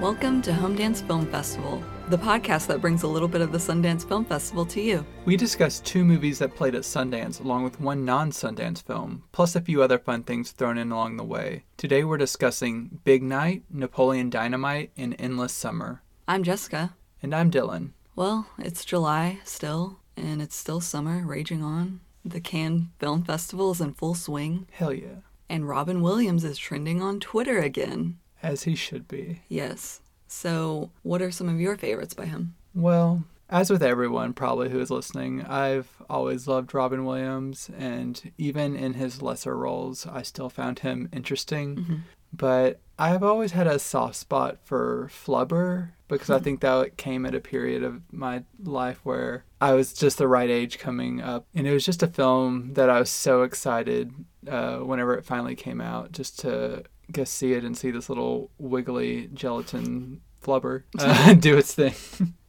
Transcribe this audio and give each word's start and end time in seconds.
Welcome 0.00 0.42
to 0.42 0.52
Home 0.54 0.76
Dance 0.76 1.00
Film 1.00 1.26
Festival, 1.26 1.82
the 2.08 2.18
podcast 2.18 2.66
that 2.68 2.80
brings 2.80 3.02
a 3.02 3.08
little 3.08 3.26
bit 3.26 3.40
of 3.40 3.50
the 3.50 3.58
Sundance 3.58 4.06
Film 4.06 4.24
Festival 4.24 4.64
to 4.66 4.80
you. 4.80 5.04
We 5.24 5.36
discussed 5.36 5.84
two 5.84 6.04
movies 6.04 6.38
that 6.38 6.54
played 6.54 6.74
at 6.74 6.82
Sundance, 6.82 7.40
along 7.40 7.64
with 7.64 7.80
one 7.80 8.04
non 8.04 8.30
Sundance 8.30 8.82
film, 8.82 9.24
plus 9.32 9.56
a 9.56 9.60
few 9.60 9.82
other 9.82 9.98
fun 9.98 10.22
things 10.22 10.52
thrown 10.52 10.78
in 10.78 10.92
along 10.92 11.16
the 11.16 11.24
way. 11.24 11.64
Today 11.76 12.04
we're 12.04 12.16
discussing 12.18 13.00
Big 13.04 13.22
Night, 13.22 13.64
Napoleon 13.70 14.30
Dynamite, 14.30 14.92
and 14.96 15.16
Endless 15.18 15.52
Summer. 15.52 16.02
I'm 16.28 16.42
Jessica. 16.44 16.94
And 17.22 17.34
I'm 17.34 17.50
Dylan. 17.50 17.90
Well, 18.14 18.46
it's 18.58 18.84
July 18.84 19.40
still, 19.44 19.98
and 20.16 20.40
it's 20.40 20.54
still 20.56 20.80
summer 20.80 21.26
raging 21.26 21.62
on. 21.62 22.00
The 22.24 22.40
Cannes 22.40 22.90
Film 23.00 23.24
Festival 23.24 23.72
is 23.72 23.80
in 23.80 23.94
full 23.94 24.14
swing, 24.14 24.68
Hell 24.72 24.92
yeah. 24.92 25.22
and 25.48 25.68
Robin 25.68 26.02
Williams 26.02 26.44
is 26.44 26.58
trending 26.58 27.02
on 27.02 27.18
Twitter 27.20 27.58
again. 27.58 28.18
As 28.42 28.64
he 28.64 28.74
should 28.74 29.08
be. 29.08 29.42
Yes. 29.48 30.00
So, 30.26 30.90
what 31.02 31.22
are 31.22 31.30
some 31.30 31.48
of 31.48 31.60
your 31.60 31.76
favorites 31.76 32.14
by 32.14 32.26
him? 32.26 32.54
Well, 32.74 33.24
as 33.50 33.70
with 33.70 33.82
everyone 33.82 34.34
probably 34.34 34.68
who 34.68 34.78
is 34.78 34.90
listening, 34.90 35.42
I've 35.42 35.88
always 36.08 36.46
loved 36.46 36.74
Robin 36.74 37.04
Williams, 37.04 37.70
and 37.78 38.30
even 38.36 38.76
in 38.76 38.94
his 38.94 39.22
lesser 39.22 39.56
roles, 39.56 40.06
I 40.06 40.22
still 40.22 40.50
found 40.50 40.80
him 40.80 41.08
interesting. 41.12 42.04
But 42.32 42.80
I've 42.98 43.22
always 43.22 43.52
had 43.52 43.66
a 43.66 43.78
soft 43.78 44.16
spot 44.16 44.58
for 44.64 45.08
Flubber 45.10 45.90
because 46.08 46.30
I 46.30 46.38
think 46.38 46.60
that 46.60 46.96
came 46.96 47.24
at 47.24 47.34
a 47.34 47.40
period 47.40 47.82
of 47.82 48.02
my 48.12 48.44
life 48.62 49.00
where 49.04 49.44
I 49.60 49.72
was 49.72 49.92
just 49.92 50.18
the 50.18 50.28
right 50.28 50.50
age 50.50 50.78
coming 50.78 51.20
up. 51.20 51.46
And 51.54 51.66
it 51.66 51.72
was 51.72 51.84
just 51.84 52.02
a 52.02 52.06
film 52.06 52.74
that 52.74 52.90
I 52.90 52.98
was 52.98 53.10
so 53.10 53.42
excited 53.42 54.12
uh, 54.46 54.78
whenever 54.78 55.14
it 55.14 55.24
finally 55.24 55.54
came 55.54 55.80
out 55.80 56.12
just 56.12 56.38
to 56.40 56.84
go 57.12 57.24
see 57.24 57.52
it 57.52 57.64
and 57.64 57.76
see 57.76 57.90
this 57.90 58.08
little 58.08 58.50
wiggly 58.58 59.30
gelatin 59.34 60.20
flubber 60.42 60.82
uh, 60.98 61.34
do 61.34 61.56
its 61.56 61.74
thing. 61.74 61.94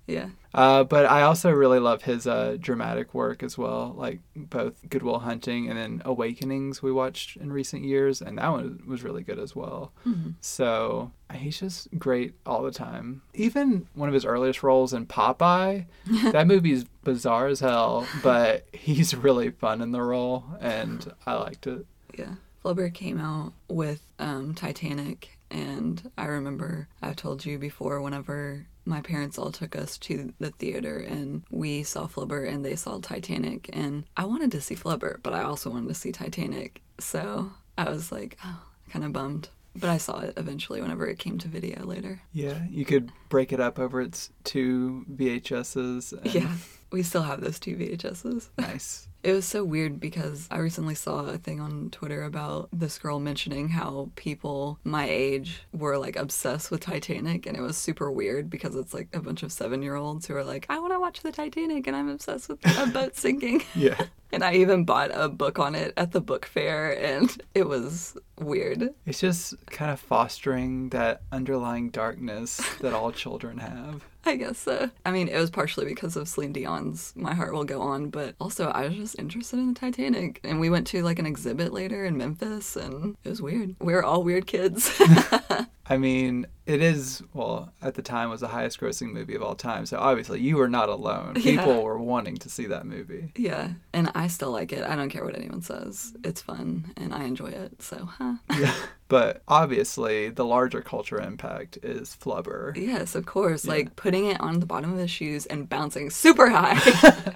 Yeah. 0.07 0.29
Uh, 0.55 0.83
but 0.83 1.05
I 1.05 1.21
also 1.21 1.51
really 1.51 1.77
love 1.77 2.01
his 2.01 2.25
uh, 2.25 2.57
dramatic 2.59 3.13
work 3.13 3.43
as 3.43 3.55
well, 3.59 3.93
like 3.95 4.19
both 4.35 4.89
Good 4.89 5.03
Will 5.03 5.19
Hunting 5.19 5.69
and 5.69 5.77
then 5.77 6.01
Awakenings 6.03 6.81
we 6.81 6.91
watched 6.91 7.37
in 7.37 7.53
recent 7.53 7.83
years, 7.83 8.19
and 8.19 8.39
that 8.39 8.49
one 8.49 8.81
was 8.87 9.03
really 9.03 9.21
good 9.21 9.37
as 9.37 9.55
well. 9.55 9.93
So 10.41 11.11
he's 11.31 11.59
just 11.59 11.87
great 11.99 12.33
all 12.47 12.63
the 12.63 12.71
time. 12.71 13.21
Even 13.35 13.87
one 13.93 14.09
of 14.09 14.15
his 14.15 14.25
earliest 14.25 14.63
roles 14.63 14.91
in 14.91 15.05
Popeye, 15.05 15.85
that 16.31 16.47
movie's 16.47 16.85
bizarre 17.03 17.45
as 17.45 17.59
hell, 17.59 18.07
but 18.23 18.65
he's 18.73 19.13
really 19.13 19.51
fun 19.51 19.81
in 19.81 19.91
the 19.91 20.01
role, 20.01 20.43
and 20.59 21.13
I 21.27 21.35
liked 21.35 21.67
it. 21.67 21.85
Yeah. 22.17 22.33
Flubber 22.69 22.93
came 22.93 23.19
out 23.19 23.53
with 23.67 24.05
um, 24.19 24.53
Titanic, 24.53 25.39
and 25.49 26.11
I 26.19 26.25
remember 26.25 26.87
I've 27.01 27.15
told 27.15 27.43
you 27.43 27.57
before 27.57 27.99
whenever 27.99 28.67
my 28.85 29.01
parents 29.01 29.39
all 29.39 29.51
took 29.51 29.75
us 29.75 29.97
to 29.99 30.31
the 30.39 30.51
theater 30.51 30.99
and 30.99 31.41
we 31.49 31.81
saw 31.81 32.05
Flubber 32.05 32.47
and 32.47 32.63
they 32.63 32.75
saw 32.75 32.99
Titanic, 32.99 33.71
and 33.73 34.03
I 34.15 34.25
wanted 34.25 34.51
to 34.51 34.61
see 34.61 34.75
Flubber, 34.75 35.17
but 35.23 35.33
I 35.33 35.41
also 35.41 35.71
wanted 35.71 35.87
to 35.87 35.95
see 35.95 36.11
Titanic. 36.11 36.83
So 36.99 37.51
I 37.75 37.89
was 37.89 38.11
like, 38.11 38.37
oh, 38.45 38.61
kind 38.91 39.03
of 39.03 39.13
bummed. 39.13 39.49
But 39.75 39.89
I 39.89 39.97
saw 39.97 40.19
it 40.19 40.33
eventually 40.37 40.79
whenever 40.79 41.07
it 41.07 41.17
came 41.17 41.39
to 41.39 41.47
video 41.47 41.83
later. 41.85 42.21
Yeah, 42.33 42.59
you 42.69 42.85
could 42.85 43.11
break 43.29 43.51
it 43.51 43.59
up 43.59 43.79
over 43.79 43.99
its 43.99 44.29
two 44.43 45.05
VHSs. 45.11 46.13
And 46.13 46.33
Yeah. 46.35 46.53
We 46.91 47.03
still 47.03 47.23
have 47.23 47.41
those 47.41 47.59
two 47.59 47.75
VHSs. 47.75 48.49
Nice. 48.57 49.07
It 49.21 49.33
was 49.33 49.45
so 49.45 49.65
weird 49.65 49.99
because 49.99 50.47
I 50.49 50.59
recently 50.59 50.95
saw 50.95 51.25
a 51.25 51.37
thing 51.37 51.59
on 51.59 51.89
Twitter 51.89 52.23
about 52.23 52.69
this 52.71 52.97
girl 52.97 53.19
mentioning 53.19 53.67
how 53.67 54.11
people 54.15 54.79
my 54.85 55.09
age 55.09 55.63
were 55.73 55.97
like 55.97 56.15
obsessed 56.15 56.71
with 56.71 56.79
Titanic, 56.79 57.45
and 57.45 57.57
it 57.57 57.61
was 57.61 57.75
super 57.75 58.09
weird 58.09 58.49
because 58.49 58.75
it's 58.75 58.93
like 58.93 59.09
a 59.13 59.19
bunch 59.19 59.43
of 59.43 59.51
seven 59.51 59.81
year 59.81 59.95
olds 59.95 60.25
who 60.27 60.35
are 60.35 60.43
like, 60.45 60.65
I 60.69 60.79
want 60.79 60.93
to 60.93 61.01
watch 61.01 61.21
the 61.21 61.33
Titanic, 61.33 61.85
and 61.85 61.97
I'm 61.97 62.07
obsessed 62.07 62.47
with 62.47 62.59
a 62.65 62.85
boat 62.93 63.15
sinking. 63.17 63.63
Yeah. 63.75 63.99
And 64.31 64.43
I 64.43 64.53
even 64.53 64.85
bought 64.85 65.09
a 65.11 65.27
book 65.27 65.57
on 65.57 65.73
it 65.73 65.91
at 65.97 66.11
the 66.11 66.21
book 66.21 66.45
fair, 66.45 66.91
and 67.03 67.29
it 67.55 67.67
was 67.67 68.15
weird. 68.39 68.93
It's 69.07 69.19
just 69.19 69.55
kind 69.67 69.89
of 69.91 69.99
fostering 69.99 70.89
that 70.89 71.23
underlying 71.31 71.89
darkness 71.89 72.61
that 72.79 72.93
all 72.93 73.11
children 73.11 73.57
have. 73.57 74.05
I 74.25 74.35
guess 74.35 74.57
so. 74.59 74.89
I 75.05 75.11
mean, 75.11 75.27
it 75.27 75.37
was 75.37 75.49
partially 75.49 75.85
because 75.85 76.15
of 76.15 76.27
Celine 76.27 76.51
Dion's 76.53 77.13
My 77.15 77.33
Heart 77.33 77.53
Will 77.53 77.63
Go 77.63 77.81
On, 77.81 78.09
but 78.09 78.35
also 78.39 78.67
I 78.69 78.87
was 78.87 78.95
just 78.95 79.17
interested 79.17 79.59
in 79.59 79.73
the 79.73 79.79
Titanic. 79.79 80.41
And 80.43 80.59
we 80.59 80.69
went 80.69 80.87
to 80.87 81.01
like 81.03 81.19
an 81.19 81.25
exhibit 81.25 81.71
later 81.73 82.03
in 82.05 82.17
Memphis, 82.17 82.75
and 82.75 83.15
it 83.23 83.29
was 83.29 83.41
weird. 83.41 83.75
We 83.79 83.93
were 83.93 84.03
all 84.03 84.23
weird 84.23 84.45
kids. 84.45 84.91
I 85.91 85.97
mean, 85.97 86.45
it 86.67 86.83
is, 86.83 87.23
well, 87.33 87.73
at 87.81 87.95
the 87.95 88.03
time 88.03 88.29
was 88.29 88.41
the 88.41 88.47
highest 88.47 88.79
grossing 88.79 89.11
movie 89.11 89.33
of 89.33 89.41
all 89.41 89.55
time. 89.55 89.87
So 89.87 89.97
obviously 89.97 90.39
you 90.39 90.57
were 90.57 90.69
not 90.69 90.87
alone. 90.89 91.33
Yeah. 91.37 91.61
People 91.61 91.81
were 91.81 91.97
wanting 91.97 92.37
to 92.37 92.49
see 92.49 92.67
that 92.67 92.85
movie. 92.85 93.31
yeah, 93.35 93.69
and 93.93 94.11
I 94.13 94.27
still 94.27 94.51
like 94.51 94.71
it. 94.71 94.83
I 94.83 94.95
don't 94.95 95.09
care 95.09 95.23
what 95.25 95.35
anyone 95.35 95.61
says. 95.63 96.13
It's 96.23 96.41
fun, 96.41 96.91
and 96.97 97.13
I 97.13 97.23
enjoy 97.23 97.47
it. 97.47 97.81
So, 97.81 98.05
huh? 98.05 98.33
Yeah. 98.59 98.75
But 99.09 99.41
obviously 99.47 100.29
the 100.29 100.45
larger 100.45 100.81
cultural 100.81 101.25
impact 101.25 101.79
is 101.83 102.15
Flubber. 102.21 102.77
Yes, 102.77 103.15
of 103.15 103.25
course. 103.25 103.65
Like 103.65 103.95
putting 103.95 104.25
it 104.25 104.39
on 104.39 104.59
the 104.59 104.65
bottom 104.65 104.93
of 104.93 104.99
his 104.99 105.11
shoes 105.11 105.45
and 105.47 105.67
bouncing 105.67 106.09
super 106.11 106.49
high. 106.49 106.79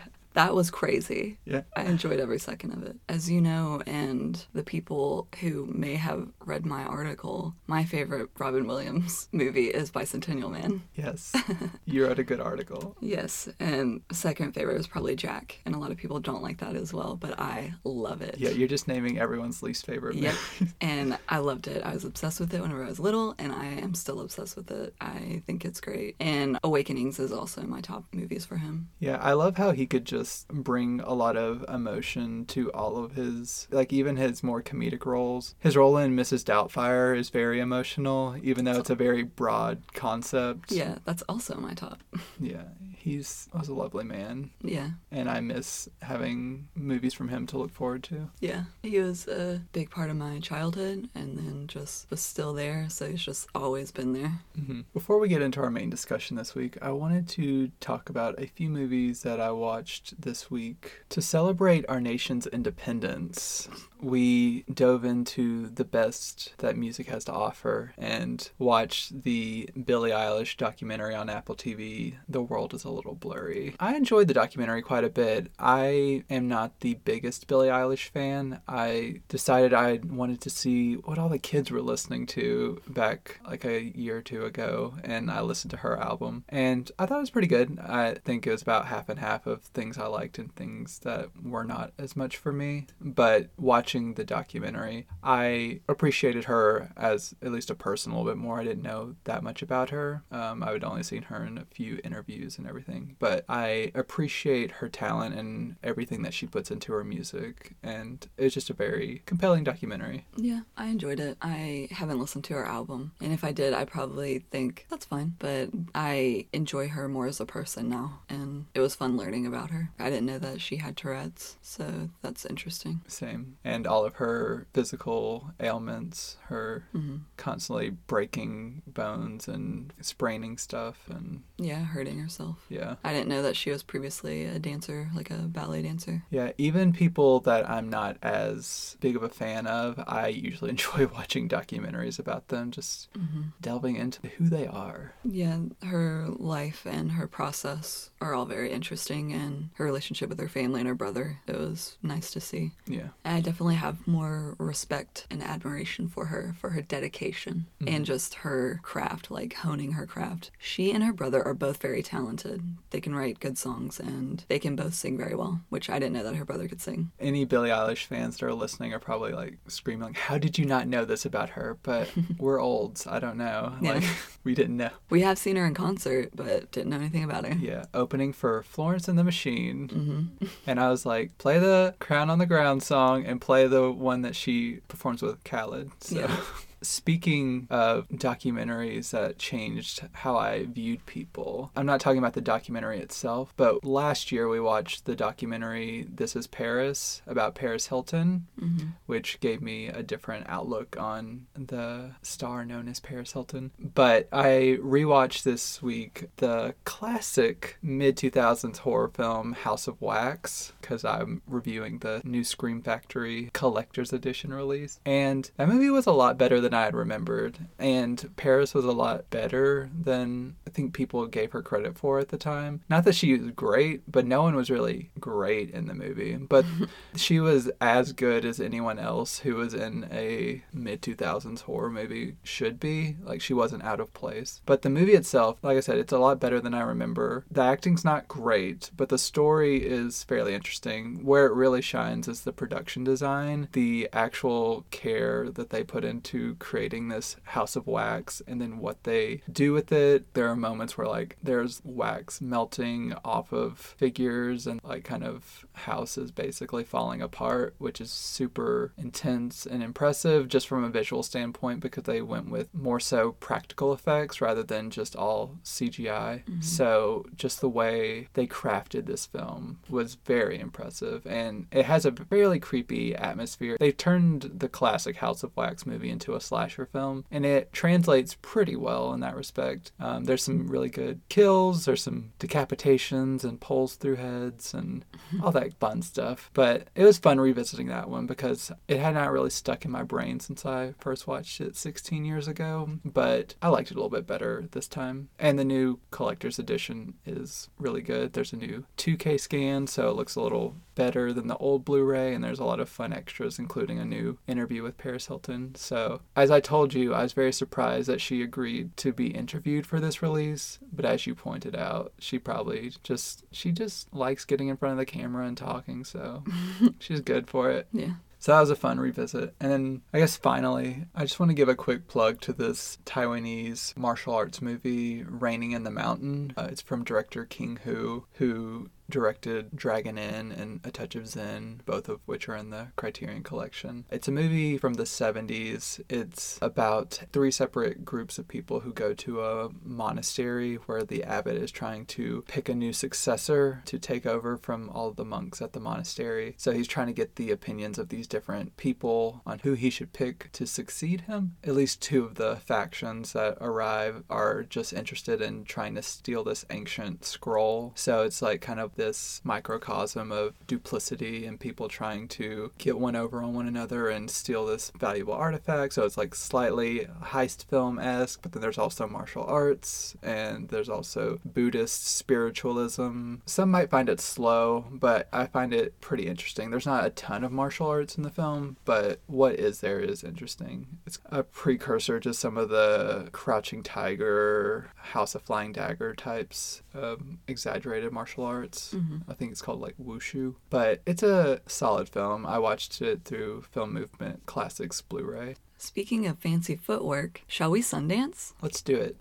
that 0.33 0.53
was 0.55 0.71
crazy. 0.71 1.37
Yeah. 1.45 1.61
I 1.75 1.83
enjoyed 1.83 2.19
every 2.19 2.39
second 2.39 2.71
of 2.73 2.83
it. 2.83 2.95
As 3.07 3.29
you 3.29 3.41
know, 3.41 3.81
and 3.85 4.43
the 4.53 4.63
people 4.63 5.27
who 5.41 5.65
may 5.67 5.95
have 5.95 6.27
read 6.45 6.65
my 6.65 6.83
article, 6.83 7.53
my 7.67 7.83
favorite 7.83 8.29
Robin 8.37 8.67
Williams 8.67 9.27
movie 9.31 9.67
is 9.67 9.91
Bicentennial 9.91 10.51
Man. 10.51 10.83
Yes. 10.95 11.33
You 11.85 12.05
wrote 12.07 12.17
a 12.17 12.23
good 12.23 12.39
article. 12.39 12.95
Yes, 13.01 13.47
and 13.59 14.01
second 14.11 14.53
favorite 14.53 14.79
is 14.79 14.87
probably 14.87 15.15
Jack, 15.15 15.59
and 15.65 15.75
a 15.75 15.77
lot 15.77 15.91
of 15.91 15.97
people 15.97 16.19
don't 16.19 16.41
like 16.41 16.59
that 16.59 16.75
as 16.75 16.93
well, 16.93 17.15
but 17.15 17.39
I 17.39 17.73
love 17.83 18.21
it. 18.21 18.35
Yeah, 18.39 18.49
you're 18.49 18.67
just 18.67 18.87
naming 18.87 19.19
everyone's 19.19 19.61
least 19.61 19.85
favorite 19.85 20.15
Yep. 20.15 20.33
and 20.81 21.17
I 21.29 21.37
loved 21.39 21.67
it. 21.67 21.83
I 21.83 21.93
was 21.93 22.05
obsessed 22.05 22.39
with 22.39 22.53
it 22.53 22.61
whenever 22.61 22.83
I 22.83 22.87
was 22.87 22.99
little, 22.99 23.35
and 23.37 23.51
I 23.51 23.65
am 23.65 23.93
still 23.93 24.21
obsessed 24.21 24.55
with 24.55 24.71
it. 24.71 24.95
I 25.01 25.43
think 25.45 25.65
it's 25.65 25.81
great. 25.81 26.15
And 26.19 26.57
Awakenings 26.63 27.19
is 27.19 27.31
also 27.31 27.61
my 27.63 27.81
top 27.81 28.05
movies 28.13 28.45
for 28.45 28.57
him. 28.57 28.89
Yeah, 28.99 29.17
I 29.17 29.33
love 29.33 29.57
how 29.57 29.71
he 29.71 29.85
could 29.85 30.05
just 30.05 30.22
bring 30.51 30.99
a 31.01 31.13
lot 31.13 31.35
of 31.37 31.63
emotion 31.69 32.45
to 32.47 32.71
all 32.73 32.97
of 33.03 33.13
his, 33.13 33.67
like 33.71 33.91
even 33.93 34.15
his 34.17 34.43
more 34.43 34.61
comedic 34.61 35.05
roles. 35.05 35.55
His 35.59 35.75
role 35.77 35.97
in 35.97 36.15
Mrs. 36.15 36.43
Doubtfire 36.43 37.17
is 37.17 37.29
very 37.29 37.59
emotional, 37.59 38.35
even 38.43 38.65
though 38.65 38.79
it's 38.79 38.89
a 38.89 38.95
very 38.95 39.23
broad 39.23 39.81
concept. 39.93 40.71
Yeah, 40.71 40.97
that's 41.05 41.23
also 41.29 41.55
my 41.57 41.73
top. 41.73 42.01
Yeah, 42.39 42.63
he's 42.97 43.47
was 43.53 43.69
a 43.69 43.73
lovely 43.73 44.03
man, 44.03 44.49
yeah, 44.61 44.89
and 45.11 45.29
I 45.29 45.39
miss 45.39 45.87
having 46.01 46.67
movies 46.75 47.13
from 47.13 47.29
him 47.29 47.45
to 47.47 47.57
look 47.57 47.71
forward 47.71 48.03
to. 48.05 48.29
yeah. 48.41 48.63
He 48.81 48.99
was 48.99 49.27
a 49.27 49.61
big 49.71 49.89
part 49.91 50.09
of 50.09 50.17
my 50.17 50.39
childhood, 50.39 51.09
and 51.15 51.37
then 51.37 51.67
just 51.67 52.09
was 52.09 52.21
still 52.21 52.53
there. 52.53 52.87
So 52.89 53.09
he's 53.09 53.23
just 53.23 53.47
always 53.55 53.91
been 53.91 54.13
there. 54.13 54.39
hmm 54.55 54.81
Before 54.93 55.19
we 55.19 55.27
get 55.29 55.41
into 55.41 55.61
our 55.61 55.69
main 55.69 55.89
discussion 55.89 56.35
this 56.37 56.53
week, 56.55 56.77
I 56.81 56.91
wanted 56.91 57.27
to 57.29 57.69
talk 57.79 58.09
about 58.09 58.39
a 58.41 58.47
few 58.47 58.69
movies 58.69 59.21
that 59.23 59.39
I 59.39 59.51
watched 59.51 60.12
this 60.19 60.49
week. 60.51 61.03
To 61.09 61.21
celebrate 61.21 61.85
our 61.89 62.01
nation's 62.01 62.47
independence, 62.47 63.69
we 64.03 64.63
dove 64.73 65.05
into 65.05 65.69
the 65.69 65.85
best 65.85 66.53
that 66.57 66.77
music 66.77 67.07
has 67.07 67.23
to 67.25 67.31
offer 67.31 67.93
and 67.97 68.49
watched 68.59 69.23
the 69.23 69.69
Billie 69.85 70.11
Eilish 70.11 70.57
documentary 70.57 71.15
on 71.15 71.29
Apple 71.29 71.55
TV, 71.55 72.15
The 72.27 72.41
World 72.41 72.73
is 72.73 72.83
a 72.83 72.89
Little 72.89 73.15
Blurry. 73.15 73.75
I 73.79 73.95
enjoyed 73.95 74.27
the 74.27 74.33
documentary 74.33 74.81
quite 74.81 75.03
a 75.03 75.09
bit. 75.09 75.51
I 75.57 76.23
am 76.29 76.47
not 76.47 76.81
the 76.81 76.95
biggest 77.05 77.47
Billie 77.47 77.69
Eilish 77.69 78.09
fan. 78.09 78.61
I 78.67 79.21
decided 79.29 79.73
I 79.73 79.99
wanted 80.03 80.41
to 80.41 80.49
see 80.49 80.95
what 80.95 81.17
all 81.17 81.29
the 81.29 81.39
kids 81.39 81.71
were 81.71 81.81
listening 81.81 82.25
to 82.27 82.81
back 82.87 83.39
like 83.47 83.63
a 83.65 83.81
year 83.97 84.17
or 84.17 84.21
two 84.21 84.45
ago, 84.45 84.95
and 85.03 85.31
I 85.31 85.41
listened 85.41 85.71
to 85.71 85.77
her 85.77 85.97
album, 85.99 86.43
and 86.49 86.91
I 86.99 87.05
thought 87.05 87.17
it 87.17 87.21
was 87.21 87.29
pretty 87.29 87.47
good. 87.47 87.79
I 87.79 88.15
think 88.25 88.45
it 88.45 88.51
was 88.51 88.61
about 88.61 88.87
half 88.87 89.09
and 89.09 89.19
half 89.19 89.47
of 89.47 89.61
things 89.61 89.97
I 89.97 90.07
liked 90.07 90.37
and 90.37 90.53
things 90.55 90.99
that 90.99 91.29
were 91.41 91.63
not 91.63 91.93
as 91.97 92.15
much 92.15 92.37
for 92.37 92.51
me. 92.51 92.87
But 92.99 93.49
watching 93.57 93.92
the 94.13 94.23
documentary, 94.23 95.07
I 95.23 95.81
appreciated 95.87 96.45
her 96.45 96.91
as 96.95 97.35
at 97.41 97.51
least 97.51 97.69
a 97.69 97.75
person 97.75 98.11
a 98.11 98.17
little 98.17 98.31
bit 98.31 98.37
more. 98.37 98.59
I 98.59 98.63
didn't 98.63 98.83
know 98.83 99.15
that 99.23 99.43
much 99.43 99.61
about 99.61 99.89
her. 99.89 100.23
Um, 100.31 100.63
I 100.63 100.71
had 100.71 100.83
only 100.83 101.03
seen 101.03 101.23
her 101.23 101.43
in 101.45 101.57
a 101.57 101.65
few 101.65 101.99
interviews 102.03 102.57
and 102.57 102.67
everything 102.67 102.83
everything. 102.83 103.15
But 103.19 103.45
I 103.47 103.91
appreciate 103.95 104.71
her 104.71 104.89
talent 104.89 105.35
and 105.35 105.75
everything 105.83 106.23
that 106.23 106.33
she 106.33 106.47
puts 106.47 106.71
into 106.71 106.93
her 106.93 107.03
music. 107.03 107.75
And 107.83 108.25
it's 108.37 108.53
just 108.53 108.69
a 108.69 108.73
very 108.73 109.21
compelling 109.25 109.63
documentary. 109.63 110.25
Yeah, 110.35 110.61
I 110.77 110.87
enjoyed 110.87 111.19
it. 111.19 111.37
I 111.41 111.87
haven't 111.91 112.19
listened 112.19 112.43
to 112.45 112.53
her 112.55 112.65
album. 112.65 113.13
And 113.21 113.33
if 113.33 113.43
I 113.43 113.51
did, 113.51 113.73
I 113.73 113.85
probably 113.85 114.39
think 114.51 114.85
that's 114.89 115.05
fine. 115.05 115.35
But 115.39 115.69
I 115.95 116.47
enjoy 116.53 116.89
her 116.89 117.07
more 117.07 117.27
as 117.27 117.39
a 117.39 117.45
person 117.45 117.89
now. 117.89 118.19
And 118.29 118.65
it 118.73 118.79
was 118.79 118.95
fun 118.95 119.17
learning 119.17 119.45
about 119.45 119.71
her. 119.71 119.91
I 119.99 120.09
didn't 120.09 120.25
know 120.25 120.39
that 120.39 120.61
she 120.61 120.77
had 120.77 120.97
Tourette's. 120.97 121.57
So 121.61 122.09
that's 122.21 122.45
interesting. 122.45 123.01
Same. 123.07 123.57
And 123.63 123.72
all 123.87 124.05
of 124.05 124.15
her 124.15 124.67
physical 124.73 125.51
ailments, 125.59 126.37
her 126.47 126.85
hmm 126.91 127.17
constantly 127.35 127.89
breaking 127.89 128.81
bones 128.87 129.47
and 129.47 129.91
spraining 130.01 130.57
stuff. 130.57 130.97
And 131.09 131.41
Yeah, 131.57 131.83
hurting 131.83 132.19
herself. 132.19 132.65
yeah. 132.69 132.95
I 133.03 133.11
didn't 133.11 133.27
know 133.27 133.41
that 133.41 133.55
she 133.57 133.69
was 133.69 133.83
previously 133.83 134.45
a 134.45 134.59
dancer, 134.59 135.09
like 135.15 135.29
a 135.29 135.39
ballet 135.39 135.81
dancer. 135.81 136.23
Yeah, 136.29 136.51
even 136.57 136.93
people 136.93 137.39
that 137.41 137.69
I'm 137.69 137.89
not 137.89 138.17
as 138.21 138.95
big 139.01 139.15
of 139.17 139.23
a 139.23 139.29
fan 139.29 139.67
of, 139.67 140.01
I 140.07 140.27
usually 140.27 140.69
enjoy 140.75 141.07
watching 141.07 141.49
documentaries 141.49 142.19
about 142.19 142.47
them, 142.49 142.71
just 142.71 143.09
hmm 143.15 143.41
delving 143.61 143.95
into 143.95 144.27
who 144.37 144.47
they 144.49 144.67
are. 144.67 145.13
Yeah, 145.23 145.57
her 145.83 146.27
life 146.29 146.85
and 146.89 147.13
her 147.13 147.27
process 147.27 148.09
are 148.21 148.33
all 148.33 148.45
very 148.45 148.71
interesting, 148.71 149.31
and 149.33 149.69
her 149.75 149.85
relationship 149.85 150.29
with 150.29 150.39
her 150.39 150.47
family 150.49 150.79
and 150.81 150.87
her 150.87 150.95
brother. 150.95 151.39
It 151.47 151.57
was 151.57 151.97
nice 152.03 152.31
to 152.31 152.39
see. 152.41 152.71
Yeah. 152.87 153.09
I 153.25 153.37
definitely 153.41 153.62
have 153.69 154.07
more 154.07 154.55
respect 154.59 155.25
and 155.31 155.41
admiration 155.43 156.07
for 156.07 156.25
her, 156.25 156.55
for 156.59 156.71
her 156.71 156.81
dedication 156.81 157.65
Mhm. 157.81 157.95
and 157.95 158.05
just 158.05 158.35
her 158.35 158.79
craft, 158.83 159.29
like 159.31 159.53
honing 159.55 159.93
her 159.93 160.05
craft. 160.05 160.51
She 160.59 160.91
and 160.91 161.03
her 161.03 161.13
brother 161.13 161.43
are 161.45 161.53
both 161.53 161.77
very 161.81 162.01
talented. 162.03 162.61
They 162.91 163.01
can 163.01 163.15
write 163.15 163.39
good 163.39 163.57
songs 163.57 163.99
and 163.99 164.43
they 164.47 164.59
can 164.59 164.75
both 164.75 164.93
sing 164.93 165.17
very 165.17 165.35
well, 165.35 165.61
which 165.69 165.89
I 165.89 165.99
didn't 165.99 166.13
know 166.13 166.23
that 166.23 166.35
her 166.35 166.45
brother 166.45 166.67
could 166.67 166.81
sing. 166.81 167.11
Any 167.19 167.45
Billie 167.45 167.69
Eilish 167.69 168.05
fans 168.05 168.37
that 168.37 168.45
are 168.45 168.53
listening 168.53 168.93
are 168.93 168.99
probably 168.99 169.31
like 169.33 169.57
screaming, 169.67 170.07
like, 170.07 170.17
"How 170.17 170.37
did 170.37 170.57
you 170.57 170.65
not 170.65 170.87
know 170.87 171.05
this 171.05 171.25
about 171.25 171.49
her?" 171.51 171.77
But 171.83 172.09
we're 172.37 172.59
olds. 172.59 173.05
I 173.07 173.19
don't 173.19 173.37
know. 173.37 173.73
Yeah. 173.81 173.93
Like, 173.93 174.03
we 174.43 174.55
didn't 174.55 174.77
know. 174.77 174.89
We 175.09 175.21
have 175.21 175.37
seen 175.37 175.55
her 175.55 175.65
in 175.65 175.73
concert, 175.73 176.29
but 176.35 176.71
didn't 176.71 176.89
know 176.89 176.97
anything 176.97 177.23
about 177.23 177.45
her. 177.45 177.53
Yeah, 177.55 177.85
opening 177.93 178.33
for 178.33 178.63
Florence 178.63 179.07
and 179.07 179.17
the 179.17 179.23
Machine, 179.23 179.89
hmm 179.89 180.45
and 180.65 180.79
I 180.79 180.89
was 180.89 181.05
like, 181.05 181.37
play 181.37 181.59
the 181.59 181.93
"Crown 181.99 182.29
on 182.29 182.39
the 182.39 182.45
Ground" 182.45 182.81
song 182.83 183.25
and 183.25 183.39
play 183.39 183.52
the 183.67 183.91
one 183.91 184.21
that 184.23 184.35
she 184.35 184.79
performs 184.87 185.21
with 185.21 185.43
Khalid. 185.43 185.91
So. 186.01 186.19
Yeah. 186.19 186.35
Speaking 186.83 187.67
of 187.69 188.07
documentaries 188.09 189.11
that 189.11 189.37
changed 189.37 190.07
how 190.11 190.35
I 190.37 190.65
viewed 190.65 191.05
people, 191.05 191.71
I'm 191.75 191.85
not 191.85 191.99
talking 191.99 192.19
about 192.19 192.33
the 192.33 192.41
documentary 192.41 192.99
itself, 192.99 193.53
but 193.57 193.83
last 193.83 194.31
year 194.31 194.47
we 194.47 194.59
watched 194.59 195.05
the 195.05 195.15
documentary 195.15 196.07
This 196.13 196.35
is 196.35 196.47
Paris 196.47 197.21
about 197.25 197.55
Paris 197.55 197.87
Hilton, 197.87 198.47
hmm 198.59 198.77
which 199.05 199.39
gave 199.39 199.61
me 199.61 199.87
a 199.87 200.01
different 200.01 200.45
outlook 200.49 200.95
on 200.99 201.45
the 201.55 202.11
star 202.21 202.65
known 202.65 202.87
as 202.87 202.99
Paris 202.99 203.33
Hilton. 203.33 203.71
But 203.77 204.27
I 204.31 204.77
rewatched 204.81 205.43
this 205.43 205.81
week 205.81 206.29
the 206.37 206.73
classic 206.83 207.77
mid 207.81 208.17
2000s 208.17 208.77
horror 208.77 209.09
film 209.13 209.53
House 209.53 209.87
of 209.87 210.01
Wax 210.01 210.73
because 210.81 211.05
I'm 211.05 211.41
reviewing 211.47 211.99
the 211.99 212.21
new 212.23 212.43
Scream 212.43 212.81
Factory 212.81 213.49
collector's 213.53 214.13
edition 214.13 214.53
release. 214.53 214.99
And 215.05 215.49
that 215.57 215.69
movie 215.69 215.89
was 215.89 216.05
a 216.05 216.11
lot 216.11 216.37
better 216.37 216.59
than 216.59 216.72
I 216.75 216.85
had 216.85 216.95
remembered. 216.95 217.57
And 217.79 218.31
Paris 218.35 218.73
was 218.73 218.85
a 218.85 218.91
lot 218.91 219.29
better 219.29 219.89
than 219.97 220.55
I 220.67 220.69
think 220.69 220.93
people 220.93 221.25
gave 221.27 221.51
her 221.51 221.61
credit 221.61 221.97
for 221.97 222.19
at 222.19 222.29
the 222.29 222.37
time. 222.37 222.81
Not 222.89 223.05
that 223.05 223.15
she 223.15 223.37
was 223.37 223.51
great, 223.51 224.03
but 224.11 224.25
no 224.25 224.41
one 224.41 224.55
was 224.55 224.69
really 224.69 225.11
great 225.19 225.69
in 225.71 225.87
the 225.87 225.93
movie. 225.93 226.35
But 226.35 226.65
she 227.15 227.39
was 227.39 227.69
as 227.81 228.13
good 228.13 228.45
as 228.45 228.59
anyone 228.59 228.99
else 228.99 229.39
who 229.39 229.55
was 229.55 229.73
in 229.73 230.07
a 230.11 230.63
mid 230.73 231.01
2000s 231.01 231.61
horror 231.61 231.89
movie 231.89 232.35
should 232.43 232.79
be. 232.79 233.17
Like, 233.23 233.41
she 233.41 233.53
wasn't 233.53 233.83
out 233.83 233.99
of 233.99 234.13
place. 234.13 234.61
But 234.65 234.81
the 234.81 234.89
movie 234.89 235.13
itself, 235.13 235.57
like 235.61 235.77
I 235.77 235.81
said, 235.81 235.97
it's 235.97 236.13
a 236.13 236.17
lot 236.17 236.39
better 236.39 236.59
than 236.59 236.73
I 236.73 236.81
remember. 236.81 237.45
The 237.49 237.61
acting's 237.61 238.05
not 238.05 238.27
great, 238.27 238.91
but 238.95 239.09
the 239.09 239.17
story 239.17 239.77
is 239.85 240.23
fairly 240.23 240.53
interesting. 240.53 241.23
Where 241.25 241.45
it 241.45 241.53
really 241.53 241.81
shines 241.81 242.27
is 242.27 242.41
the 242.41 242.53
production 242.53 243.03
design, 243.03 243.67
the 243.73 244.09
actual 244.13 244.85
care 244.91 245.49
that 245.49 245.69
they 245.69 245.83
put 245.83 246.03
into 246.03 246.55
creating 246.63 247.09
this 247.09 247.35
house 247.43 247.75
of 247.75 247.85
wax, 247.85 248.41
and 248.47 248.61
then 248.61 248.77
what 248.77 249.03
they 249.03 249.41
do 249.51 249.73
with 249.73 249.91
it. 249.91 250.33
There 250.33 250.47
are 250.47 250.55
moments 250.55 250.97
where, 250.97 251.07
like, 251.07 251.35
there's 251.43 251.81
wax 251.83 252.39
melting 252.39 253.13
off 253.25 253.51
of 253.51 253.77
figures 253.77 254.65
and, 254.65 254.79
like, 254.83 255.03
kind 255.03 255.25
of 255.25 255.65
houses 255.73 256.31
basically 256.31 256.85
falling 256.85 257.21
apart, 257.21 257.75
which 257.79 257.99
is 257.99 258.11
super 258.11 258.93
intense 258.97 259.65
and 259.65 259.83
impressive 259.83 260.47
just 260.47 260.67
from 260.67 260.85
a 260.85 260.89
visual 260.89 261.21
standpoint 261.21 261.81
because 261.81 262.03
they 262.05 262.21
went 262.21 262.49
with 262.49 262.73
more 262.73 262.99
so 262.99 263.33
practical 263.33 263.91
effects 263.91 264.39
rather 264.39 264.63
than 264.63 264.89
just 264.89 265.15
all 265.17 265.57
CGI. 265.63 266.43
Mhm. 266.49 266.63
So, 266.63 267.25
just 267.35 267.59
the 267.59 267.69
way 267.69 268.29
they 268.33 268.47
crafted 268.47 269.05
this 269.05 269.25
film 269.25 269.79
was 269.89 270.15
very 270.15 270.59
impressive 270.59 271.25
and 271.25 271.67
it 271.71 271.85
has 271.85 272.05
a 272.05 272.11
fairly 272.13 272.59
creepy 272.59 273.13
atmosphere. 273.15 273.75
They 273.79 273.91
turned 273.91 274.51
the 274.55 274.69
classic 274.69 275.17
House 275.17 275.43
of 275.43 275.55
Wax 275.57 275.85
movie 275.85 276.09
into 276.09 276.35
a 276.35 276.39
slasher 276.53 276.85
film 276.85 277.25
and 277.31 277.47
it 277.47 277.73
translates 277.73 278.37
pretty 278.43 278.75
well 278.75 279.11
in 279.13 279.21
that 279.21 279.35
respect. 279.35 279.91
Um, 279.99 280.25
there's 280.25 280.43
some 280.43 280.67
really 280.67 280.89
good 280.89 281.19
kills, 281.29 281.85
there's 281.85 282.03
some 282.03 282.31
decapitations 282.39 283.43
and 283.43 283.59
pulls 283.59 283.95
through 283.95 284.17
heads 284.17 284.71
and 284.71 285.03
all 285.41 285.51
that 285.51 285.73
fun 285.79 286.03
stuff. 286.03 286.51
But 286.53 286.89
it 286.93 287.03
was 287.03 287.17
fun 287.17 287.39
revisiting 287.39 287.87
that 287.87 288.07
one 288.07 288.27
because 288.27 288.71
it 288.87 288.99
had 288.99 289.15
not 289.15 289.31
really 289.31 289.49
stuck 289.49 289.83
in 289.83 289.89
my 289.89 290.03
brain 290.03 290.39
since 290.39 290.63
I 290.63 290.93
first 290.99 291.25
watched 291.25 291.59
it 291.59 291.75
16 291.75 292.23
years 292.23 292.47
ago. 292.47 292.87
But 293.03 293.55
I 293.59 293.69
liked 293.69 293.89
it 293.89 293.95
a 293.95 293.97
little 293.97 294.09
bit 294.09 294.27
better 294.27 294.65
this 294.71 294.87
time. 294.87 295.29
And 295.39 295.57
the 295.57 295.65
new 295.65 295.99
collector's 296.11 296.59
edition 296.59 297.15
is 297.25 297.69
really 297.79 298.01
good. 298.01 298.33
There's 298.33 298.53
a 298.53 298.57
new 298.57 298.85
2K 298.97 299.39
scan, 299.39 299.87
so 299.87 300.09
it 300.09 300.15
looks 300.15 300.35
a 300.35 300.41
little 300.41 300.75
better 300.93 301.33
than 301.33 301.47
the 301.47 301.57
old 301.57 301.83
Blu 301.83 302.03
ray. 302.03 302.35
And 302.35 302.43
there's 302.43 302.59
a 302.59 302.65
lot 302.65 302.79
of 302.79 302.89
fun 302.89 303.11
extras, 303.11 303.57
including 303.57 303.97
a 303.97 304.05
new 304.05 304.37
interview 304.47 304.83
with 304.83 304.97
Paris 304.97 305.25
Hilton. 305.25 305.73
So, 305.75 306.21
as 306.35 306.49
I 306.49 306.59
told 306.59 306.93
you, 306.93 307.13
I 307.13 307.23
was 307.23 307.33
very 307.33 307.53
surprised 307.53 308.07
that 308.09 308.21
she 308.21 308.41
agreed 308.41 308.95
to 308.97 309.13
be 309.13 309.27
interviewed 309.27 309.85
for 309.85 309.99
this 309.99 310.21
release. 310.21 310.79
But 310.91 311.05
as 311.05 311.27
you 311.27 311.35
pointed 311.35 311.75
out, 311.75 312.13
she 312.19 312.39
probably 312.39 312.91
just 313.03 313.45
she 313.51 313.71
just 313.71 314.13
likes 314.13 314.45
getting 314.45 314.67
in 314.67 314.77
front 314.77 314.93
of 314.93 314.97
the 314.97 315.05
camera 315.05 315.45
and 315.45 315.57
talking, 315.57 316.03
so 316.03 316.43
she's 316.99 317.21
good 317.21 317.47
for 317.47 317.69
it. 317.69 317.87
Yeah. 317.91 318.13
So 318.43 318.51
that 318.51 318.59
was 318.59 318.71
a 318.71 318.75
fun 318.75 318.99
revisit. 318.99 319.55
And 319.61 319.71
then 319.71 320.01
I 320.13 320.19
guess 320.19 320.35
finally, 320.35 321.05
I 321.15 321.21
just 321.21 321.39
want 321.39 321.51
to 321.51 321.55
give 321.55 321.69
a 321.69 321.75
quick 321.75 322.09
plug 322.09 322.41
to 322.41 322.51
this 322.51 322.97
Taiwanese 323.05 323.95
martial 323.95 324.33
arts 324.33 324.61
movie, 324.61 325.23
Raining 325.23 325.71
in 325.71 325.85
the 325.85 325.91
Mountain. 325.91 326.53
Uh, 326.57 326.67
it's 326.69 326.81
from 326.81 327.05
director 327.05 327.45
King 327.45 327.79
Hu, 327.85 328.25
who 328.33 328.89
directed 329.09 329.75
Dragon 329.75 330.17
Inn 330.17 330.51
and 330.51 330.79
A 330.83 330.91
Touch 330.91 331.15
of 331.15 331.27
Zen, 331.27 331.81
both 331.85 332.09
of 332.09 332.21
which 332.25 332.47
are 332.49 332.55
in 332.55 332.69
the 332.69 332.87
Criterion 332.95 333.43
Collection. 333.43 334.05
It's 334.09 334.27
a 334.27 334.31
movie 334.31 334.77
from 334.77 334.95
the 334.95 335.03
70s. 335.03 336.01
It's 336.09 336.57
about 336.61 337.23
three 337.31 337.51
separate 337.51 338.05
groups 338.05 338.37
of 338.37 338.47
people 338.47 338.81
who 338.81 338.93
go 338.93 339.13
to 339.13 339.41
a 339.41 339.69
monastery 339.83 340.75
where 340.75 341.03
the 341.03 341.23
abbot 341.23 341.55
is 341.55 341.71
trying 341.71 342.05
to 342.07 342.43
pick 342.47 342.69
a 342.69 342.75
new 342.75 342.93
successor 342.93 343.81
to 343.85 343.99
take 343.99 344.25
over 344.25 344.57
from 344.57 344.89
all 344.89 345.11
the 345.11 345.25
monks 345.25 345.61
at 345.61 345.73
the 345.73 345.79
monastery. 345.79 346.55
So 346.57 346.71
he's 346.71 346.87
trying 346.87 347.07
to 347.07 347.13
get 347.13 347.35
the 347.35 347.51
opinions 347.51 347.97
of 347.97 348.09
these 348.09 348.27
different 348.27 348.77
people 348.77 349.41
on 349.45 349.59
who 349.59 349.73
he 349.73 349.89
should 349.89 350.13
pick 350.13 350.51
to 350.53 350.65
succeed 350.65 351.21
him. 351.21 351.55
At 351.63 351.75
least 351.75 352.01
two 352.01 352.23
of 352.25 352.35
the 352.35 352.57
factions 352.57 353.33
that 353.33 353.57
arrive 353.61 354.23
are 354.29 354.63
just 354.63 354.93
interested 354.93 355.41
in 355.41 355.65
trying 355.65 355.95
to 355.95 356.01
steal 356.01 356.43
this 356.43 356.65
ancient 356.69 357.25
scroll. 357.25 357.91
So 357.95 358.23
it's 358.23 358.41
like 358.41 358.61
kind 358.61 358.79
of 358.79 358.92
this 358.95 359.41
microcosm 359.43 360.31
of 360.31 360.53
duplicity 360.67 361.45
and 361.45 361.59
people 361.59 361.87
trying 361.87 362.27
to 362.29 362.71
get 362.77 362.97
one 362.99 363.15
over 363.15 363.41
on 363.41 363.53
one 363.53 363.67
another 363.67 364.09
and 364.09 364.29
steal 364.29 364.65
this 364.65 364.91
valuable 364.99 365.33
artifact. 365.33 365.93
So 365.93 366.05
it's 366.05 366.17
like 366.17 366.35
slightly 366.35 367.07
heist 367.21 367.65
film 367.65 367.99
esque, 367.99 368.41
but 368.41 368.51
then 368.51 368.61
there's 368.61 368.77
also 368.77 369.07
martial 369.07 369.43
arts 369.43 370.15
and 370.21 370.69
there's 370.69 370.89
also 370.89 371.39
Buddhist 371.45 372.05
spiritualism. 372.07 373.35
Some 373.45 373.71
might 373.71 373.89
find 373.89 374.09
it 374.09 374.19
slow, 374.19 374.85
but 374.91 375.27
I 375.31 375.47
find 375.47 375.73
it 375.73 375.99
pretty 376.01 376.27
interesting. 376.27 376.69
There's 376.69 376.85
not 376.85 377.05
a 377.05 377.11
ton 377.11 377.43
of 377.43 377.51
martial 377.51 377.87
arts 377.87 378.17
in 378.17 378.23
the 378.23 378.29
film, 378.29 378.77
but 378.85 379.19
what 379.27 379.55
is 379.55 379.81
there 379.81 379.99
is 379.99 380.23
interesting. 380.23 380.87
It's 381.05 381.19
a 381.25 381.43
precursor 381.43 382.19
to 382.19 382.33
some 382.33 382.57
of 382.57 382.69
the 382.69 383.29
Crouching 383.31 383.83
Tiger, 383.83 384.91
House 384.95 385.35
of 385.35 385.41
Flying 385.43 385.71
Dagger 385.73 386.13
types 386.13 386.81
of 386.93 387.21
exaggerated 387.47 388.11
martial 388.11 388.43
arts. 388.43 388.82
Hmm 388.91 389.17
I 389.27 389.33
think 389.33 389.51
it's 389.51 389.61
called 389.61 389.81
like 389.81 389.95
Wushu. 389.97 390.55
But 390.69 391.01
it's 391.05 391.23
a 391.23 391.61
solid 391.67 392.09
film. 392.09 392.45
I 392.45 392.59
watched 392.59 393.01
it 393.01 393.23
through 393.23 393.63
Film 393.71 393.93
Movement 393.93 394.45
Classics 394.45 395.01
Blu 395.01 395.23
ray. 395.23 395.55
Speaking 395.77 396.27
of 396.27 396.39
fancy 396.39 396.75
footwork, 396.75 397.41
shall 397.47 397.71
we 397.71 397.81
Sundance? 397.81 398.53
Let's 398.61 398.81
do 398.81 398.95
it. 398.95 399.17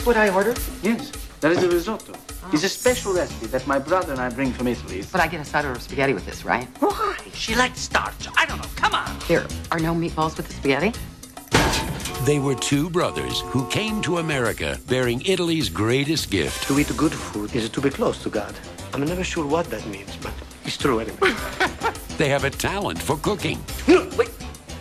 This 0.00 0.06
what 0.06 0.16
I 0.16 0.30
ordered? 0.34 0.58
Yes, 0.82 1.12
that 1.40 1.52
is 1.52 1.62
a 1.62 1.68
risotto. 1.68 2.12
Oh. 2.14 2.50
It's 2.52 2.64
a 2.64 2.68
special 2.68 3.12
recipe 3.12 3.46
that 3.48 3.66
my 3.66 3.78
brother 3.78 4.12
and 4.12 4.20
I 4.20 4.30
bring 4.30 4.52
from 4.52 4.66
Italy. 4.66 5.04
But 5.12 5.20
I 5.20 5.26
get 5.26 5.40
a 5.40 5.44
side 5.44 5.64
order 5.64 5.76
of 5.76 5.82
spaghetti 5.82 6.14
with 6.14 6.24
this, 6.24 6.44
right? 6.44 6.66
Why? 6.80 7.16
She 7.34 7.54
likes 7.54 7.80
starch. 7.80 8.28
I 8.36 8.46
don't 8.46 8.58
know. 8.58 8.68
Come 8.76 8.94
on. 8.94 9.16
There 9.28 9.46
are 9.70 9.78
no 9.78 9.94
meatballs 9.94 10.36
with 10.36 10.48
the 10.48 10.54
spaghetti? 10.54 10.92
They 12.24 12.38
were 12.38 12.54
two 12.54 12.88
brothers 12.90 13.40
who 13.52 13.66
came 13.68 14.00
to 14.02 14.18
America 14.18 14.78
bearing 14.88 15.22
Italy's 15.24 15.68
greatest 15.68 16.30
gift. 16.30 16.66
To 16.68 16.78
eat 16.78 16.94
good 16.96 17.12
food 17.12 17.54
is 17.54 17.68
to 17.70 17.80
be 17.80 17.90
close 17.90 18.22
to 18.22 18.30
God. 18.30 18.54
I'm 18.94 19.04
never 19.04 19.24
sure 19.24 19.46
what 19.46 19.66
that 19.70 19.86
means, 19.86 20.16
but 20.16 20.32
it's 20.64 20.76
true 20.76 21.00
anyway. 21.00 21.34
They 22.18 22.28
have 22.28 22.44
a 22.44 22.50
talent 22.50 23.00
for 23.00 23.16
cooking. 23.16 23.58
no, 23.88 24.06
wait. 24.18 24.28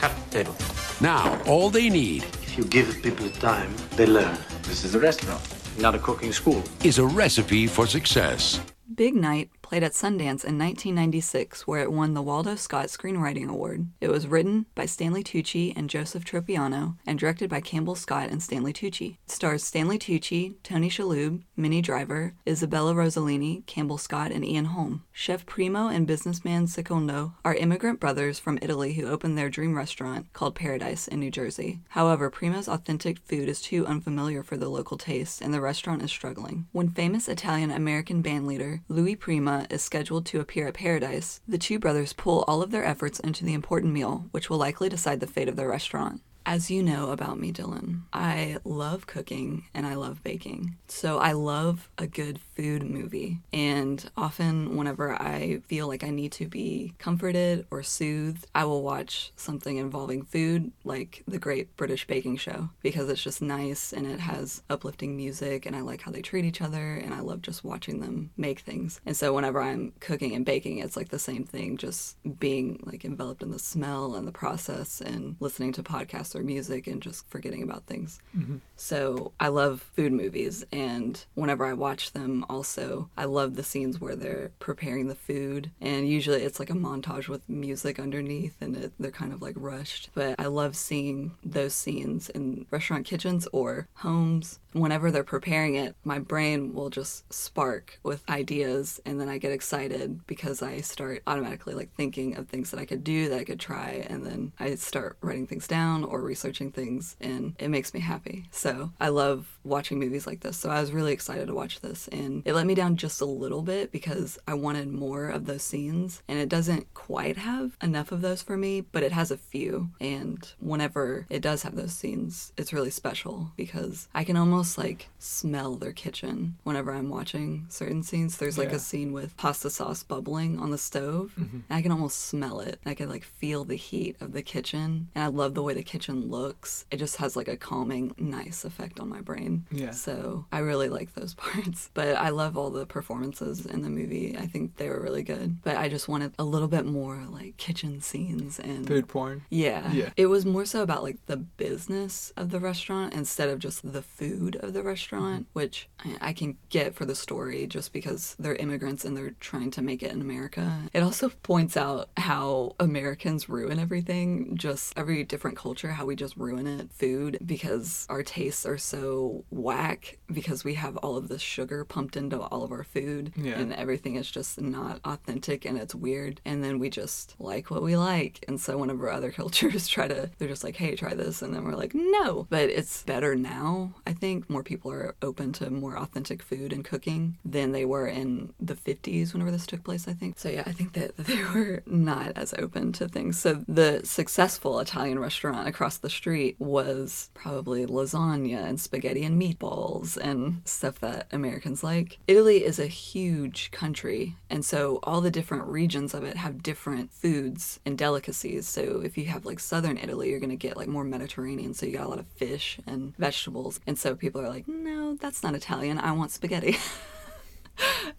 Cut 0.02 0.12
table. 0.30 0.56
Now, 1.00 1.42
all 1.48 1.70
they 1.70 1.90
need 1.90 2.24
If 2.44 2.58
you 2.58 2.66
give 2.66 3.02
people 3.02 3.30
time, 3.30 3.74
they 3.96 4.06
learn. 4.06 4.38
This 4.70 4.86
is 4.86 4.94
a 4.94 5.00
restaurant. 5.00 5.42
Not 5.80 5.96
a 5.96 5.98
cooking 5.98 6.32
school. 6.32 6.62
is 6.84 7.00
a 7.00 7.06
recipe 7.06 7.66
for 7.66 7.88
success. 7.88 8.62
Big 8.94 9.16
Night 9.16 9.50
played 9.70 9.84
at 9.84 9.92
Sundance 9.92 10.44
in 10.44 10.58
1996, 10.58 11.68
where 11.68 11.84
it 11.84 11.92
won 11.92 12.16
the 12.16 12.24
Waldo 12.24 12.56
Salt 12.56 12.88
Screenwriting 12.88 13.48
Award. 13.48 13.86
It 14.02 14.10
was 14.10 14.26
written 14.26 14.66
by 14.74 14.88
Stanley 14.88 15.24
Tucci 15.24 15.74
and 15.76 15.92
Joseph 15.92 16.26
Tropiano 16.26 16.96
and 17.06 17.20
directed 17.20 17.52
by 17.52 17.62
Campbell 17.62 17.94
Scott 17.94 18.32
and 18.32 18.42
Stanley 18.42 18.74
Tucci. 18.74 19.18
It 19.28 19.32
stars 19.32 19.64
Stanley 19.64 20.00
Tucci, 20.00 20.56
Tony 20.64 20.90
Shalhoub, 20.90 21.44
Minnie 21.56 21.84
Driver, 21.84 22.34
Isabella 22.48 22.96
Rossellini, 22.96 23.64
Campbell 23.68 24.00
Scott, 24.00 24.32
and 24.32 24.44
Ian 24.44 24.66
Holm. 24.66 25.04
Chef 25.12 25.46
Primo 25.46 25.88
and 25.88 26.08
businessman 26.08 26.66
Secondo 26.66 27.34
are 27.46 27.54
immigrant 27.54 28.00
brothers 28.00 28.40
from 28.40 28.58
Italy 28.64 28.94
who 28.94 29.08
opened 29.08 29.38
their 29.38 29.52
dream 29.52 29.78
restaurant 29.78 30.34
called 30.34 30.56
Paradise 30.56 31.08
in 31.08 31.20
New 31.20 31.30
Jersey. 31.30 31.80
However, 31.90 32.32
Primo's 32.32 32.68
authentic 32.68 33.20
food 33.20 33.48
is 33.48 33.62
too 33.62 33.86
unfamiliar 33.86 34.42
for 34.42 34.58
the 34.58 34.70
local 34.70 34.98
taste, 34.98 35.42
and 35.42 35.54
the 35.54 35.62
restaurant 35.62 36.02
is 36.02 36.10
struggling. 36.10 36.66
When 36.72 36.90
famous 36.90 37.30
Italian 37.30 37.70
American 37.70 38.24
bandleader 38.24 38.82
Louis 38.88 39.16
Prima 39.16 39.59
is 39.70 39.82
scheduled 39.82 40.26
to 40.28 40.40
appear 40.40 40.68
at 40.68 40.74
Paradise, 40.74 41.42
the 41.48 41.58
two 41.58 41.80
brothers 41.80 42.14
pull 42.14 42.44
all 42.48 42.62
of 42.62 42.72
their 42.72 42.86
efforts 42.86 43.20
into 43.20 43.44
the 43.44 43.54
important 43.54 43.94
meal, 43.94 44.28
which 44.32 44.50
will 44.50 44.58
likely 44.58 44.90
decide 44.90 45.20
the 45.20 45.28
fate 45.28 45.50
of 45.50 45.56
their 45.56 45.68
restaurant. 45.68 46.22
As 46.46 46.72
you 46.72 46.82
know 46.82 47.12
about 47.12 47.40
me, 47.40 47.52
Dylan, 47.52 48.02
I 48.12 48.58
love 48.64 49.06
cooking 49.06 49.66
and 49.74 49.86
I 49.86 49.96
love 49.96 50.24
baking. 50.24 50.78
So 50.88 51.20
I 51.20 51.34
love 51.34 51.90
a 51.98 52.08
good 52.08 52.40
food 52.56 52.84
movie. 52.84 53.40
And 53.54 54.10
often, 54.18 54.76
whenever 54.76 55.14
I 55.14 55.62
feel 55.68 55.88
like 55.88 56.04
I 56.04 56.10
need 56.10 56.32
to 56.34 56.48
be 56.48 56.96
comforted 56.98 57.68
or 57.70 57.84
soothed, 57.84 58.48
I 58.56 58.66
will 58.66 58.82
watch 58.82 59.32
something 59.36 59.78
involving 59.78 60.24
food, 60.24 60.72
like 60.84 61.24
The 61.28 61.38
Great 61.38 61.76
British 61.78 62.08
Baking 62.08 62.38
Show, 62.38 62.70
because 62.82 63.10
it's 63.10 63.24
just 63.24 63.42
nice 63.42 63.94
and 63.94 64.08
it 64.08 64.20
has 64.20 64.64
uplifting 64.70 65.16
music 65.16 65.66
and 65.66 65.76
I 65.76 65.82
like 65.82 66.02
how 66.02 66.12
they 66.12 66.22
treat 66.22 66.46
each 66.46 66.62
other 66.62 66.96
and 66.96 67.14
I 67.14 67.20
love 67.20 67.42
just 67.42 67.64
watching 67.64 68.00
them 68.00 68.32
make 68.38 68.62
things. 68.62 69.00
And 69.06 69.16
so, 69.16 69.34
whenever 69.34 69.62
I'm 69.62 69.94
cooking 70.00 70.34
and 70.34 70.46
baking, 70.46 70.80
it's 70.80 70.98
like 70.98 71.10
the 71.10 71.20
same 71.20 71.44
thing, 71.44 71.78
just 71.78 72.18
being 72.40 72.82
like 72.84 73.06
enveloped 73.06 73.44
in 73.44 73.52
the 73.52 73.60
smell 73.60 74.16
and 74.16 74.28
the 74.28 74.32
process 74.32 75.00
and 75.02 75.36
listening 75.40 75.74
to 75.74 75.84
podcasts 75.84 76.29
or 76.36 76.42
music 76.42 76.88
and 76.88 77.02
just 77.02 77.30
forgetting 77.30 77.64
about 77.64 77.86
things. 77.86 78.20
Mm-hmm. 78.38 78.58
So 78.76 79.32
I 79.40 79.50
love 79.50 79.86
food 79.96 80.14
movies, 80.14 80.66
and 80.72 81.24
whenever 81.36 81.66
I 81.66 81.74
watch 81.74 82.14
them, 82.14 82.46
also, 82.50 83.10
I 83.18 83.26
love 83.26 83.56
the 83.56 83.64
scenes 83.64 84.00
where 84.00 84.16
they're 84.16 84.52
preparing 84.60 85.08
the 85.08 85.16
food, 85.16 85.72
and 85.82 86.08
usually 86.08 86.44
it's 86.44 86.60
like 86.60 86.70
a 86.70 86.74
montage 86.74 87.28
with 87.28 87.48
music 87.50 88.00
underneath, 88.00 88.56
and 88.62 88.76
it, 88.76 88.94
they're 89.00 89.12
kind 89.12 89.34
of 89.34 89.42
like 89.42 89.56
rushed. 89.58 90.10
But 90.14 90.40
I 90.40 90.46
love 90.46 90.76
seeing 90.76 91.32
those 91.44 91.74
scenes 91.74 92.30
in 92.30 92.66
restaurant 92.72 93.06
kitchens 93.06 93.48
or 93.52 93.88
homes. 93.96 94.60
Whenever 94.74 95.12
they're 95.12 95.24
preparing 95.24 95.76
it, 95.76 95.96
my 96.04 96.20
brain 96.20 96.74
will 96.74 96.90
just 96.90 97.32
spark 97.34 98.00
with 98.04 98.28
ideas, 98.30 99.00
and 99.06 99.20
then 99.20 99.30
I 99.30 99.38
get 99.38 99.52
excited 99.52 100.26
because 100.28 100.62
I 100.62 100.82
start 100.82 101.24
automatically 101.26 101.74
like 101.74 101.94
thinking 101.96 102.38
of 102.38 102.48
things 102.48 102.72
that 102.72 102.80
I 102.80 102.86
could 102.86 103.04
do, 103.04 103.30
that 103.30 103.40
I 103.40 103.44
could 103.44 103.60
try, 103.60 104.06
and 104.10 104.26
then 104.26 104.52
I 104.60 104.76
start 104.76 105.18
writing 105.22 105.48
things 105.48 105.68
down 105.68 106.04
or 106.04 106.22
researching 106.22 106.72
things, 106.72 107.16
and 107.20 107.56
it 107.60 107.70
makes 107.70 107.94
me 107.94 108.00
happy. 108.00 108.46
So 108.52 108.92
I 109.00 109.10
love 109.10 109.58
watching 109.64 110.00
movies 110.00 110.28
like 110.28 110.42
this. 110.42 110.58
So 110.58 110.70
I 110.70 110.82
was 110.82 110.92
really 110.92 111.14
excited 111.14 111.48
to 111.48 111.56
watch 111.56 111.80
this, 111.80 112.08
and 112.10 112.44
it 112.46 112.54
let 112.54 112.68
me 112.68 112.76
down 112.76 112.96
just 112.96 113.22
a 113.22 113.26
little 113.26 113.64
bit 113.64 113.92
because 113.92 114.38
I 114.48 114.54
wanted 114.54 114.90
more 114.90 115.30
of 115.30 115.46
those 115.46 115.64
scenes, 115.64 116.22
and 116.28 116.38
it 116.38 116.50
doesn't 116.50 116.94
quite 116.94 117.38
have 117.38 117.76
enough 117.82 118.12
of 118.12 118.22
those 118.22 118.42
for 118.42 118.58
me, 118.58 118.82
but 118.82 119.04
it 119.04 119.12
has 119.12 119.32
a 119.32 119.38
few. 119.38 119.90
And 120.00 120.48
whenever 120.60 121.26
it 121.30 121.42
does 121.42 121.64
have 121.64 121.76
those 121.76 121.94
scenes, 121.94 122.54
it's 122.58 122.74
really 122.74 122.92
special 122.92 123.52
because 123.56 124.08
I 124.14 124.24
can 124.24 124.38
almost 124.38 124.59
like 124.78 125.10
smell 125.20 125.76
their 125.76 125.92
kitchen 125.92 126.56
whenever 126.64 126.92
I'm 126.94 127.10
watching 127.10 127.66
certain 127.70 128.04
scenes. 128.04 128.38
There's 128.38 128.58
like 128.58 128.70
Yeah. 128.70 128.76
a 128.76 128.80
scene 128.80 129.12
with 129.14 129.36
pasta 129.38 129.70
sauce 129.70 130.04
bubbling 130.04 130.60
on 130.60 130.72
the 130.72 130.78
stove, 130.78 131.34
mm-hmm. 131.40 131.58
and 131.70 131.78
I 131.78 131.82
can 131.82 131.92
almost 131.92 132.20
smell 132.26 132.60
it. 132.60 132.80
I 132.86 132.94
can 132.94 133.10
like 133.10 133.24
feel 133.24 133.64
the 133.66 133.76
heat 133.76 134.16
of 134.22 134.32
the 134.34 134.42
kitchen, 134.42 135.10
and 135.16 135.24
I 135.24 135.28
love 135.28 135.54
the 135.56 135.64
way 135.64 135.74
the 135.74 135.84
kitchen 135.84 136.30
looks. 136.30 136.86
It 136.92 136.98
just 136.98 137.18
has 137.18 137.36
like 137.36 137.48
a 137.48 137.58
calming, 137.58 138.14
nice 138.18 138.64
effect 138.66 139.00
on 139.00 139.10
my 139.10 139.22
brain. 139.22 139.66
Yeah. 139.72 139.92
So 139.92 140.46
I 140.52 140.60
really 140.60 140.90
like 140.90 141.14
those 141.16 141.34
parts. 141.46 141.90
But 141.94 142.16
I 142.16 142.30
love 142.30 142.58
all 142.58 142.70
the 142.70 142.86
performances 142.86 143.66
in 143.66 143.82
the 143.82 143.90
movie. 143.90 144.36
I 144.38 144.46
think 144.48 144.78
they 144.78 144.90
were 144.90 145.02
really 145.02 145.24
good. 145.24 145.62
But 145.64 145.78
I 145.78 145.90
just 145.90 146.08
wanted 146.08 146.34
a 146.40 146.44
little 146.44 146.68
bit 146.68 146.86
more 146.86 147.26
like 147.30 147.58
kitchen 147.58 148.02
scenes 148.02 148.60
and 148.60 148.88
Food 148.88 149.08
porn. 149.08 149.44
yeah. 149.50 149.92
Yeah. 149.92 150.10
It 150.18 150.28
was 150.28 150.46
more 150.46 150.66
so 150.66 150.82
about 150.84 151.04
like 151.04 151.18
the 151.26 151.38
business 151.38 152.32
of 152.38 152.50
the 152.52 152.60
restaurant 152.60 153.14
instead 153.14 153.50
of 153.50 153.60
just 153.60 153.92
the 153.94 154.02
food 154.02 154.49
of 154.58 154.74
the 154.74 154.84
restaurant, 154.84 155.44
mm-hmm. 155.44 155.60
which 155.60 155.90
I, 156.04 156.16
I 156.22 156.34
can 156.34 156.58
get 156.70 156.96
for 156.96 157.06
the 157.06 157.16
story 157.16 157.68
just 157.68 157.94
because 157.94 158.36
they're 158.40 158.56
immigrants 158.56 159.06
and 159.06 159.16
they're 159.16 159.36
trying 159.40 159.72
to 159.72 159.82
make 159.82 160.04
it 160.04 160.12
in 160.12 160.22
America. 160.22 160.82
It 160.94 161.04
also 161.04 161.30
points 161.44 161.76
out 161.78 162.10
how 162.18 162.76
Americans 162.80 163.50
ruin 163.50 163.80
everything, 163.80 164.56
just 164.58 164.94
every 164.98 165.24
different 165.24 165.58
culture, 165.58 165.90
how 165.92 166.06
we 166.06 166.16
just 166.16 166.36
ruin 166.38 166.68
it. 166.68 166.92
Food, 166.92 167.38
because 167.46 168.06
our 168.10 168.24
tastes 168.24 168.66
are 168.66 168.78
so 168.78 169.44
whack 169.50 170.18
because 170.32 170.64
we 170.64 170.74
have 170.76 170.98
all 170.98 171.18
of 171.18 171.28
this 171.28 171.42
sugar 171.42 171.84
pumped 171.86 172.16
into 172.18 172.40
all 172.40 172.64
of 172.64 172.72
our 172.72 172.84
food 172.84 173.32
Yeah. 173.36 173.60
and 173.60 173.74
everything 173.74 174.16
is 174.16 174.30
just 174.30 174.60
not 174.60 175.00
authentic 175.06 175.66
and 175.66 175.78
it's 175.78 175.96
weird 175.96 176.42
and 176.46 176.64
then 176.64 176.80
we 176.80 176.90
just 176.90 177.36
like 177.40 177.70
what 177.72 177.82
we 177.82 177.96
like 177.98 178.44
and 178.48 178.60
so 178.60 178.78
whenever 178.78 179.10
other 179.12 179.32
cultures 179.32 179.88
try 179.96 180.08
to 180.08 180.30
they're 180.38 180.48
just 180.48 180.64
like 180.64 180.76
hey 180.76 180.96
try 180.96 181.14
this 181.14 181.42
and 181.42 181.54
then 181.54 181.64
we're 181.64 181.76
like 181.76 181.94
no 181.94 182.48
but 182.50 182.70
it's 182.70 183.04
better 183.04 183.36
now 183.36 183.94
i 184.08 184.14
think 184.14 184.39
more 184.48 184.64
people 184.64 184.92
are 184.92 185.16
open 185.22 185.52
to 185.54 185.70
more 185.70 185.98
authentic 185.98 186.42
food 186.42 186.72
and 186.72 186.86
cooking 186.86 187.38
than 187.44 187.72
they 187.72 187.86
were 187.86 188.08
in 188.08 188.54
the 188.60 188.76
50s 188.76 189.34
whenever 189.34 189.52
this 189.52 189.66
took 189.66 189.84
place 189.84 190.08
i 190.08 190.14
think 190.14 190.38
so 190.40 190.50
yeah 190.50 190.64
i 190.66 190.72
think 190.72 190.94
that 190.94 191.16
they 191.18 191.44
were 191.54 191.82
not 191.86 192.32
as 192.36 192.54
open 192.58 192.92
to 192.92 193.08
things 193.08 193.40
so 193.40 193.64
the 193.68 194.02
successful 194.04 194.80
italian 194.80 195.20
restaurant 195.20 195.68
across 195.68 195.98
the 195.98 196.10
street 196.10 196.56
was 196.60 197.30
probably 197.34 197.86
lasagna 197.86 198.66
and 198.66 198.80
spaghetti 198.80 199.24
and 199.24 199.42
meatballs 199.42 200.18
and 200.18 200.62
stuff 200.66 201.00
that 201.00 201.28
Americans 201.32 201.84
like. 201.84 202.20
Italy 202.28 202.64
is 202.64 202.80
a 202.80 202.88
huge 202.88 203.72
country, 203.72 204.36
and 204.50 204.64
so 204.64 205.00
all 205.04 205.22
the 205.22 205.32
different 205.32 205.66
regions 205.66 206.14
of 206.14 206.24
it 206.24 206.38
have 206.38 206.64
different 206.64 207.12
foods 207.12 207.80
and 207.86 207.98
delicacies. 207.98 208.68
So 208.68 209.02
if 209.04 209.18
you 209.18 209.26
have 209.26 209.46
like 209.46 209.60
southern 209.60 209.98
Italy, 209.98 210.30
you're 210.30 210.40
going 210.40 210.50
to 210.50 210.56
get 210.56 210.78
like 210.78 210.88
more 210.88 211.04
Mediterranean, 211.04 211.74
so 211.74 211.86
you 211.86 211.94
got 211.98 212.06
a 212.06 212.10
lot 212.10 212.20
of 212.20 212.28
fish 212.28 212.80
and 212.86 213.16
vegetables. 213.18 213.80
And 213.88 213.98
so 213.98 214.16
people 214.16 214.29
are 214.36 214.50
like, 214.50 214.68
no, 214.68 215.16
that's 215.16 215.44
not 215.44 215.56
Italian. 215.56 215.98
I 215.98 216.12
want 216.12 216.32
spaghetti. 216.32 216.78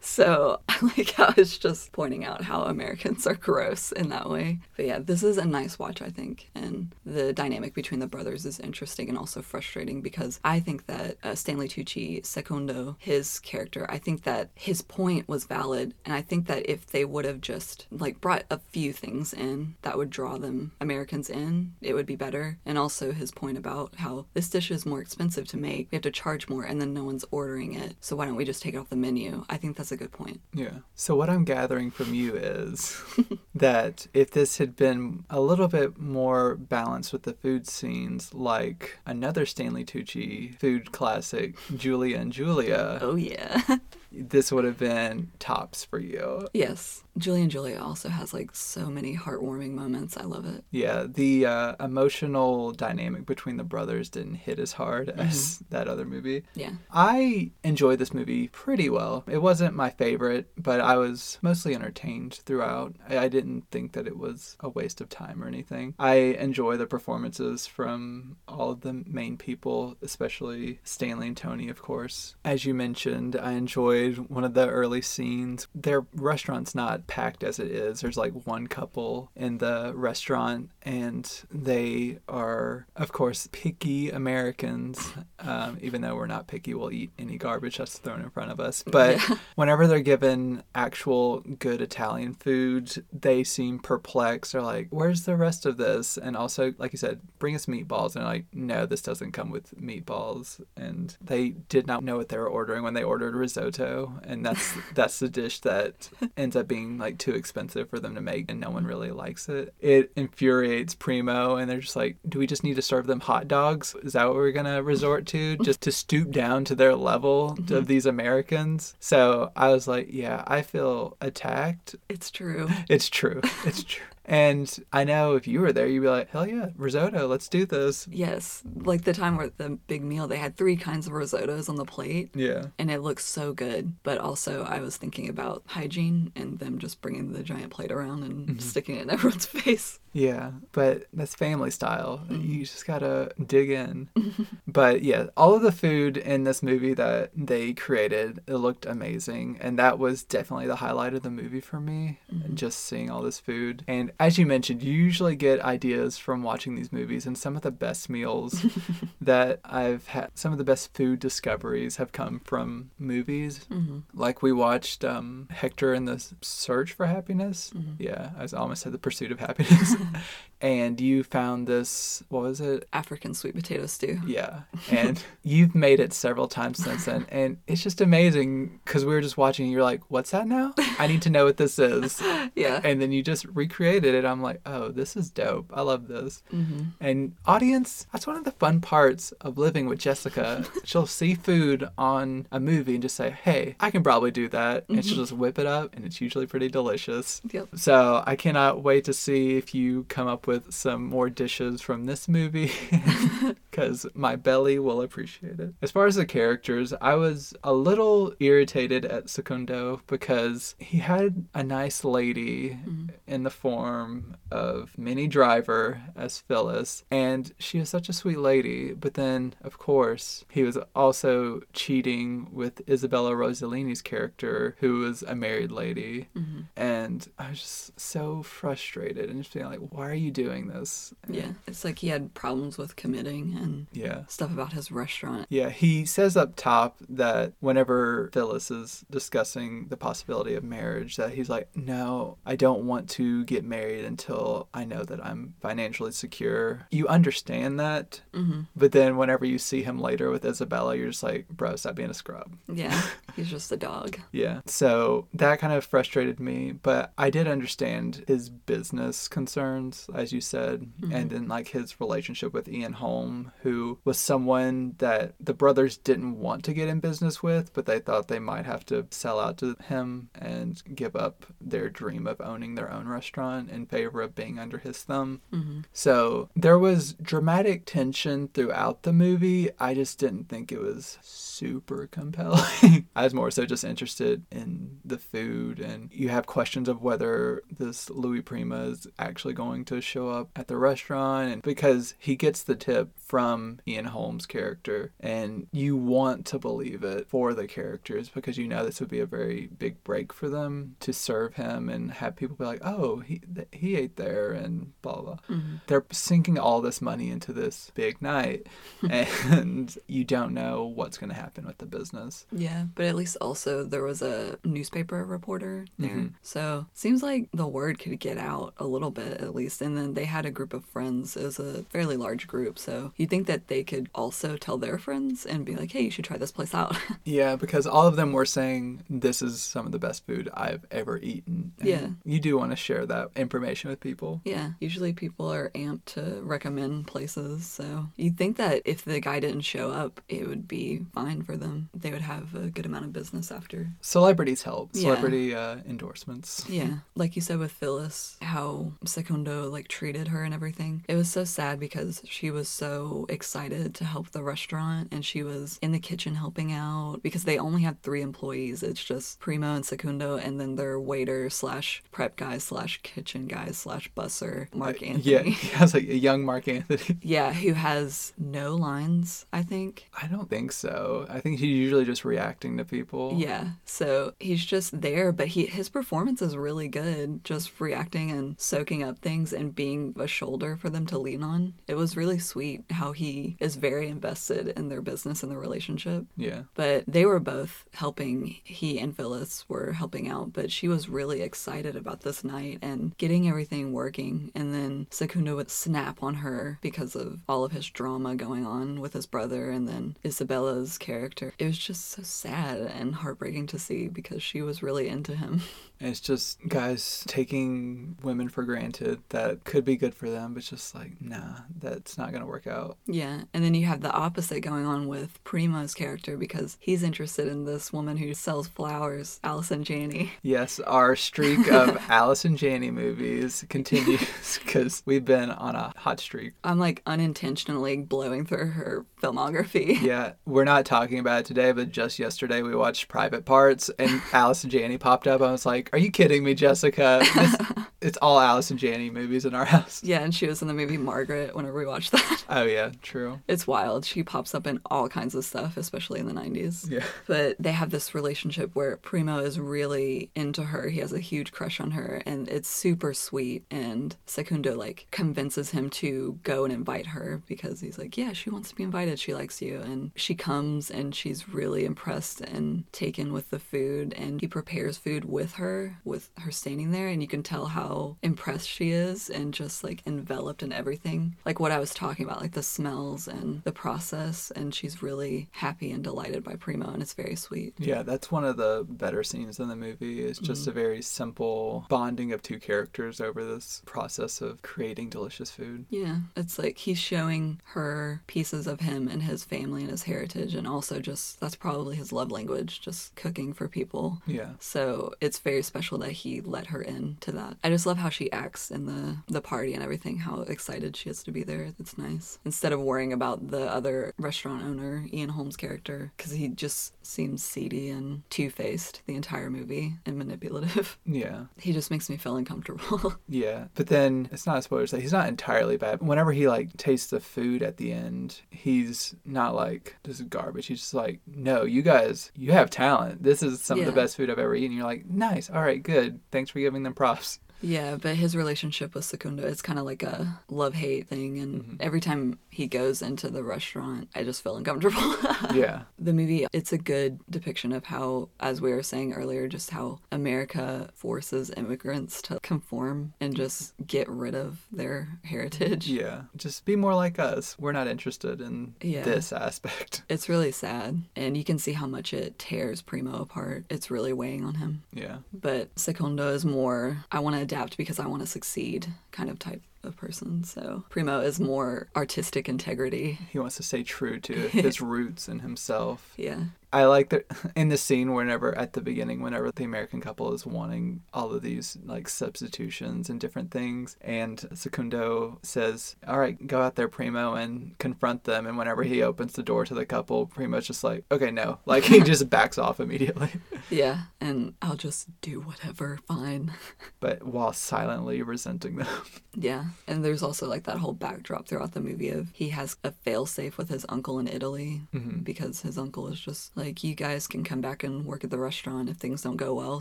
So 0.00 0.60
I 0.68 0.76
like 0.96 1.12
how 1.12 1.32
it's 1.36 1.58
just 1.58 1.92
pointing 1.92 2.24
out 2.24 2.42
how 2.42 2.62
Americans 2.62 3.26
are 3.26 3.34
gross 3.34 3.92
in 3.92 4.08
that 4.08 4.28
way. 4.28 4.58
But 4.76 4.86
yeah, 4.86 4.98
this 4.98 5.22
is 5.22 5.38
a 5.38 5.44
nice 5.44 5.78
watch, 5.78 6.02
I 6.02 6.08
think. 6.08 6.50
And 6.54 6.94
the 7.04 7.32
dynamic 7.32 7.74
between 7.74 8.00
the 8.00 8.06
brothers 8.06 8.46
is 8.46 8.60
interesting 8.60 9.08
and 9.08 9.18
also 9.18 9.42
frustrating 9.42 10.00
because 10.00 10.40
I 10.44 10.60
think 10.60 10.86
that 10.86 11.16
uh, 11.22 11.34
Stanley 11.34 11.68
Tucci, 11.68 12.24
Secondo, 12.24 12.96
his 12.98 13.38
character, 13.40 13.86
I 13.88 13.98
think 13.98 14.22
that 14.24 14.50
his 14.54 14.82
point 14.82 15.28
was 15.28 15.44
valid. 15.44 15.94
And 16.04 16.14
I 16.14 16.22
think 16.22 16.46
that 16.46 16.68
if 16.68 16.86
they 16.86 17.04
would 17.04 17.24
have 17.24 17.40
just 17.40 17.86
like 17.90 18.20
brought 18.20 18.44
a 18.50 18.58
few 18.58 18.92
things 18.92 19.32
in 19.32 19.76
that 19.82 19.98
would 19.98 20.10
draw 20.10 20.38
them 20.38 20.72
Americans 20.80 21.30
in, 21.30 21.74
it 21.80 21.94
would 21.94 22.06
be 22.06 22.16
better. 22.16 22.58
And 22.64 22.78
also 22.78 23.12
his 23.12 23.30
point 23.30 23.58
about 23.58 23.96
how 23.96 24.26
this 24.34 24.48
dish 24.48 24.70
is 24.70 24.86
more 24.86 25.00
expensive 25.00 25.46
to 25.48 25.56
make. 25.56 25.88
We 25.90 25.96
have 25.96 26.02
to 26.02 26.10
charge 26.10 26.48
more 26.48 26.64
and 26.64 26.80
then 26.80 26.94
no 26.94 27.04
one's 27.04 27.24
ordering 27.30 27.74
it. 27.74 27.96
So 28.00 28.16
why 28.16 28.26
don't 28.26 28.36
we 28.36 28.44
just 28.44 28.62
take 28.62 28.74
it 28.74 28.78
off 28.78 28.90
the 28.90 28.96
menu? 28.96 29.44
I 29.52 29.56
think 29.56 29.76
that's 29.76 29.90
a 29.90 29.96
good 29.96 30.12
point. 30.12 30.40
Yeah. 30.54 30.78
So 30.94 31.16
what 31.16 31.28
I'm 31.28 31.44
gathering 31.44 31.90
from 31.90 32.14
you 32.14 32.36
is 32.36 33.02
that 33.54 34.06
if 34.14 34.30
this 34.30 34.58
had 34.58 34.76
been 34.76 35.24
a 35.28 35.40
little 35.40 35.66
bit 35.68 35.98
more 35.98 36.54
balanced 36.54 37.12
with 37.12 37.24
the 37.24 37.32
food 37.32 37.66
scenes, 37.66 38.32
like 38.32 38.98
another 39.04 39.44
Stanley 39.44 39.84
Tucci 39.84 40.54
food 40.58 40.92
classic, 40.92 41.56
Julie 41.76 42.14
and 42.14 42.32
Julia, 42.32 42.98
Oh, 43.02 43.16
yeah. 43.16 43.60
this 44.12 44.52
would 44.52 44.64
have 44.64 44.78
been 44.78 45.32
tops 45.40 45.84
for 45.84 45.98
you. 45.98 46.46
yes, 46.54 47.02
Julie 47.20 47.42
and 47.42 47.50
Julia 47.50 47.78
also 47.78 48.08
has 48.08 48.32
like 48.32 48.54
so 48.54 48.90
many 48.90 49.16
heartwarming 49.16 49.72
moments. 49.72 50.16
I 50.16 50.24
love 50.24 50.46
it. 50.46 50.64
Yeah, 50.70 51.06
the 51.08 51.46
uh, 51.46 51.74
emotional 51.78 52.72
dynamic 52.72 53.26
between 53.26 53.56
the 53.56 53.64
brothers 53.64 54.08
didn't 54.08 54.36
hit 54.36 54.58
as 54.58 54.72
hard 54.72 55.10
as 55.10 55.62
that 55.70 55.86
other 55.88 56.04
movie. 56.04 56.44
Yeah. 56.54 56.72
I 56.90 57.50
enjoyed 57.62 57.98
this 57.98 58.14
movie 58.14 58.48
pretty 58.48 58.88
well. 58.88 59.24
It 59.28 59.42
wasn't 59.42 59.74
my 59.76 59.90
favorite, 59.90 60.48
but 60.56 60.80
I 60.80 60.96
was 60.96 61.38
mostly 61.42 61.74
entertained 61.74 62.40
throughout. 62.46 62.96
I, 63.08 63.18
I 63.18 63.28
didn't 63.28 63.70
think 63.70 63.92
that 63.92 64.06
it 64.06 64.16
was 64.16 64.56
a 64.60 64.68
waste 64.68 65.00
of 65.00 65.08
time 65.08 65.42
or 65.42 65.46
anything. 65.46 65.94
I 65.98 66.14
enjoy 66.14 66.76
the 66.76 66.86
performances 66.86 67.66
from 67.66 68.36
all 68.48 68.70
of 68.70 68.80
the 68.80 69.04
main 69.06 69.36
people, 69.36 69.96
especially 70.02 70.80
Stanley 70.84 71.28
and 71.28 71.36
Tony, 71.36 71.68
of 71.68 71.82
course. 71.82 72.34
As 72.44 72.64
you 72.64 72.74
mentioned, 72.74 73.36
I 73.36 73.52
enjoyed 73.52 74.16
one 74.28 74.44
of 74.44 74.54
the 74.54 74.68
early 74.68 75.02
scenes. 75.02 75.68
Their 75.74 76.06
restaurant's 76.14 76.74
not 76.74 77.06
packed 77.10 77.42
as 77.42 77.58
it 77.58 77.72
is. 77.72 78.00
There's 78.00 78.16
like 78.16 78.32
one 78.46 78.68
couple 78.68 79.32
in 79.34 79.58
the 79.58 79.92
restaurant, 79.96 80.70
and 80.82 81.28
they 81.50 82.20
are, 82.28 82.86
of 82.94 83.10
course, 83.12 83.48
picky 83.52 84.08
Americans. 84.10 85.12
Um, 85.42 85.78
even 85.80 86.02
though 86.02 86.16
we're 86.16 86.26
not 86.26 86.48
picky, 86.48 86.74
we'll 86.74 86.92
eat 86.92 87.12
any 87.18 87.38
garbage 87.38 87.78
that's 87.78 87.96
thrown 87.96 88.20
in 88.20 88.28
front 88.28 88.50
of 88.50 88.60
us. 88.60 88.84
But 88.86 89.18
whenever 89.54 89.86
they're 89.86 90.00
given 90.00 90.62
actual 90.74 91.40
good 91.40 91.80
Italian 91.80 92.34
food, 92.34 93.02
they 93.10 93.42
seem 93.42 93.78
perplexed. 93.78 94.52
They're 94.52 94.60
like, 94.60 94.88
"Where's 94.90 95.24
the 95.24 95.36
rest 95.36 95.64
of 95.64 95.78
this?" 95.78 96.18
And 96.18 96.36
also, 96.36 96.74
like 96.76 96.92
you 96.92 96.98
said, 96.98 97.22
bring 97.38 97.54
us 97.54 97.64
meatballs. 97.64 98.14
And 98.14 98.16
they're 98.16 98.32
like, 98.32 98.44
"No, 98.52 98.84
this 98.84 99.00
doesn't 99.00 99.32
come 99.32 99.48
with 99.48 99.74
meatballs." 99.80 100.60
And 100.76 101.16
they 101.22 101.48
did 101.48 101.86
not 101.86 102.04
know 102.04 102.18
what 102.18 102.28
they 102.28 102.36
were 102.36 102.46
ordering 102.46 102.82
when 102.82 102.92
they 102.92 103.02
ordered 103.02 103.34
risotto, 103.34 104.20
and 104.22 104.44
that's 104.44 104.74
that's 104.94 105.20
the 105.20 105.30
dish 105.30 105.60
that 105.60 106.10
ends 106.36 106.54
up 106.54 106.68
being 106.68 106.89
Mm-hmm. 106.92 107.00
like 107.00 107.18
too 107.18 107.32
expensive 107.32 107.88
for 107.88 107.98
them 107.98 108.14
to 108.14 108.20
make, 108.20 108.50
and 108.50 108.60
no 108.60 108.70
one 108.70 108.84
really 108.84 109.10
likes 109.10 109.48
it. 109.48 109.74
It 109.80 110.12
infuriates 110.16 110.94
Primo, 110.94 111.56
and 111.56 111.70
they're 111.70 111.80
just 111.80 111.96
like, 111.96 112.16
"Do 112.28 112.38
we 112.38 112.46
just 112.46 112.64
need 112.64 112.76
to 112.76 112.82
serve 112.82 113.06
them 113.06 113.20
hot 113.20 113.48
dogs? 113.48 113.94
Is 114.02 114.12
that 114.14 114.26
what 114.26 114.36
we're 114.36 114.52
gonna 114.52 114.82
resort 114.82 115.26
to? 115.26 115.56
Just 115.70 115.80
to 115.82 115.92
stoop 115.92 116.30
down 116.30 116.64
to 116.64 116.74
their 116.74 116.94
level 116.94 117.56
mm-hmm. 117.58 117.74
of 117.74 117.86
these 117.86 118.06
Americans?" 118.06 118.94
So 119.00 119.52
I 119.56 119.70
was 119.70 119.86
like, 119.86 120.08
"Yeah, 120.10 120.44
I 120.46 120.62
feel 120.62 121.16
attacked." 121.20 121.96
It's 122.08 122.30
true. 122.30 122.68
It's 122.88 123.08
true. 123.08 123.40
It's 123.64 123.84
true. 123.84 124.04
And 124.30 124.72
I 124.92 125.02
know 125.02 125.34
if 125.34 125.48
you 125.48 125.60
were 125.60 125.72
there, 125.72 125.88
you'd 125.88 126.02
be 126.02 126.08
like, 126.08 126.30
hell 126.30 126.46
yeah, 126.46 126.68
risotto, 126.76 127.26
let's 127.26 127.48
do 127.48 127.66
this. 127.66 128.06
Yes. 128.08 128.62
Like 128.76 129.02
the 129.02 129.12
time 129.12 129.36
where 129.36 129.50
the 129.56 129.70
big 129.88 130.04
meal, 130.04 130.28
they 130.28 130.36
had 130.36 130.56
three 130.56 130.76
kinds 130.76 131.08
of 131.08 131.14
risottos 131.14 131.68
on 131.68 131.74
the 131.74 131.84
plate. 131.84 132.30
Yeah. 132.36 132.66
And 132.78 132.92
it 132.92 133.00
looks 133.00 133.26
so 133.26 133.52
good. 133.52 133.94
But 134.04 134.18
also, 134.18 134.62
I 134.62 134.78
was 134.78 134.96
thinking 134.96 135.28
about 135.28 135.64
hygiene 135.66 136.30
and 136.36 136.60
them 136.60 136.78
just 136.78 137.00
bringing 137.00 137.32
the 137.32 137.42
giant 137.42 137.70
plate 137.70 137.90
around 137.90 138.22
and 138.22 138.46
mm-hmm. 138.46 138.58
sticking 138.60 138.96
it 138.96 139.02
in 139.02 139.10
everyone's 139.10 139.46
face. 139.46 139.98
Yeah, 140.12 140.52
but 140.72 141.06
that's 141.12 141.34
family 141.34 141.70
style. 141.70 142.24
Mm-hmm. 142.28 142.52
You 142.52 142.64
just 142.64 142.86
gotta 142.86 143.32
dig 143.44 143.70
in. 143.70 144.08
but 144.66 145.02
yeah, 145.02 145.26
all 145.36 145.54
of 145.54 145.62
the 145.62 145.72
food 145.72 146.16
in 146.16 146.44
this 146.44 146.62
movie 146.62 146.94
that 146.94 147.30
they 147.36 147.72
created, 147.72 148.42
it 148.46 148.56
looked 148.56 148.86
amazing. 148.86 149.58
And 149.60 149.78
that 149.78 149.98
was 149.98 150.24
definitely 150.24 150.66
the 150.66 150.76
highlight 150.76 151.14
of 151.14 151.22
the 151.22 151.30
movie 151.30 151.60
for 151.60 151.80
me, 151.80 152.18
mm-hmm. 152.32 152.54
just 152.54 152.80
seeing 152.80 153.10
all 153.10 153.22
this 153.22 153.38
food. 153.38 153.84
And 153.86 154.12
as 154.20 154.36
you 154.38 154.44
mentioned, 154.44 154.82
you 154.82 154.92
usually 154.92 155.34
get 155.34 155.60
ideas 155.62 156.18
from 156.18 156.42
watching 156.42 156.74
these 156.74 156.92
movies, 156.92 157.24
and 157.24 157.36
some 157.38 157.56
of 157.56 157.62
the 157.62 157.70
best 157.70 158.10
meals 158.10 158.66
that 159.20 159.60
I've 159.64 160.08
had, 160.08 160.30
some 160.34 160.52
of 160.52 160.58
the 160.58 160.64
best 160.64 160.92
food 160.94 161.18
discoveries 161.18 161.96
have 161.96 162.12
come 162.12 162.40
from 162.44 162.90
movies. 162.98 163.66
Like 164.12 164.42
we 164.42 164.52
watched 164.52 165.04
um, 165.06 165.48
Hector 165.50 165.94
and 165.94 166.06
the 166.06 166.22
Search 166.42 166.92
for 166.92 167.06
Happiness. 167.06 167.72
Yeah, 167.98 168.30
I 168.38 168.42
was 168.42 168.52
almost 168.52 168.82
said 168.82 168.92
the 168.92 168.98
Pursuit 168.98 169.32
of 169.32 169.40
Happiness. 169.40 169.94
and 170.60 171.00
you 171.00 171.22
found 171.22 171.66
this, 171.66 172.22
what 172.28 172.42
was 172.42 172.60
it? 172.60 172.86
African 172.92 173.32
sweet 173.34 173.54
potato 173.54 173.86
stew. 173.86 174.20
Yeah. 174.26 174.60
And 174.90 175.22
you've 175.42 175.74
made 175.74 176.00
it 176.00 176.12
several 176.12 176.48
times 176.48 176.82
since 176.82 177.06
then. 177.06 177.26
And 177.30 177.58
it's 177.66 177.82
just 177.82 178.00
amazing 178.00 178.80
because 178.84 179.04
we 179.04 179.14
were 179.14 179.22
just 179.22 179.38
watching 179.38 179.64
and 179.64 179.72
you're 179.72 179.82
like, 179.82 180.02
what's 180.08 180.32
that 180.32 180.46
now? 180.46 180.74
I 180.98 181.06
need 181.06 181.22
to 181.22 181.30
know 181.30 181.44
what 181.44 181.56
this 181.56 181.78
is. 181.78 182.22
Yeah. 182.56 182.80
And 182.82 183.00
then 183.00 183.12
you 183.12 183.22
just 183.22 183.44
recreated 183.46 184.14
it. 184.14 184.24
I'm 184.24 184.42
like, 184.42 184.60
oh, 184.66 184.88
this 184.88 185.16
is 185.16 185.30
dope. 185.30 185.70
I 185.72 185.82
love 185.82 186.08
this. 186.08 186.42
Mm-hmm. 186.52 186.82
And 187.00 187.34
audience, 187.46 188.06
that's 188.12 188.26
one 188.26 188.36
of 188.36 188.44
the 188.44 188.50
fun 188.52 188.80
parts 188.80 189.32
of 189.40 189.56
living 189.56 189.86
with 189.86 189.98
Jessica. 189.98 190.64
she'll 190.84 191.06
see 191.06 191.34
food 191.34 191.88
on 191.96 192.46
a 192.50 192.58
movie 192.58 192.94
and 192.94 193.02
just 193.02 193.16
say, 193.16 193.30
hey, 193.30 193.76
I 193.78 193.90
can 193.90 194.02
probably 194.02 194.30
do 194.30 194.48
that. 194.48 194.84
And 194.88 195.04
she'll 195.04 195.14
mm-hmm. 195.14 195.22
just 195.22 195.32
whip 195.32 195.58
it 195.58 195.66
up 195.66 195.94
and 195.94 196.04
it's 196.04 196.20
usually 196.20 196.46
pretty 196.46 196.68
delicious. 196.68 197.40
Yep. 197.50 197.68
So 197.76 198.22
I 198.26 198.36
cannot 198.36 198.82
wait 198.82 199.04
to 199.04 199.12
see 199.12 199.56
if 199.56 199.74
you 199.74 200.04
come 200.08 200.26
up 200.26 200.46
with 200.46 200.49
some 200.70 201.04
more 201.04 201.30
dishes 201.30 201.80
from 201.80 202.06
this 202.06 202.28
movie 202.28 202.72
because 203.70 204.06
my 204.14 204.36
belly 204.36 204.78
will 204.78 205.02
appreciate 205.02 205.60
it. 205.60 205.74
As 205.82 205.90
far 205.90 206.06
as 206.06 206.16
the 206.16 206.26
characters, 206.26 206.92
I 207.00 207.14
was 207.14 207.54
a 207.62 207.72
little 207.72 208.34
irritated 208.40 209.04
at 209.04 209.30
Secundo 209.30 210.02
because 210.06 210.74
he 210.78 210.98
had 210.98 211.46
a 211.54 211.62
nice 211.62 212.04
lady 212.04 212.70
mm-hmm. 212.70 213.08
in 213.26 213.42
the 213.42 213.50
form 213.50 214.36
of 214.50 214.96
Minnie 214.98 215.28
Driver 215.28 216.02
as 216.16 216.38
Phyllis, 216.38 217.04
and 217.10 217.52
she 217.58 217.78
is 217.78 217.88
such 217.88 218.08
a 218.08 218.12
sweet 218.12 218.38
lady. 218.38 218.92
But 218.92 219.14
then, 219.14 219.54
of 219.62 219.78
course, 219.78 220.44
he 220.50 220.62
was 220.62 220.78
also 220.94 221.60
cheating 221.72 222.48
with 222.52 222.88
Isabella 222.88 223.32
Rossellini's 223.32 224.02
character, 224.02 224.76
who 224.80 224.98
was 225.00 225.22
a 225.22 225.34
married 225.34 225.70
lady. 225.70 226.28
Mm-hmm. 226.36 226.60
And 226.76 227.28
I 227.38 227.50
was 227.50 227.60
just 227.60 228.00
so 228.00 228.42
frustrated 228.42 229.30
and 229.30 229.42
just 229.42 229.54
being 229.54 229.66
like, 229.66 229.78
why 229.78 230.08
are 230.08 230.14
you 230.14 230.30
doing 230.30 230.39
this? 230.44 231.12
And- 231.22 231.36
Yeah. 231.36 231.52
It's 231.66 231.84
like 231.84 231.98
he 232.00 232.08
had 232.08 232.34
problems 232.34 232.78
with 232.78 232.96
committing 232.96 233.54
and 233.56 233.86
Yeah. 233.92 234.24
stuff 234.26 234.50
about 234.50 234.72
his 234.72 234.90
restaurant. 234.90 235.46
Yeah, 235.48 235.70
he 235.70 236.04
says 236.04 236.36
up 236.36 236.56
top 236.56 236.96
that 237.08 237.52
whenever 237.60 238.30
Phyllis 238.32 238.70
is 238.70 239.04
discussing 239.10 239.86
the 239.88 239.96
possibility 239.96 240.54
of 240.54 240.64
marriage, 240.64 241.16
that 241.16 241.34
he's 241.34 241.48
like, 241.48 241.68
No, 241.76 242.38
I 242.44 242.56
don't 242.56 242.84
want 242.86 243.08
to 243.10 243.44
get 243.44 243.64
married 243.64 244.04
until 244.04 244.68
I 244.74 244.84
know 244.84 245.04
that 245.04 245.24
I'm 245.24 245.54
financially 245.60 246.12
secure. 246.12 246.86
You 246.90 247.06
understand 247.08 247.78
that, 247.80 248.20
mm-hmm. 248.32 248.62
but 248.76 248.92
then 248.92 249.16
whenever 249.16 249.44
you 249.44 249.58
see 249.58 249.82
him 249.82 249.98
later 249.98 250.30
with 250.30 250.44
Isabella, 250.44 250.96
you're 250.96 251.08
just 251.10 251.22
like, 251.22 251.48
Bro, 251.48 251.76
stop 251.76 251.94
being 251.94 252.10
a 252.10 252.14
scrub. 252.14 252.56
Yeah. 252.72 253.00
He's 253.36 253.48
just 253.50 253.70
a 253.72 253.76
dog. 253.76 254.18
Yeah. 254.32 254.60
So 254.66 255.26
that 255.34 255.58
kind 255.60 255.72
of 255.72 255.84
frustrated 255.84 256.40
me, 256.40 256.72
but 256.72 257.12
I 257.16 257.30
did 257.30 257.46
understand 257.48 258.24
his 258.26 258.48
business 258.48 259.28
concerns, 259.28 260.06
as 260.30 260.32
you 260.32 260.40
said, 260.40 260.80
mm-hmm. 261.00 261.12
and 261.12 261.30
then 261.30 261.48
like 261.48 261.68
his 261.68 262.00
relationship 262.00 262.52
with 262.52 262.68
Ian 262.68 262.92
Holm, 262.94 263.50
who 263.62 263.98
was 264.04 264.16
someone 264.16 264.94
that 264.98 265.34
the 265.40 265.54
brothers 265.54 265.96
didn't 265.96 266.38
want 266.38 266.64
to 266.64 266.72
get 266.72 266.88
in 266.88 267.00
business 267.00 267.42
with, 267.42 267.72
but 267.74 267.86
they 267.86 267.98
thought 267.98 268.28
they 268.28 268.38
might 268.38 268.64
have 268.64 268.86
to 268.86 269.06
sell 269.10 269.40
out 269.40 269.58
to 269.58 269.76
him 269.88 270.30
and 270.34 270.82
give 270.94 271.16
up 271.16 271.46
their 271.60 271.88
dream 271.88 272.26
of 272.26 272.40
owning 272.40 272.76
their 272.76 272.92
own 272.92 273.08
restaurant 273.08 273.70
in 273.70 273.86
favor 273.86 274.22
of 274.22 274.36
being 274.36 274.58
under 274.58 274.78
his 274.78 275.02
thumb. 275.02 275.40
Mm-hmm. 275.52 275.80
So 275.92 276.48
there 276.54 276.78
was 276.78 277.14
dramatic 277.14 277.86
tension 277.86 278.48
throughout 278.54 279.02
the 279.02 279.12
movie. 279.12 279.70
I 279.80 279.94
just 279.94 280.18
didn't 280.18 280.48
think 280.48 280.70
it 280.70 280.80
was 280.80 281.18
super 281.60 282.06
compelling. 282.06 283.06
I 283.14 283.24
was 283.24 283.34
more 283.34 283.50
so 283.50 283.66
just 283.66 283.84
interested 283.84 284.46
in 284.50 284.98
the 285.04 285.18
food, 285.18 285.78
and 285.78 286.10
you 286.10 286.30
have 286.30 286.46
questions 286.46 286.88
of 286.88 287.02
whether 287.02 287.62
this 287.70 288.08
Louis 288.08 288.40
Prima 288.40 288.84
is 288.84 289.06
actually 289.18 289.52
going 289.52 289.84
to 289.86 290.00
show 290.00 290.30
up 290.30 290.48
at 290.56 290.68
the 290.68 290.78
restaurant, 290.78 291.52
and 291.52 291.62
because 291.62 292.14
he 292.18 292.34
gets 292.34 292.62
the 292.62 292.74
tip 292.74 293.10
from 293.18 293.78
Ian 293.86 294.06
Holm's 294.06 294.46
character, 294.46 295.12
and 295.20 295.66
you 295.70 295.98
want 295.98 296.46
to 296.46 296.58
believe 296.58 297.04
it 297.04 297.28
for 297.28 297.52
the 297.52 297.66
characters 297.66 298.30
because 298.30 298.56
you 298.56 298.66
know 298.66 298.82
this 298.82 298.98
would 298.98 299.10
be 299.10 299.20
a 299.20 299.26
very 299.26 299.66
big 299.66 300.02
break 300.02 300.32
for 300.32 300.48
them 300.48 300.96
to 301.00 301.12
serve 301.12 301.56
him 301.56 301.90
and 301.90 302.10
have 302.12 302.36
people 302.36 302.56
be 302.56 302.64
like, 302.64 302.80
"Oh, 302.82 303.18
he 303.18 303.42
th- 303.54 303.68
he 303.70 303.96
ate 303.96 304.16
there," 304.16 304.52
and 304.52 304.98
blah 305.02 305.20
blah. 305.20 305.36
Mm-hmm. 305.50 305.76
They're 305.88 306.06
sinking 306.10 306.58
all 306.58 306.80
this 306.80 307.02
money 307.02 307.30
into 307.30 307.52
this 307.52 307.92
big 307.94 308.22
night, 308.22 308.66
and 309.10 309.94
you 310.06 310.24
don't 310.24 310.54
know 310.54 310.84
what's 310.86 311.18
going 311.18 311.28
to 311.28 311.36
happen 311.36 311.49
with 311.58 311.78
the 311.78 311.86
business. 311.86 312.46
Yeah, 312.52 312.84
but 312.94 313.06
at 313.06 313.14
least 313.16 313.36
also 313.40 313.84
there 313.84 314.02
was 314.02 314.22
a 314.22 314.58
newspaper 314.64 315.24
reporter 315.24 315.86
there. 315.98 316.10
Mm-hmm. 316.10 316.34
So 316.42 316.86
seems 316.94 317.22
like 317.22 317.48
the 317.52 317.66
word 317.66 317.98
could 317.98 318.18
get 318.20 318.38
out 318.38 318.74
a 318.78 318.86
little 318.86 319.10
bit 319.10 319.40
at 319.40 319.54
least. 319.54 319.82
And 319.82 319.96
then 319.96 320.14
they 320.14 320.24
had 320.24 320.46
a 320.46 320.50
group 320.50 320.72
of 320.72 320.84
friends. 320.84 321.36
It 321.36 321.44
was 321.44 321.58
a 321.58 321.82
fairly 321.84 322.16
large 322.16 322.46
group. 322.46 322.78
So 322.78 323.12
you'd 323.16 323.30
think 323.30 323.46
that 323.46 323.68
they 323.68 323.82
could 323.82 324.08
also 324.14 324.56
tell 324.56 324.78
their 324.78 324.98
friends 324.98 325.44
and 325.46 325.64
be 325.64 325.76
like, 325.76 325.92
hey, 325.92 326.02
you 326.02 326.10
should 326.10 326.24
try 326.24 326.36
this 326.38 326.52
place 326.52 326.74
out. 326.74 326.96
Yeah, 327.24 327.56
because 327.56 327.86
all 327.86 328.06
of 328.06 328.16
them 328.16 328.32
were 328.32 328.44
saying 328.46 329.04
this 329.08 329.42
is 329.42 329.60
some 329.60 329.86
of 329.86 329.92
the 329.92 329.98
best 329.98 330.26
food 330.26 330.48
I've 330.54 330.84
ever 330.90 331.18
eaten. 331.18 331.72
And 331.78 331.88
Yeah. 331.88 332.06
you 332.24 332.40
do 332.40 332.56
want 332.58 332.70
to 332.72 332.76
share 332.76 333.06
that 333.06 333.28
information 333.36 333.90
with 333.90 334.00
people. 334.00 334.40
yeah, 334.44 334.70
usually 334.80 335.12
people 335.12 335.52
are 335.52 335.70
amped 335.74 336.04
to 336.06 336.40
recommend 336.42 337.06
places. 337.06 337.66
So 337.66 338.06
you'd 338.16 338.36
think 338.36 338.56
that 338.56 338.82
if 338.84 339.04
the 339.04 339.20
guy 339.20 339.38
didn't 339.40 339.60
show 339.62 339.90
up, 339.90 340.20
it 340.28 340.48
would 340.48 340.66
be 340.66 341.00
fine 341.14 341.39
for 341.42 341.56
them. 341.56 341.88
They 341.94 342.10
would 342.10 342.20
have 342.22 342.54
a 342.54 342.70
good 342.70 342.86
amount 342.86 343.04
of 343.04 343.12
business 343.12 343.50
after. 343.50 343.88
Celebrities 344.00 344.62
help. 344.62 344.90
Yeah. 344.92 345.02
Celebrity 345.02 345.54
uh, 345.54 345.76
endorsements. 345.88 346.64
Yeah, 346.68 346.98
like 347.14 347.36
you 347.36 347.42
said 347.42 347.58
with 347.58 347.72
Phyllis, 347.72 348.36
how 348.42 348.92
Secundo 349.04 349.68
like 349.70 349.88
treated 349.88 350.28
her 350.28 350.44
and 350.44 350.54
everything. 350.54 351.04
It 351.08 351.16
was 351.16 351.30
so 351.30 351.44
sad 351.44 351.78
because 351.80 352.22
she 352.24 352.50
was 352.50 352.68
so 352.68 353.26
excited 353.28 353.94
to 353.96 354.04
help 354.04 354.30
the 354.30 354.42
restaurant 354.42 355.08
and 355.12 355.24
she 355.24 355.42
was 355.42 355.78
in 355.82 355.92
the 355.92 355.98
kitchen 355.98 356.34
helping 356.34 356.72
out 356.72 357.20
because 357.22 357.44
they 357.44 357.58
only 357.58 357.82
had 357.82 358.02
three 358.02 358.22
employees. 358.22 358.82
It's 358.82 359.04
just 359.04 359.40
Primo 359.40 359.74
and 359.74 359.84
Secundo 359.84 360.36
and 360.36 360.60
then 360.60 360.76
their 360.76 361.00
waiter 361.00 361.50
slash 361.50 362.02
prep 362.10 362.36
guy 362.36 362.58
slash 362.58 363.00
kitchen 363.02 363.46
guy 363.46 363.70
slash 363.72 364.10
busser, 364.16 364.72
Mark 364.74 365.02
Anthony. 365.02 365.22
Yeah, 365.24 365.42
he 365.42 365.68
has 365.68 365.94
like 365.94 366.08
a 366.08 366.16
young 366.16 366.44
Mark 366.44 366.68
Anthony. 366.68 367.18
Yeah, 367.22 367.52
who 367.52 367.74
has 367.74 368.32
no 368.38 368.74
lines, 368.74 369.46
I 369.52 369.62
think. 369.62 370.08
I 370.20 370.26
don't 370.26 370.48
think 370.48 370.72
so. 370.72 371.26
I 371.32 371.40
think 371.40 371.58
he's 371.58 371.68
usually 371.68 372.04
just 372.04 372.24
reacting 372.24 372.76
to 372.78 372.84
people. 372.84 373.34
Yeah. 373.36 373.70
So 373.84 374.34
he's 374.40 374.64
just 374.64 375.00
there, 375.00 375.32
but 375.32 375.48
he 375.48 375.66
his 375.66 375.88
performance 375.88 376.42
is 376.42 376.56
really 376.56 376.88
good, 376.88 377.44
just 377.44 377.80
reacting 377.80 378.30
and 378.30 378.58
soaking 378.58 379.02
up 379.02 379.18
things 379.18 379.52
and 379.52 379.74
being 379.74 380.14
a 380.18 380.26
shoulder 380.26 380.76
for 380.76 380.90
them 380.90 381.06
to 381.06 381.18
lean 381.18 381.42
on. 381.42 381.74
It 381.86 381.94
was 381.94 382.16
really 382.16 382.38
sweet 382.38 382.84
how 382.90 383.12
he 383.12 383.56
is 383.60 383.76
very 383.76 384.08
invested 384.08 384.68
in 384.68 384.88
their 384.88 385.02
business 385.02 385.42
and 385.42 385.50
their 385.50 385.58
relationship. 385.58 386.24
Yeah. 386.36 386.62
But 386.74 387.04
they 387.06 387.24
were 387.24 387.40
both 387.40 387.84
helping. 387.94 388.56
He 388.64 388.98
and 388.98 389.16
Phyllis 389.16 389.64
were 389.68 389.92
helping 389.92 390.28
out, 390.28 390.52
but 390.52 390.70
she 390.72 390.88
was 390.88 391.08
really 391.08 391.42
excited 391.42 391.96
about 391.96 392.22
this 392.22 392.44
night 392.44 392.78
and 392.82 393.16
getting 393.18 393.48
everything 393.48 393.92
working. 393.92 394.50
And 394.54 394.74
then 394.74 395.06
Secundo 395.10 395.56
would 395.56 395.70
snap 395.70 396.22
on 396.22 396.36
her 396.36 396.78
because 396.80 397.14
of 397.14 397.40
all 397.48 397.64
of 397.64 397.72
his 397.72 397.88
drama 397.88 398.34
going 398.34 398.66
on 398.66 399.00
with 399.00 399.12
his 399.12 399.26
brother 399.26 399.70
and 399.70 399.88
then 399.88 400.16
Isabella's 400.24 400.98
character. 400.98 401.19
It 401.58 401.66
was 401.66 401.78
just 401.78 402.08
so 402.10 402.22
sad 402.22 402.78
and 402.78 403.14
heartbreaking 403.14 403.66
to 403.68 403.78
see 403.78 404.08
because 404.08 404.42
she 404.42 404.62
was 404.62 404.82
really 404.82 405.08
into 405.08 405.36
him. 405.36 405.62
And 406.00 406.08
it's 406.08 406.20
just 406.20 406.58
guys 406.66 407.24
taking 407.28 408.16
women 408.22 408.48
for 408.48 408.64
granted 408.64 409.20
that 409.28 409.64
could 409.64 409.84
be 409.84 409.96
good 409.96 410.14
for 410.14 410.30
them, 410.30 410.54
but 410.54 410.62
just 410.62 410.94
like, 410.94 411.12
nah, 411.20 411.58
that's 411.78 412.16
not 412.16 412.30
going 412.30 412.40
to 412.40 412.48
work 412.48 412.66
out. 412.66 412.96
Yeah, 413.06 413.42
and 413.52 413.62
then 413.62 413.74
you 413.74 413.84
have 413.86 414.00
the 414.00 414.10
opposite 414.10 414.60
going 414.60 414.86
on 414.86 415.08
with 415.08 415.42
Primo's 415.44 415.92
character 415.94 416.36
because 416.38 416.78
he's 416.80 417.02
interested 417.02 417.48
in 417.48 417.64
this 417.66 417.92
woman 417.92 418.16
who 418.16 418.32
sells 418.32 418.66
flowers, 418.66 419.40
Allison 419.44 419.84
Janney. 419.84 420.32
Yes, 420.42 420.80
our 420.80 421.16
streak 421.16 421.70
of 421.70 421.98
Allison 422.08 422.56
Janney 422.56 422.90
movies 422.90 423.64
continues 423.68 424.58
because 424.64 425.02
we've 425.04 425.24
been 425.24 425.50
on 425.50 425.76
a 425.76 425.92
hot 425.96 426.18
streak. 426.18 426.54
I'm 426.64 426.78
like 426.78 427.02
unintentionally 427.06 427.98
blowing 427.98 428.46
through 428.46 428.70
her 428.70 429.04
filmography. 429.22 430.00
Yeah, 430.00 430.32
we're 430.46 430.64
not 430.64 430.86
talking 430.86 431.18
about 431.18 431.40
it 431.40 431.46
today, 431.46 431.72
but 431.72 431.92
just 431.92 432.18
yesterday 432.18 432.62
we 432.62 432.74
watched 432.74 433.08
Private 433.08 433.44
Parts 433.44 433.90
and 433.98 434.22
Allison 434.32 434.70
Janney 434.70 434.98
popped 434.98 435.26
up. 435.26 435.42
I 435.42 435.52
was 435.52 435.66
like, 435.66 435.89
are 435.92 435.98
you 435.98 436.10
kidding 436.10 436.44
me, 436.44 436.54
Jessica? 436.54 437.20
This, 437.34 437.56
it's 438.00 438.18
all 438.22 438.38
Allison 438.40 438.78
Janney 438.78 439.10
movies 439.10 439.44
in 439.44 439.54
our 439.54 439.64
house. 439.64 440.02
Yeah, 440.02 440.20
and 440.20 440.34
she 440.34 440.46
was 440.46 440.62
in 440.62 440.68
the 440.68 440.74
movie 440.74 440.96
Margaret 440.96 441.54
whenever 441.54 441.78
we 441.78 441.86
watched 441.86 442.12
that. 442.12 442.36
Oh, 442.52 442.64
yeah, 442.64 442.90
true. 443.00 443.38
It's 443.46 443.68
wild. 443.68 444.04
She 444.04 444.24
pops 444.24 444.56
up 444.56 444.66
in 444.66 444.80
all 444.90 445.08
kinds 445.08 445.36
of 445.36 445.44
stuff, 445.44 445.76
especially 445.76 446.18
in 446.18 446.26
the 446.26 446.32
90s. 446.32 446.90
Yeah. 446.90 447.04
But 447.28 447.54
they 447.60 447.70
have 447.70 447.90
this 447.90 448.12
relationship 448.12 448.74
where 448.74 448.96
Primo 448.96 449.38
is 449.38 449.60
really 449.60 450.30
into 450.34 450.64
her. 450.64 450.88
He 450.88 450.98
has 450.98 451.12
a 451.12 451.20
huge 451.20 451.52
crush 451.52 451.78
on 451.78 451.92
her, 451.92 452.22
and 452.26 452.48
it's 452.48 452.68
super 452.68 453.14
sweet. 453.14 453.64
And 453.70 454.16
Secundo, 454.26 454.74
like, 454.76 455.06
convinces 455.12 455.70
him 455.70 455.90
to 455.90 456.40
go 456.42 456.64
and 456.64 456.72
invite 456.72 457.06
her 457.06 457.40
because 457.46 457.80
he's 457.80 457.98
like, 457.98 458.16
Yeah, 458.16 458.32
she 458.32 458.50
wants 458.50 458.70
to 458.70 458.74
be 458.74 458.82
invited. 458.82 459.20
She 459.20 459.32
likes 459.32 459.62
you. 459.62 459.78
And 459.80 460.10
she 460.16 460.34
comes 460.34 460.90
and 460.90 461.14
she's 461.14 461.48
really 461.48 461.84
impressed 461.84 462.40
and 462.40 462.82
taken 462.92 463.32
with 463.32 463.50
the 463.50 463.60
food. 463.60 464.12
And 464.16 464.40
he 464.40 464.48
prepares 464.48 464.96
food 464.98 465.24
with 465.24 465.52
her, 465.54 465.79
with 466.04 466.30
her 466.38 466.50
standing 466.50 466.90
there. 466.92 467.08
And 467.08 467.22
you 467.22 467.28
can 467.28 467.42
tell 467.42 467.66
how 467.66 468.16
impressed 468.22 468.68
she 468.68 468.90
is 468.90 469.30
and 469.30 469.54
just 469.54 469.82
like 469.84 470.02
enveloped 470.06 470.62
in 470.62 470.72
everything. 470.72 471.36
Like 471.44 471.60
what 471.60 471.72
I 471.72 471.78
was 471.78 471.94
talking 471.94 472.26
about, 472.26 472.40
like 472.40 472.52
the 472.52 472.62
smells 472.62 473.28
and 473.28 473.62
the 473.64 473.72
process. 473.72 474.50
And 474.50 474.74
she's 474.74 475.02
really 475.02 475.48
happy 475.52 475.90
and 475.90 476.02
delighted 476.04 476.44
by 476.44 476.56
Primo. 476.56 476.90
And 476.92 477.02
it's 477.02 477.14
very 477.14 477.36
sweet. 477.36 477.74
Yeah, 477.78 478.02
that's 478.02 478.30
one 478.30 478.44
of 478.44 478.56
the 478.56 478.86
better 478.88 479.22
scenes 479.22 479.58
in 479.58 479.68
the 479.68 479.76
movie. 479.76 480.22
It's 480.22 480.38
just 480.38 480.62
mm-hmm. 480.62 480.70
a 480.70 480.82
very 480.82 481.02
simple 481.02 481.86
bonding 481.88 482.32
of 482.32 482.42
two 482.42 482.58
characters 482.58 483.20
over 483.20 483.44
this 483.44 483.82
process 483.86 484.40
of 484.40 484.62
creating 484.62 485.10
delicious 485.10 485.50
food. 485.50 485.86
Yeah, 485.90 486.18
it's 486.36 486.58
like 486.58 486.78
he's 486.78 486.98
showing 486.98 487.60
her 487.74 488.22
pieces 488.26 488.66
of 488.66 488.80
him 488.80 489.08
and 489.08 489.22
his 489.22 489.44
family 489.44 489.82
and 489.82 489.90
his 489.90 490.04
heritage, 490.04 490.54
and 490.54 490.66
also 490.66 491.00
just 491.00 491.40
that's 491.40 491.56
probably 491.56 491.96
his 491.96 492.12
love 492.12 492.30
language, 492.30 492.80
just 492.80 493.14
cooking 493.16 493.52
for 493.52 493.68
people. 493.68 494.22
Yeah. 494.26 494.50
So 494.60 495.14
it's 495.20 495.38
very 495.38 495.62
special 495.70 495.98
that 495.98 496.10
he 496.12 496.40
let 496.40 496.66
her 496.66 496.82
in 496.82 497.16
to 497.20 497.32
that. 497.32 497.56
I 497.64 497.68
just 497.70 497.86
love 497.86 497.98
how 497.98 498.08
she 498.10 498.30
acts 498.32 498.70
in 498.70 498.86
the 498.86 499.18
the 499.28 499.40
party 499.40 499.72
and 499.74 499.82
everything. 499.82 500.18
How 500.18 500.40
excited 500.42 500.96
she 500.96 501.08
is 501.10 501.22
to 501.24 501.30
be 501.32 501.42
there. 501.44 501.72
It's 501.78 501.96
nice 501.96 502.38
instead 502.44 502.72
of 502.72 502.80
worrying 502.80 503.12
about 503.12 503.50
the 503.50 503.64
other 503.72 504.12
restaurant 504.18 504.64
owner, 504.64 505.06
Ian 505.12 505.30
Holm's 505.30 505.56
character, 505.56 506.12
because 506.16 506.32
he 506.32 506.48
just 506.48 506.94
seems 507.06 507.42
seedy 507.44 507.88
and 507.90 508.22
two 508.30 508.50
faced 508.50 509.02
the 509.06 509.14
entire 509.14 509.48
movie 509.50 509.94
and 510.04 510.16
manipulative. 510.18 510.98
Yeah. 511.06 511.46
he 511.58 511.72
just 511.72 511.90
makes 511.90 512.08
me 512.10 512.16
feel 512.16 512.36
uncomfortable. 512.36 513.14
Yeah. 513.28 513.66
But 513.74 513.86
then 513.88 514.28
it's 514.32 514.46
not 514.46 514.58
a 514.58 514.62
spoiler 514.62 514.82
to 514.82 514.88
say 514.88 515.00
he's 515.00 515.12
not 515.12 515.28
entirely 515.28 515.76
bad. 515.76 516.00
Whenever 516.00 516.32
he 516.32 516.48
like 516.48 516.76
tastes 516.76 517.10
the 517.10 517.20
food 517.20 517.62
at 517.62 517.76
the 517.76 517.92
end, 517.92 518.40
he's 518.50 519.14
not 519.24 519.54
like 519.54 519.96
this 520.04 520.20
is 520.20 520.26
garbage. 520.26 520.66
He's 520.66 520.80
just 520.80 520.94
like, 520.94 521.20
No, 521.26 521.62
you 521.64 521.82
guys 521.82 522.32
you 522.36 522.52
have 522.52 522.70
talent. 522.70 523.22
This 523.22 523.42
is 523.42 523.60
some 523.62 523.78
of 523.80 523.86
the 523.86 523.92
best 523.92 524.16
food 524.16 524.30
I've 524.30 524.38
ever 524.38 524.54
eaten. 524.54 524.76
You're 524.76 524.86
like, 524.86 525.06
Nice, 525.06 525.48
all 525.50 525.59
right, 525.62 525.82
good. 525.82 526.20
Thanks 526.30 526.50
for 526.50 526.60
giving 526.60 526.82
them 526.82 526.94
props. 526.94 527.40
Yeah, 527.62 527.96
but 528.00 528.16
his 528.16 528.36
relationship 528.36 528.94
with 528.94 529.04
Secundo, 529.04 529.46
it's 529.46 529.62
kind 529.62 529.78
of 529.78 529.84
like 529.84 530.02
a 530.02 530.40
love 530.48 530.74
hate 530.74 531.08
thing. 531.08 531.38
And 531.38 531.62
mm-hmm. 531.62 531.76
every 531.80 532.00
time 532.00 532.38
he 532.50 532.66
goes 532.66 533.02
into 533.02 533.28
the 533.28 533.42
restaurant, 533.42 534.08
I 534.14 534.24
just 534.24 534.42
feel 534.42 534.56
uncomfortable. 534.56 535.16
Yeah. 535.54 535.82
the 535.98 536.12
movie, 536.12 536.46
it's 536.52 536.72
a 536.72 536.78
good 536.78 537.18
depiction 537.28 537.72
of 537.72 537.86
how, 537.86 538.28
as 538.38 538.60
we 538.60 538.72
were 538.72 538.82
saying 538.82 539.14
earlier, 539.14 539.48
just 539.48 539.70
how 539.70 539.98
America 540.12 540.90
forces 540.94 541.50
immigrants 541.56 542.22
to 542.22 542.38
conform 542.40 543.14
and 543.20 543.34
just 543.34 543.74
get 543.86 544.08
rid 544.08 544.34
of 544.34 544.64
their 544.70 545.08
heritage. 545.24 545.88
Yeah. 545.88 546.22
Just 546.36 546.64
be 546.64 546.76
more 546.76 546.94
like 546.94 547.18
us. 547.18 547.56
We're 547.58 547.72
not 547.72 547.88
interested 547.88 548.40
in 548.40 548.74
Yeah. 548.80 549.02
this 549.02 549.32
aspect. 549.32 550.02
It's 550.10 550.28
really 550.28 550.52
sad. 550.52 551.02
And 551.16 551.36
you 551.36 551.44
can 551.44 551.58
see 551.58 551.72
how 551.72 551.86
much 551.86 552.12
it 552.12 552.38
tears 552.38 552.82
Primo 552.82 553.22
apart. 553.22 553.64
It's 553.70 553.90
really 553.90 554.12
weighing 554.12 554.44
on 554.44 554.56
him. 554.56 554.82
Yeah. 554.92 555.18
But 555.32 555.70
Secundo 555.78 556.28
is 556.34 556.44
more, 556.44 557.04
I 557.12 557.20
want 557.20 557.36
to 557.36 557.46
adapt 557.50 557.76
because 557.76 557.98
I 557.98 558.06
want 558.06 558.22
to 558.22 558.26
succeed 558.26 558.86
kind 559.10 559.28
of 559.28 559.38
type 559.38 559.62
of 559.82 559.96
person. 559.96 560.44
So 560.44 560.84
Primo 560.88 561.20
is 561.20 561.40
more 561.40 561.88
artistic 561.96 562.48
integrity. 562.48 563.18
He 563.30 563.38
wants 563.38 563.56
to 563.56 563.62
stay 563.62 563.82
true 563.82 564.20
to 564.20 564.32
his 564.48 564.80
roots 564.80 565.26
and 565.26 565.42
himself. 565.42 566.14
Yeah. 566.16 566.44
I 566.72 566.84
like 566.84 567.08
that 567.10 567.26
in 567.56 567.68
the 567.68 567.76
scene 567.76 568.12
whenever 568.14 568.56
at 568.56 568.74
the 568.74 568.80
beginning, 568.80 569.20
whenever 569.20 569.50
the 569.50 569.64
American 569.64 570.00
couple 570.00 570.32
is 570.32 570.46
wanting 570.46 571.02
all 571.12 571.32
of 571.32 571.42
these 571.42 571.76
like 571.84 572.08
substitutions 572.08 573.10
and 573.10 573.20
different 573.20 573.50
things, 573.50 573.96
and 574.00 574.48
Secundo 574.54 575.38
says, 575.42 575.96
All 576.06 576.18
right, 576.18 576.46
go 576.46 576.62
out 576.62 576.76
there, 576.76 576.88
Primo, 576.88 577.34
and 577.34 577.76
confront 577.78 578.24
them. 578.24 578.46
And 578.46 578.56
whenever 578.56 578.82
he 578.82 579.02
opens 579.02 579.32
the 579.32 579.42
door 579.42 579.64
to 579.64 579.74
the 579.74 579.86
couple, 579.86 580.26
Primo's 580.26 580.66
just 580.66 580.84
like, 580.84 581.04
Okay, 581.10 581.30
no. 581.30 581.58
Like 581.70 581.84
he 581.84 582.00
just 582.04 582.28
backs 582.28 582.58
off 582.58 582.80
immediately. 582.80 583.30
Yeah. 583.70 584.02
And 584.20 584.54
I'll 584.60 584.76
just 584.76 585.08
do 585.20 585.40
whatever, 585.40 586.00
fine. 586.08 586.52
But 586.98 587.22
while 587.22 587.52
silently 587.52 588.22
resenting 588.22 588.76
them. 588.76 588.88
Yeah. 589.36 589.66
And 589.86 590.04
there's 590.04 590.22
also 590.22 590.48
like 590.48 590.64
that 590.64 590.78
whole 590.78 590.92
backdrop 590.92 591.46
throughout 591.46 591.72
the 591.72 591.80
movie 591.80 592.10
of 592.10 592.28
he 592.32 592.48
has 592.48 592.76
a 592.82 592.90
failsafe 592.90 593.56
with 593.56 593.68
his 593.68 593.86
uncle 593.88 594.18
in 594.18 594.26
Italy 594.26 594.82
mm-hmm. 594.92 595.20
because 595.20 595.60
his 595.60 595.78
uncle 595.78 596.08
is 596.08 596.18
just 596.18 596.56
like, 596.60 596.84
you 596.84 596.94
guys 596.94 597.26
can 597.26 597.42
come 597.42 597.60
back 597.60 597.82
and 597.82 598.04
work 598.04 598.24
at 598.24 598.30
the 598.30 598.38
restaurant 598.38 598.88
if 598.88 598.96
things 598.96 599.22
don't 599.22 599.36
go 599.36 599.54
well. 599.54 599.80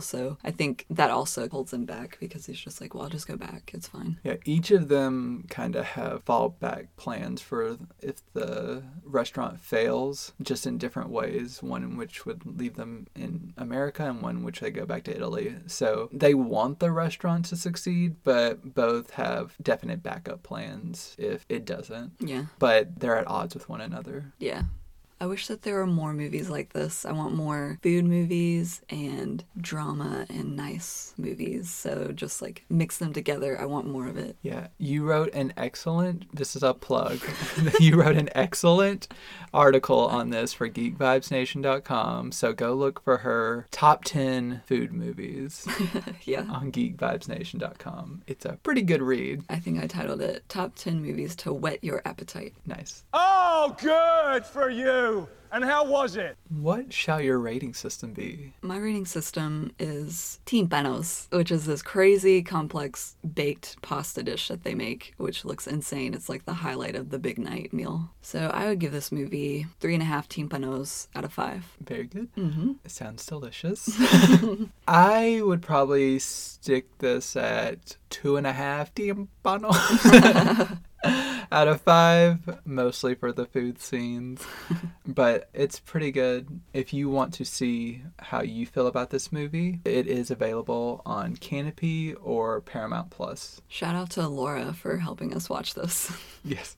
So 0.00 0.38
I 0.42 0.50
think 0.50 0.86
that 0.90 1.10
also 1.10 1.48
holds 1.48 1.72
him 1.72 1.84
back 1.84 2.16
because 2.18 2.46
he's 2.46 2.58
just 2.58 2.80
like, 2.80 2.94
well, 2.94 3.04
I'll 3.04 3.10
just 3.10 3.28
go 3.28 3.36
back. 3.36 3.70
It's 3.74 3.88
fine. 3.88 4.18
Yeah, 4.24 4.36
each 4.44 4.70
of 4.70 4.88
them 4.88 5.44
kind 5.48 5.76
of 5.76 5.84
have 5.84 6.24
fallback 6.24 6.88
plans 6.96 7.40
for 7.40 7.76
if 8.00 8.16
the 8.32 8.82
restaurant 9.04 9.60
fails, 9.60 10.32
just 10.42 10.66
in 10.66 10.78
different 10.78 11.10
ways. 11.10 11.62
One 11.62 11.82
in 11.82 11.96
which 11.96 12.26
would 12.26 12.44
leave 12.44 12.76
them 12.76 13.06
in 13.14 13.52
America, 13.56 14.04
and 14.04 14.22
one 14.22 14.38
in 14.38 14.42
which 14.42 14.60
they 14.60 14.70
go 14.70 14.86
back 14.86 15.04
to 15.04 15.14
Italy. 15.14 15.54
So 15.66 16.08
they 16.12 16.34
want 16.34 16.80
the 16.80 16.92
restaurant 16.92 17.46
to 17.46 17.56
succeed, 17.56 18.16
but 18.24 18.74
both 18.74 19.10
have 19.10 19.56
definite 19.62 20.02
backup 20.02 20.42
plans 20.42 21.14
if 21.18 21.44
it 21.48 21.64
doesn't. 21.64 22.12
Yeah. 22.20 22.46
But 22.58 23.00
they're 23.00 23.16
at 23.16 23.26
odds 23.26 23.54
with 23.54 23.68
one 23.68 23.80
another. 23.80 24.32
Yeah. 24.38 24.62
I 25.20 25.26
wish 25.26 25.48
that 25.48 25.62
there 25.62 25.76
were 25.76 25.86
more 25.86 26.12
movies 26.12 26.48
like 26.48 26.72
this. 26.72 27.04
I 27.04 27.12
want 27.12 27.34
more 27.34 27.78
food 27.82 28.06
movies 28.06 28.80
and 28.88 29.44
drama 29.60 30.26
and 30.30 30.56
nice 30.56 31.12
movies. 31.18 31.68
So 31.68 32.12
just 32.12 32.40
like 32.40 32.64
mix 32.70 32.98
them 32.98 33.12
together. 33.12 33.60
I 33.60 33.66
want 33.66 33.86
more 33.86 34.06
of 34.06 34.16
it. 34.16 34.36
Yeah, 34.42 34.68
you 34.78 35.04
wrote 35.04 35.32
an 35.34 35.52
excellent. 35.56 36.34
This 36.34 36.56
is 36.56 36.62
a 36.62 36.72
plug. 36.72 37.20
you 37.80 37.96
wrote 37.96 38.16
an 38.16 38.30
excellent 38.34 39.08
article 39.52 40.06
on 40.06 40.30
this 40.30 40.54
for 40.54 40.68
GeekVibesNation.com. 40.70 42.32
So 42.32 42.52
go 42.52 42.72
look 42.74 43.04
for 43.04 43.18
her 43.18 43.66
top 43.70 44.04
ten 44.04 44.62
food 44.66 44.92
movies 44.92 45.68
yeah. 46.24 46.46
on 46.48 46.72
GeekVibesNation.com. 46.72 48.22
It's 48.26 48.44
a 48.44 48.58
pretty 48.62 48.82
good 48.82 49.02
read. 49.02 49.42
I 49.50 49.58
think 49.58 49.82
I 49.82 49.86
titled 49.86 50.22
it 50.22 50.48
Top 50.48 50.74
10 50.76 51.02
Movies 51.02 51.34
to 51.36 51.52
Whet 51.52 51.82
Your 51.82 52.00
Appetite. 52.04 52.54
Nice. 52.66 53.04
Oh, 53.12 53.76
good 53.80 54.44
for 54.46 54.70
you. 54.70 55.09
And 55.52 55.64
how 55.64 55.84
was 55.84 56.16
it? 56.16 56.36
What 56.48 56.92
shall 56.92 57.20
your 57.20 57.38
rating 57.38 57.74
system 57.74 58.12
be? 58.12 58.52
My 58.62 58.76
rating 58.76 59.04
system 59.04 59.72
is 59.80 60.38
timpanos, 60.46 61.26
which 61.36 61.50
is 61.50 61.66
this 61.66 61.82
crazy 61.82 62.42
complex 62.42 63.16
baked 63.34 63.82
pasta 63.82 64.22
dish 64.22 64.46
that 64.48 64.62
they 64.62 64.74
make, 64.74 65.14
which 65.16 65.44
looks 65.44 65.66
insane. 65.66 66.14
It's 66.14 66.28
like 66.28 66.44
the 66.44 66.54
highlight 66.54 66.94
of 66.94 67.10
the 67.10 67.18
big 67.18 67.38
night 67.38 67.72
meal. 67.72 68.10
So 68.22 68.50
I 68.54 68.68
would 68.68 68.78
give 68.78 68.92
this 68.92 69.10
movie 69.10 69.66
three 69.80 69.94
and 69.94 70.02
a 70.02 70.06
half 70.06 70.28
timpanos 70.28 71.08
out 71.16 71.24
of 71.24 71.32
five. 71.32 71.64
Very 71.84 72.04
good. 72.04 72.32
Mm-hmm. 72.36 72.72
It 72.84 72.90
sounds 72.92 73.26
delicious. 73.26 73.90
I 74.86 75.40
would 75.42 75.62
probably 75.62 76.20
stick 76.20 76.86
this 76.98 77.34
at 77.34 77.96
two 78.08 78.36
and 78.36 78.46
a 78.46 78.52
half 78.52 78.94
timpanos 78.94 80.78
out 81.52 81.68
of 81.68 81.80
five, 81.80 82.60
mostly 82.64 83.14
for 83.14 83.32
the 83.32 83.46
food 83.46 83.80
scenes. 83.80 84.44
but 85.06 85.48
it's 85.54 85.80
pretty 85.80 86.10
good. 86.10 86.60
If 86.72 86.92
you 86.92 87.08
want 87.08 87.34
to 87.34 87.44
see 87.44 88.02
how 88.18 88.42
you 88.42 88.66
feel 88.66 88.86
about 88.86 89.10
this 89.10 89.32
movie, 89.32 89.80
it 89.84 90.06
is 90.06 90.30
available 90.30 91.02
on 91.06 91.36
Kanopy 91.36 92.14
or 92.22 92.60
Paramount 92.60 93.10
Plus. 93.10 93.60
Shout 93.68 93.94
out 93.94 94.10
to 94.10 94.28
Laura 94.28 94.72
for 94.72 94.98
helping 94.98 95.34
us 95.34 95.48
watch 95.48 95.74
this. 95.74 96.12
Yes. 96.42 96.76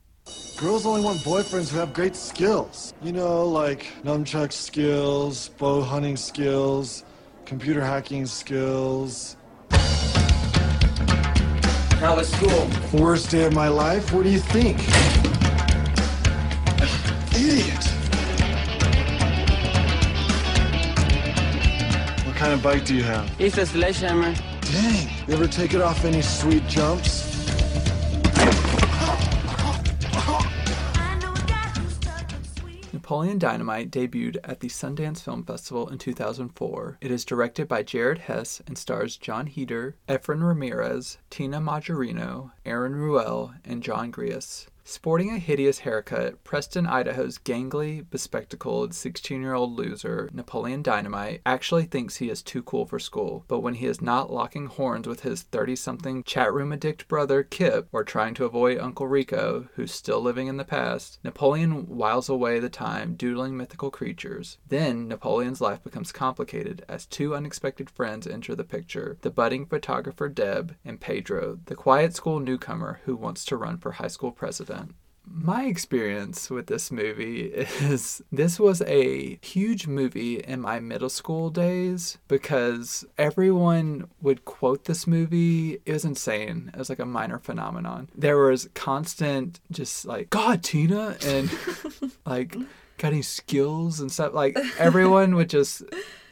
Girls 0.56 0.86
only 0.86 1.02
want 1.02 1.18
boyfriends 1.20 1.70
who 1.70 1.78
have 1.78 1.92
great 1.92 2.16
skills. 2.16 2.92
You 3.00 3.12
know, 3.12 3.46
like 3.46 3.92
nunchuck 4.02 4.52
skills, 4.52 5.50
bow 5.50 5.82
hunting 5.82 6.16
skills, 6.16 7.04
computer 7.44 7.80
hacking 7.80 8.26
skills. 8.26 9.36
How 12.02 12.16
was 12.16 12.32
school? 12.32 12.68
Worst 12.92 13.30
day 13.30 13.44
of 13.44 13.52
my 13.54 13.68
life? 13.68 14.12
What 14.12 14.24
do 14.24 14.28
you 14.28 14.40
think? 14.40 14.76
Idiot! 17.32 17.84
What 22.26 22.34
kind 22.34 22.52
of 22.54 22.60
bike 22.60 22.84
do 22.84 22.96
you 22.96 23.04
have? 23.04 23.32
It's 23.38 23.56
a 23.56 23.64
sledgehammer. 23.64 24.34
Dang! 24.62 25.08
You 25.28 25.34
ever 25.34 25.46
take 25.46 25.74
it 25.74 25.80
off 25.80 26.04
any 26.04 26.22
sweet 26.22 26.66
jumps? 26.66 27.31
Napoleon 33.02 33.36
Dynamite 33.36 33.90
debuted 33.90 34.36
at 34.44 34.60
the 34.60 34.68
Sundance 34.68 35.22
Film 35.22 35.42
Festival 35.42 35.88
in 35.88 35.98
2004. 35.98 36.98
It 37.00 37.10
is 37.10 37.24
directed 37.24 37.66
by 37.66 37.82
Jared 37.82 38.18
Hess 38.18 38.62
and 38.64 38.78
stars 38.78 39.16
Jon 39.16 39.48
Heder, 39.48 39.96
Efren 40.08 40.40
Ramirez, 40.40 41.18
Tina 41.28 41.60
Majorino, 41.60 42.52
Aaron 42.64 42.94
Ruell, 42.94 43.54
and 43.64 43.82
Jon 43.82 44.12
Gries. 44.12 44.68
Sporting 44.92 45.30
a 45.30 45.38
hideous 45.38 45.78
haircut, 45.78 46.44
Preston, 46.44 46.86
Idaho's 46.86 47.38
gangly, 47.38 48.04
bespectacled 48.10 48.92
16 48.92 49.40
year 49.40 49.54
old 49.54 49.72
loser, 49.72 50.28
Napoleon 50.34 50.82
Dynamite, 50.82 51.40
actually 51.46 51.84
thinks 51.84 52.16
he 52.16 52.28
is 52.28 52.42
too 52.42 52.62
cool 52.62 52.84
for 52.84 52.98
school. 52.98 53.46
But 53.48 53.60
when 53.60 53.72
he 53.72 53.86
is 53.86 54.02
not 54.02 54.30
locking 54.30 54.66
horns 54.66 55.08
with 55.08 55.22
his 55.22 55.44
30 55.44 55.76
something 55.76 56.22
chat 56.24 56.52
room 56.52 56.74
addict 56.74 57.08
brother, 57.08 57.42
Kip, 57.42 57.88
or 57.90 58.04
trying 58.04 58.34
to 58.34 58.44
avoid 58.44 58.76
Uncle 58.76 59.06
Rico, 59.06 59.66
who's 59.76 59.92
still 59.92 60.20
living 60.20 60.46
in 60.46 60.58
the 60.58 60.62
past, 60.62 61.18
Napoleon 61.24 61.88
whiles 61.88 62.28
away 62.28 62.60
the 62.60 62.68
time 62.68 63.14
doodling 63.14 63.56
mythical 63.56 63.90
creatures. 63.90 64.58
Then 64.68 65.08
Napoleon's 65.08 65.62
life 65.62 65.82
becomes 65.82 66.12
complicated 66.12 66.84
as 66.86 67.06
two 67.06 67.34
unexpected 67.34 67.88
friends 67.88 68.26
enter 68.26 68.54
the 68.54 68.62
picture 68.62 69.16
the 69.22 69.30
budding 69.30 69.64
photographer 69.64 70.28
Deb 70.28 70.76
and 70.84 71.00
Pedro, 71.00 71.60
the 71.64 71.74
quiet 71.74 72.14
school 72.14 72.40
newcomer 72.40 73.00
who 73.06 73.16
wants 73.16 73.46
to 73.46 73.56
run 73.56 73.78
for 73.78 73.92
high 73.92 74.08
school 74.08 74.32
president. 74.32 74.81
My 75.24 75.64
experience 75.64 76.50
with 76.50 76.66
this 76.66 76.90
movie 76.90 77.44
is 77.44 78.22
this 78.32 78.58
was 78.58 78.82
a 78.82 79.38
huge 79.40 79.86
movie 79.86 80.40
in 80.40 80.60
my 80.60 80.80
middle 80.80 81.08
school 81.08 81.48
days 81.48 82.18
because 82.28 83.04
everyone 83.16 84.08
would 84.20 84.44
quote 84.44 84.84
this 84.84 85.06
movie. 85.06 85.78
It 85.86 85.92
was 85.92 86.04
insane. 86.04 86.70
It 86.74 86.78
was 86.78 86.90
like 86.90 86.98
a 86.98 87.06
minor 87.06 87.38
phenomenon. 87.38 88.08
There 88.14 88.38
was 88.38 88.68
constant, 88.74 89.60
just 89.70 90.04
like, 90.04 90.28
God, 90.30 90.62
Tina, 90.62 91.16
and 91.24 91.50
like, 92.26 92.56
got 92.98 93.12
any 93.12 93.22
skills 93.22 94.00
and 94.00 94.10
stuff. 94.10 94.34
Like, 94.34 94.56
everyone 94.78 95.34
would 95.36 95.48
just. 95.48 95.82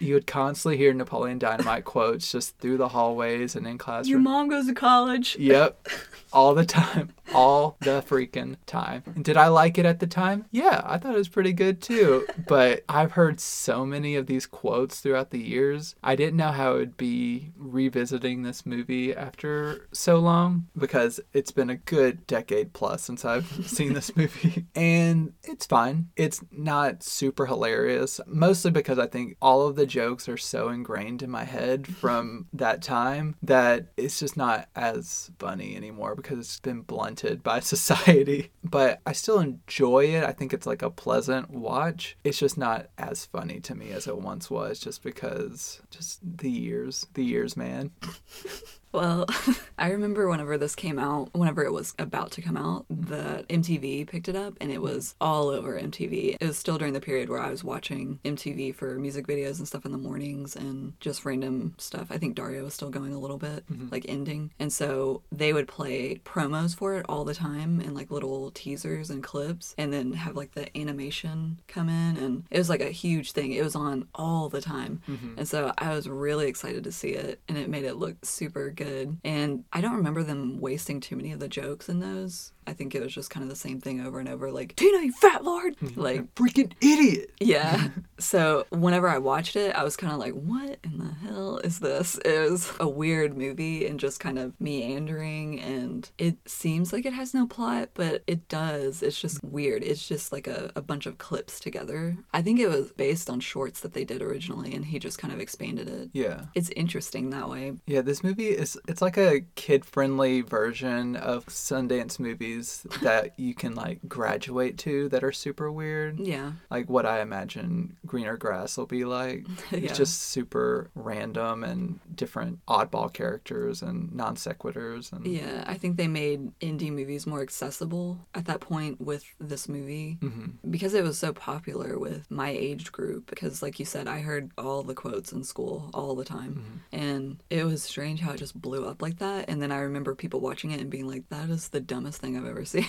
You 0.01 0.15
would 0.15 0.27
constantly 0.27 0.79
hear 0.79 0.93
Napoleon 0.95 1.39
Dynamite 1.39 1.85
quotes 1.85 2.33
just 2.33 2.57
through 2.59 2.79
the 2.79 2.89
hallways 2.89 3.55
and 3.55 3.67
in 3.67 3.79
classrooms. 3.79 4.09
Your 4.09 4.19
mom 4.19 4.49
goes 4.49 4.67
to 4.67 4.75
college. 4.75 5.37
Yep. 5.39 5.89
All 6.33 6.55
the 6.55 6.65
time. 6.65 7.11
All 7.35 7.77
the 7.81 8.03
freaking 8.03 8.57
time. 8.67 9.03
And 9.15 9.25
did 9.25 9.37
I 9.37 9.49
like 9.49 9.79
it 9.79 9.85
at 9.85 10.01
the 10.01 10.07
time? 10.07 10.47
Yeah, 10.51 10.81
I 10.85 10.97
thought 10.97 11.15
it 11.15 11.19
was 11.19 11.29
pretty 11.29 11.53
good 11.53 11.81
too. 11.83 12.27
But 12.49 12.85
I've 12.89 13.13
heard 13.13 13.41
so 13.41 13.85
many 13.85 14.17
of 14.17 14.27
these 14.27 14.47
quotes 14.47 15.01
throughout 15.01 15.31
the 15.31 15.39
years. 15.39 15.95
I 16.03 16.17
didn't 16.17 16.37
know 16.37 16.51
how 16.51 16.75
it 16.75 16.79
would 16.79 16.97
be 16.97 17.53
revisiting 17.57 18.43
this 18.43 18.65
movie 18.65 19.15
after 19.15 19.89
so 19.93 20.19
long 20.19 20.69
because 20.77 21.21
it's 21.33 21.51
been 21.51 21.71
a 21.71 21.77
good 21.77 22.27
decade 22.27 22.73
plus 22.73 23.03
since 23.03 23.25
I've 23.25 23.47
seen 23.67 23.93
this 23.93 24.17
movie. 24.17 24.67
And 24.75 25.35
it's 25.45 25.67
fine. 25.67 26.09
It's 26.17 26.43
not 26.51 27.03
super 27.03 27.47
hilarious, 27.47 28.21
mostly 28.27 28.71
because 28.71 28.99
I 28.99 29.07
think 29.07 29.37
all 29.43 29.67
of 29.67 29.77
the 29.77 29.87
jokes 29.91 30.29
are 30.29 30.39
so 30.39 30.69
ingrained 30.69 31.23
in 31.23 31.31
my 31.31 31.45
head 31.45 31.87
from 31.87 32.47
that 32.53 32.83
time 32.83 33.37
that 33.43 33.87
it's 33.97 34.19
just 34.19 34.37
not 34.37 34.69
as 34.75 35.31
funny 35.39 35.77
anymore 35.77 36.15
because 36.15 36.39
it's 36.39 36.61
been 36.61 36.81
blunted 36.81 37.43
by 37.43 37.61
society. 37.61 38.51
But 38.65 39.01
I 39.05 39.13
still 39.13 39.41
enjoy 39.41 40.07
it. 40.07 40.25
I 40.25 40.33
think 40.33 40.53
it's 40.55 40.67
like 40.67 40.83
a 40.83 40.91
pleasant 40.91 41.51
watch. 41.51 42.17
It's 42.25 42.39
just 42.39 42.57
not 42.57 42.89
as 42.97 43.27
funny 43.27 43.61
to 43.61 43.75
me 43.75 43.91
as 43.91 44.07
it 44.07 44.19
once 44.19 44.51
was 44.51 44.79
just 44.79 45.03
because 45.03 45.81
just 45.91 46.21
the 46.23 46.51
years, 46.51 47.07
the 47.15 47.25
years, 47.25 47.57
man. 47.57 47.91
Well, 48.93 49.27
I 49.79 49.91
remember 49.91 50.29
whenever 50.29 50.59
this 50.59 50.75
came 50.75 50.99
out, 50.99 51.31
whenever 51.33 51.65
it 51.65 51.73
was 51.73 51.95
about 51.99 52.33
to 52.33 52.43
come 52.43 52.57
out, 52.57 52.87
the 52.91 53.45
MTV 53.49 54.07
picked 54.09 54.29
it 54.29 54.37
up 54.37 54.55
and 54.61 54.71
it 54.71 54.83
was 54.83 55.15
all 55.21 55.49
over 55.49 55.81
MTV. 55.81 56.37
It 56.41 56.47
was 56.47 56.59
still 56.59 56.79
during 56.79 56.93
the 56.93 57.01
period 57.01 57.29
where 57.29 57.41
I 57.41 57.51
was 57.51 57.63
watching 57.63 58.19
MTV 58.25 58.75
for 58.75 58.99
music 58.99 59.27
videos 59.27 59.59
and 59.59 59.69
stuff 59.69 59.85
in 59.85 59.93
the 59.93 59.99
mornings 59.99 60.57
and 60.57 60.99
just 61.01 61.25
random 61.25 61.75
stuff. 61.79 62.09
I 62.11 62.19
think 62.19 62.35
Daria 62.35 62.63
was 62.63 62.75
still 62.75 62.91
going 62.91 63.13
a 63.13 63.19
little 63.19 63.39
bit, 63.39 63.67
mm-hmm. 63.71 63.89
like 63.91 64.07
ending. 64.09 64.51
And 64.59 64.73
so 64.73 65.23
they 65.31 65.53
would 65.53 65.69
play 65.69 66.21
promos 66.25 66.75
for 66.75 66.95
it 66.95 67.07
all 67.09 67.25
the 67.25 67.35
time 67.35 67.81
and 67.81 67.95
like 67.95 68.11
little 68.11 68.51
teasers 68.51 69.11
and 69.11 69.23
clips 69.23 69.75
and 69.79 69.93
then 69.93 70.13
have 70.13 70.37
like 70.37 70.53
the 70.53 70.77
animation 70.77 71.61
come 71.69 71.89
in. 71.89 72.17
And 72.17 72.45
it 72.51 72.59
was 72.59 72.69
like 72.69 72.81
a 72.81 72.91
huge 72.91 73.33
thing. 73.33 73.53
It 73.53 73.63
was 73.63 73.77
on 73.77 74.09
all 74.15 74.49
the 74.49 74.61
time. 74.61 75.01
Mm-hmm. 75.09 75.39
And 75.39 75.49
so 75.49 75.73
I 75.79 75.95
was 75.95 76.09
really 76.09 76.49
excited 76.49 76.85
to 76.85 76.93
see 76.93 77.11
it 77.11 77.41
and 77.49 77.57
it 77.57 77.69
made 77.69 77.85
it 77.85 77.97
look 77.97 78.17
super 78.25 78.71
good. 78.81 79.19
And 79.25 79.65
I 79.73 79.81
don't 79.81 79.97
remember 79.97 80.23
them 80.23 80.59
wasting 80.61 81.01
too 81.01 81.17
many 81.17 81.33
of 81.33 81.41
the 81.41 81.49
jokes 81.49 81.89
in 81.89 82.01
those. 82.01 82.53
I 82.67 82.73
think 82.73 82.95
it 82.95 83.03
was 83.03 83.13
just 83.15 83.31
kind 83.31 83.43
of 83.43 83.51
the 83.51 83.57
same 83.57 83.81
thing 83.81 84.01
over 84.01 84.21
and 84.21 84.29
over, 84.29 84.51
like 84.51 84.77
Tina, 84.77 84.99
you 85.03 85.13
fat 85.13 85.45
lord, 85.45 85.77
like 85.97 86.35
Freaking 86.35 86.73
idiot. 86.81 87.31
yeah. 87.41 87.89
so 88.19 88.67
whenever 88.71 89.09
I 89.09 89.19
watched 89.19 89.57
it, 89.57 89.75
I 89.75 89.83
was 89.83 89.97
kind 89.97 90.13
of 90.13 90.19
like, 90.19 90.35
what 90.35 90.79
in 90.85 90.99
the 90.99 91.13
hell 91.27 91.59
is 91.59 91.81
this? 91.81 92.19
It 92.25 92.51
was 92.51 92.73
a 92.79 92.89
weird 92.89 93.37
movie 93.37 93.87
and 93.87 93.99
just 93.99 94.21
kind 94.21 94.39
of 94.39 94.53
meandering. 94.61 95.61
And 95.61 96.09
it 96.19 96.37
seems 96.47 96.93
like 96.93 97.07
it 97.07 97.13
has 97.13 97.35
no 97.35 97.47
plot, 97.47 97.91
but 97.95 98.23
it 98.27 98.49
does. 98.49 99.03
It's 99.03 99.21
just 99.21 99.43
weird. 99.43 99.83
It's 99.83 100.07
just 100.07 100.33
like 100.33 100.47
a, 100.47 100.71
a 100.77 100.83
bunch 100.83 101.07
of 101.07 101.19
clips 101.19 101.61
together. 101.61 102.17
I 102.33 102.43
think 102.43 102.61
it 102.61 102.69
was 102.69 102.93
based 102.93 103.31
on 103.31 103.41
shorts 103.41 103.81
that 103.81 103.93
they 103.95 104.05
did 104.05 104.23
originally, 104.23 104.75
and 104.75 104.85
he 104.85 104.99
just 104.99 105.19
kind 105.19 105.33
of 105.33 105.41
expanded 105.41 105.89
it. 105.89 106.11
Yeah. 106.13 106.47
It's 106.55 106.71
interesting 106.71 107.31
that 107.31 107.49
way. 107.49 107.73
Yeah, 107.87 108.03
this 108.03 108.23
movie 108.23 108.49
is 108.49 108.79
It's 108.89 109.03
like 109.03 109.17
a 109.17 109.41
kid 109.55 109.85
friendly 109.85 110.41
version 110.43 111.17
of 111.17 111.47
Sundance 111.47 112.19
movies 112.51 112.87
that 113.03 113.39
you 113.39 113.55
can 113.55 113.75
like 113.75 113.99
graduate 114.09 114.79
to 114.79 115.09
that 115.11 115.25
are 115.25 115.33
super 115.33 115.71
weird. 115.71 116.19
Yeah. 116.19 116.53
Like 116.71 116.89
what 116.89 117.07
I 117.07 117.21
imagine 117.21 117.97
Greener 118.07 118.37
Grass 118.37 118.77
will 118.77 118.87
be 118.87 119.05
like. 119.05 119.47
Yeah. 119.71 119.79
It's 119.91 119.97
just 119.99 120.21
super 120.23 120.91
random 120.95 121.63
and 121.65 122.01
different 122.15 122.59
oddball 122.67 123.13
characters 123.13 123.83
and 123.83 124.13
non 124.13 124.35
sequiturs 124.35 125.13
and 125.13 125.25
Yeah, 125.27 125.63
I 125.67 125.75
think 125.75 125.97
they 125.97 126.09
made 126.09 126.59
indie 126.61 126.91
movies 126.93 127.27
more 127.27 127.41
accessible 127.41 128.19
at 128.35 128.47
that 128.47 128.61
point 128.61 129.01
with 129.01 129.25
this 129.39 129.69
movie 129.69 130.19
Mm-hmm. 130.21 130.71
because 130.71 130.95
it 130.95 131.05
was 131.05 131.19
so 131.19 131.33
popular 131.33 131.99
with 131.99 132.29
my 132.31 132.51
age 132.51 132.91
group. 132.91 133.31
Because, 133.31 133.63
like 133.63 133.79
you 133.79 133.85
said, 133.85 134.09
I 134.09 134.21
heard 134.21 134.51
all 134.59 134.83
the 134.83 134.95
quotes 134.95 135.33
in 135.33 135.45
school 135.45 135.91
all 135.95 136.15
the 136.17 136.25
time. 136.25 136.55
Mm-hmm. 136.55 137.01
And 137.01 137.43
it 137.49 137.65
was 137.65 137.83
strange 137.83 138.21
how 138.21 138.33
it 138.33 138.39
just 138.39 138.61
blew 138.61 138.87
up 138.87 139.01
like 139.03 139.19
that. 139.19 139.49
And 139.49 139.63
then 139.63 139.71
I 139.73 139.79
remember 139.81 140.15
people 140.15 140.41
watching 140.41 140.73
it 140.73 140.81
and 140.81 140.91
being 140.91 141.07
like, 141.07 141.29
that 141.29 141.49
is 141.49 141.69
the 141.69 141.81
dumbest 141.81 142.21
thing 142.21 142.37
I've 142.37 142.40
ever 142.47 142.65
seen. 142.65 142.87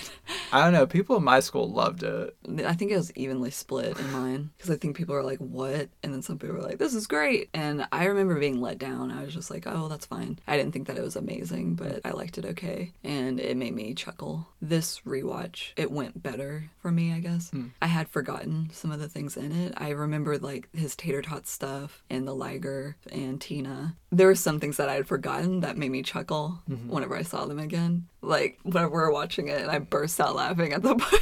I 0.52 0.64
don't 0.64 0.74
know. 0.74 0.86
People 0.86 1.16
in 1.18 1.24
my 1.24 1.40
school 1.40 1.72
loved 1.72 2.04
it. 2.04 2.36
I 2.66 2.74
think 2.74 2.92
it 2.92 2.98
was 2.98 3.16
evenly 3.16 3.52
split 3.52 3.98
in 3.98 4.12
mine 4.12 4.52
because 4.58 4.70
I 4.70 4.78
think 4.78 4.96
people 4.96 5.16
were 5.16 5.24
like, 5.24 5.40
"What?" 5.40 5.90
and 6.04 6.14
then 6.14 6.22
some 6.22 6.38
people 6.38 6.56
were 6.56 6.62
like, 6.62 6.78
"This 6.78 6.94
is 6.94 7.08
great." 7.08 7.50
And 7.54 7.88
I 7.92 8.06
remember 8.06 8.40
being 8.40 8.62
let 8.62 8.78
down. 8.78 9.12
I 9.12 9.24
was 9.24 9.34
just 9.34 9.50
like, 9.50 9.66
"Oh, 9.66 9.88
that's 9.88 10.06
fine." 10.06 10.40
I 10.48 10.58
didn't 10.58 10.74
think 10.74 10.88
that 10.88 10.98
it 10.98 11.04
was 11.04 11.16
amazing, 11.16 11.76
but 11.76 12.02
I 12.04 12.12
liked 12.12 12.38
it 12.38 12.46
okay, 12.46 12.94
and 13.04 13.40
it 13.40 13.58
made 13.58 13.76
me 13.76 13.94
chuckle. 13.94 14.48
This 14.62 15.02
rewatch, 15.02 15.72
it 15.76 15.92
went 15.92 16.22
better 16.22 16.70
for 16.80 16.92
me, 16.92 17.14
I 17.14 17.20
guess. 17.20 17.50
Hmm. 17.50 17.68
I 17.82 17.88
had 17.88 18.10
forgotten 18.10 18.70
some 18.74 18.92
of 18.92 19.00
the 19.00 19.10
things 19.10 19.38
in 19.38 19.52
it. 19.52 19.74
I 19.78 19.90
remembered 19.90 20.42
like 20.42 20.70
his 20.74 20.96
tater 20.96 21.22
tot 21.22 21.48
stuff 21.48 22.04
and 22.10 22.28
the 22.28 22.36
Liger 22.36 22.98
and 23.12 23.40
Tina. 23.40 23.96
There 24.12 24.28
were 24.28 24.36
some 24.36 24.60
things 24.60 24.78
that 24.78 24.90
I 24.90 24.96
had 24.96 25.08
forgotten 25.08 25.62
that 25.62 25.78
made 25.78 25.92
me 25.92 26.04
chuckle 26.04 26.62
mm-hmm. 26.70 26.90
whenever 26.90 27.16
I 27.16 27.24
saw 27.24 27.46
them 27.46 27.60
again. 27.60 28.08
Like 28.22 28.60
when 28.64 28.84
we 28.84 28.90
were 28.90 29.12
watching 29.12 29.48
it, 29.48 29.62
and 29.62 29.72
I 29.72 29.80
burst 29.80 30.20
out 30.20 30.36
laughing 30.36 30.74
at 30.74 30.84
the 30.84 30.96
part. 30.96 31.22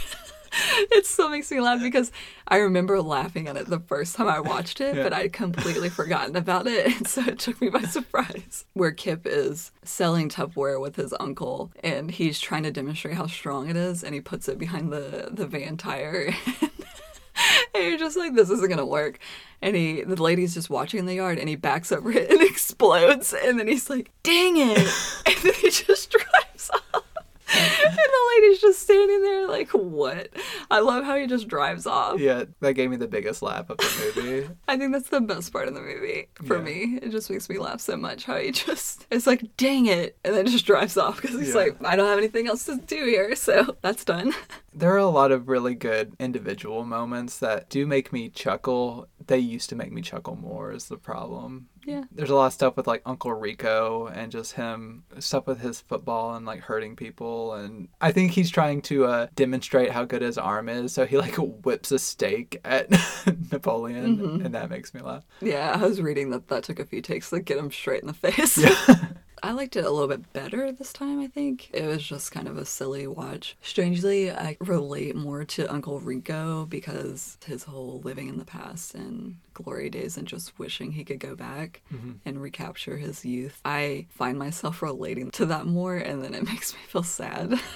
it 0.91 1.05
still 1.05 1.29
makes 1.29 1.51
me 1.51 1.59
laugh 1.59 1.81
because 1.81 2.11
I 2.47 2.57
remember 2.57 3.01
laughing 3.01 3.47
at 3.47 3.57
it 3.57 3.67
the 3.67 3.79
first 3.79 4.15
time 4.15 4.27
I 4.27 4.39
watched 4.39 4.81
it, 4.81 4.95
but 4.95 5.13
I'd 5.13 5.33
completely 5.33 5.89
forgotten 5.89 6.35
about 6.35 6.67
it. 6.67 6.87
And 6.99 7.07
so 7.07 7.21
it 7.21 7.39
took 7.39 7.61
me 7.61 7.69
by 7.69 7.83
surprise. 7.83 8.65
Where 8.73 8.91
Kip 8.91 9.25
is 9.25 9.71
selling 9.83 10.27
Tupperware 10.27 10.81
with 10.81 10.95
his 10.95 11.13
uncle 11.19 11.71
and 11.83 12.11
he's 12.11 12.39
trying 12.39 12.63
to 12.63 12.71
demonstrate 12.71 13.15
how 13.15 13.27
strong 13.27 13.69
it 13.69 13.77
is 13.77 14.03
and 14.03 14.13
he 14.13 14.21
puts 14.21 14.49
it 14.49 14.57
behind 14.57 14.91
the, 14.91 15.29
the 15.31 15.47
van 15.47 15.77
tire. 15.77 16.33
And 17.75 17.83
you're 17.83 17.97
just 17.97 18.17
like, 18.17 18.33
this 18.33 18.49
isn't 18.49 18.69
gonna 18.69 18.85
work. 18.85 19.19
And 19.61 19.75
he, 19.75 20.01
the 20.03 20.21
lady's 20.21 20.53
just 20.53 20.69
watching 20.69 20.99
in 20.99 21.05
the 21.05 21.15
yard, 21.15 21.37
and 21.37 21.47
he 21.49 21.55
backs 21.55 21.91
over 21.91 22.11
it 22.11 22.29
and 22.31 22.41
explodes. 22.41 23.33
And 23.33 23.59
then 23.59 23.67
he's 23.67 23.89
like, 23.89 24.11
dang 24.23 24.57
it! 24.57 24.77
And 25.25 25.35
then 25.43 25.53
he 25.53 25.69
just 25.69 26.11
drives 26.11 26.71
off. 26.93 27.03
And 27.89 27.95
the 27.95 28.41
lady's 28.41 28.59
just 28.61 28.79
standing 28.81 29.21
there 29.23 29.47
like, 29.47 29.69
what? 29.71 30.29
I 30.69 30.79
love 30.79 31.03
how 31.03 31.15
he 31.17 31.25
just 31.27 31.47
drives 31.47 31.85
off. 31.87 32.19
Yeah, 32.19 32.43
that 32.59 32.73
gave 32.73 32.89
me 32.89 32.97
the 32.97 33.07
biggest 33.07 33.41
laugh 33.41 33.69
of 33.69 33.77
the 33.77 34.11
movie. 34.15 34.49
I 34.67 34.77
think 34.77 34.91
that's 34.93 35.09
the 35.09 35.21
best 35.21 35.51
part 35.51 35.67
of 35.67 35.73
the 35.73 35.81
movie 35.81 36.27
for 36.45 36.57
Yeah. 36.57 36.63
me. 36.63 36.99
It 37.01 37.09
just 37.09 37.29
makes 37.29 37.49
me 37.49 37.57
laugh 37.57 37.81
so 37.81 37.97
much 37.97 38.25
how 38.25 38.37
he 38.37 38.51
just, 38.51 39.07
it's 39.09 39.25
like, 39.27 39.43
dang 39.57 39.87
it. 39.87 40.17
And 40.23 40.35
then 40.35 40.45
just 40.45 40.65
drives 40.65 40.95
off 40.97 41.21
because 41.21 41.37
he's 41.39 41.49
Yeah. 41.49 41.55
like, 41.55 41.83
I 41.83 41.95
don't 41.95 42.07
have 42.07 42.17
anything 42.19 42.47
else 42.47 42.65
to 42.65 42.77
do 42.77 43.05
here. 43.05 43.35
So 43.35 43.75
that's 43.81 44.05
done. 44.05 44.33
there 44.73 44.93
are 44.93 44.97
a 44.97 45.07
lot 45.07 45.31
of 45.31 45.47
really 45.49 45.75
good 45.75 46.13
individual 46.19 46.85
moments 46.85 47.39
that 47.39 47.69
do 47.69 47.85
make 47.87 48.13
me 48.13 48.29
chuckle. 48.29 49.07
They 49.25 49.39
used 49.39 49.69
to 49.69 49.75
make 49.75 49.91
me 49.91 50.01
chuckle 50.01 50.35
more, 50.35 50.71
is 50.71 50.85
the 50.87 50.97
problem. 50.97 51.67
Yeah. 51.89 52.03
There's 52.11 52.29
a 52.29 52.35
lot 52.35 52.45
of 52.45 52.53
stuff 52.53 52.77
with 52.77 52.85
like 52.85 53.01
Uncle 53.05 53.33
Rico 53.33 54.05
and 54.07 54.31
just 54.31 54.53
him, 54.53 55.03
stuff 55.19 55.47
with 55.47 55.59
his 55.59 55.81
football 55.81 56.35
and 56.35 56.45
like 56.45 56.59
hurting 56.61 56.95
people. 56.95 57.53
And 57.53 57.87
I 57.99 58.11
think 58.11 58.31
he's 58.31 58.51
trying 58.51 58.83
to 58.83 59.05
uh, 59.05 59.27
demonstrate 59.35 59.91
how 59.91 60.05
good 60.05 60.21
his 60.21 60.37
arm 60.37 60.69
is. 60.69 60.93
So 60.93 61.07
he 61.07 61.17
like 61.17 61.35
whips 61.37 61.91
a 61.91 61.97
steak 61.97 62.59
at 62.63 62.91
Napoleon, 63.51 64.41
and 64.45 64.53
that 64.53 64.69
makes 64.69 64.93
me 64.93 65.01
laugh. 65.01 65.25
Yeah, 65.41 65.71
I 65.79 65.85
was 65.85 65.99
reading 65.99 66.29
that 66.29 66.47
that 66.49 66.63
took 66.63 66.79
a 66.79 66.85
few 66.85 67.01
takes 67.01 67.31
to 67.31 67.39
get 67.39 67.57
him 67.57 67.71
straight 67.71 68.01
in 68.01 68.07
the 68.07 68.13
face. 68.13 68.59
I 69.43 69.51
liked 69.51 69.75
it 69.75 69.85
a 69.85 69.91
little 69.91 70.07
bit 70.07 70.31
better 70.33 70.71
this 70.71 70.93
time, 70.93 71.19
I 71.19 71.27
think. 71.27 71.69
It 71.73 71.85
was 71.85 72.03
just 72.03 72.31
kind 72.31 72.47
of 72.47 72.57
a 72.57 72.65
silly 72.65 73.07
watch. 73.07 73.57
Strangely, 73.61 74.31
I 74.31 74.57
relate 74.61 75.15
more 75.15 75.45
to 75.45 75.71
Uncle 75.71 75.99
Rico 75.99 76.65
because 76.65 77.37
his 77.45 77.63
whole 77.63 78.01
living 78.03 78.29
in 78.29 78.37
the 78.37 78.45
past 78.45 78.95
and 78.95 79.37
glory 79.53 79.89
days 79.89 80.17
and 80.17 80.27
just 80.27 80.57
wishing 80.57 80.91
he 80.91 81.03
could 81.03 81.19
go 81.19 81.35
back 81.35 81.81
mm-hmm. 81.93 82.13
and 82.25 82.41
recapture 82.41 82.97
his 82.97 83.25
youth. 83.25 83.59
I 83.65 84.07
find 84.09 84.37
myself 84.37 84.81
relating 84.81 85.31
to 85.31 85.45
that 85.47 85.65
more 85.65 85.97
and 85.97 86.23
then 86.23 86.33
it 86.33 86.43
makes 86.49 86.73
me 86.73 86.79
feel 86.87 87.03
sad. 87.03 87.59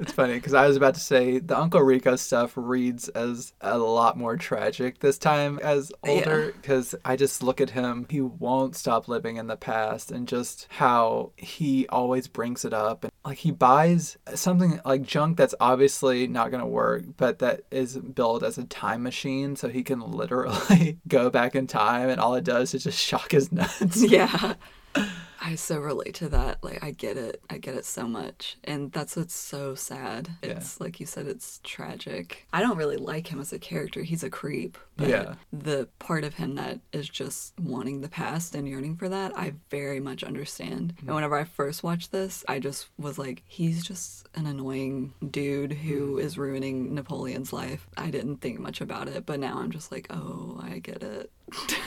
It's 0.00 0.12
funny 0.12 0.34
because 0.34 0.54
I 0.54 0.66
was 0.66 0.78
about 0.78 0.94
to 0.94 1.00
say 1.00 1.38
the 1.38 1.58
Uncle 1.58 1.82
Rico 1.82 2.16
stuff 2.16 2.52
reads 2.56 3.08
as 3.10 3.52
a 3.60 3.76
lot 3.76 4.16
more 4.16 4.38
tragic 4.38 5.00
this 5.00 5.18
time 5.18 5.58
as 5.62 5.92
older 6.02 6.52
because 6.52 6.94
I 7.04 7.16
just 7.16 7.42
look 7.42 7.60
at 7.60 7.70
him. 7.70 8.06
He 8.08 8.22
won't 8.22 8.76
stop 8.76 9.08
living 9.08 9.36
in 9.36 9.46
the 9.46 9.56
past 9.56 10.10
and 10.10 10.26
just 10.26 10.66
how 10.70 11.32
he 11.36 11.86
always 11.88 12.28
brings 12.28 12.64
it 12.64 12.72
up. 12.72 13.04
And 13.04 13.12
like 13.26 13.38
he 13.38 13.50
buys 13.50 14.16
something 14.34 14.80
like 14.86 15.02
junk 15.02 15.36
that's 15.36 15.54
obviously 15.60 16.26
not 16.26 16.50
going 16.50 16.62
to 16.62 16.66
work, 16.66 17.04
but 17.18 17.38
that 17.40 17.60
is 17.70 17.98
built 17.98 18.42
as 18.42 18.56
a 18.56 18.64
time 18.64 19.02
machine 19.02 19.54
so 19.54 19.68
he 19.68 19.82
can 19.82 20.00
literally 20.00 20.98
go 21.08 21.28
back 21.28 21.54
in 21.54 21.66
time 21.66 22.08
and 22.08 22.20
all 22.20 22.34
it 22.34 22.44
does 22.44 22.72
is 22.72 22.84
just 22.84 22.98
shock 22.98 23.32
his 23.32 23.52
nuts. 23.52 24.02
yeah. 24.02 24.54
I 25.40 25.54
so 25.54 25.78
relate 25.78 26.14
to 26.16 26.28
that. 26.28 26.62
Like 26.62 26.84
I 26.84 26.90
get 26.90 27.16
it. 27.16 27.42
I 27.48 27.58
get 27.58 27.74
it 27.74 27.86
so 27.86 28.06
much. 28.06 28.58
And 28.64 28.92
that's 28.92 29.16
what's 29.16 29.34
so 29.34 29.74
sad. 29.74 30.28
Yeah. 30.42 30.50
It's 30.50 30.80
like 30.80 31.00
you 31.00 31.06
said, 31.06 31.26
it's 31.26 31.60
tragic. 31.64 32.46
I 32.52 32.60
don't 32.60 32.76
really 32.76 32.98
like 32.98 33.28
him 33.28 33.40
as 33.40 33.52
a 33.52 33.58
character. 33.58 34.02
He's 34.02 34.22
a 34.22 34.30
creep. 34.30 34.76
But 34.96 35.08
Yeah. 35.08 35.34
the 35.50 35.88
part 35.98 36.24
of 36.24 36.34
him 36.34 36.56
that 36.56 36.80
is 36.92 37.08
just 37.08 37.58
wanting 37.58 38.02
the 38.02 38.08
past 38.08 38.54
and 38.54 38.68
yearning 38.68 38.96
for 38.96 39.08
that, 39.08 39.36
I 39.36 39.54
very 39.70 39.98
much 39.98 40.22
understand. 40.22 40.94
Mm-hmm. 40.96 41.08
And 41.08 41.14
whenever 41.14 41.38
I 41.38 41.44
first 41.44 41.82
watched 41.82 42.12
this, 42.12 42.44
I 42.46 42.58
just 42.58 42.88
was 42.98 43.18
like, 43.18 43.42
he's 43.46 43.82
just 43.82 44.28
an 44.34 44.46
annoying 44.46 45.14
dude 45.30 45.72
who 45.72 46.16
mm-hmm. 46.16 46.26
is 46.26 46.36
ruining 46.36 46.94
Napoleon's 46.94 47.52
life. 47.52 47.88
I 47.96 48.10
didn't 48.10 48.38
think 48.38 48.60
much 48.60 48.82
about 48.82 49.08
it, 49.08 49.24
but 49.24 49.40
now 49.40 49.58
I'm 49.58 49.70
just 49.70 49.90
like, 49.90 50.06
oh, 50.10 50.60
I 50.62 50.80
get 50.80 51.02
it. 51.02 51.30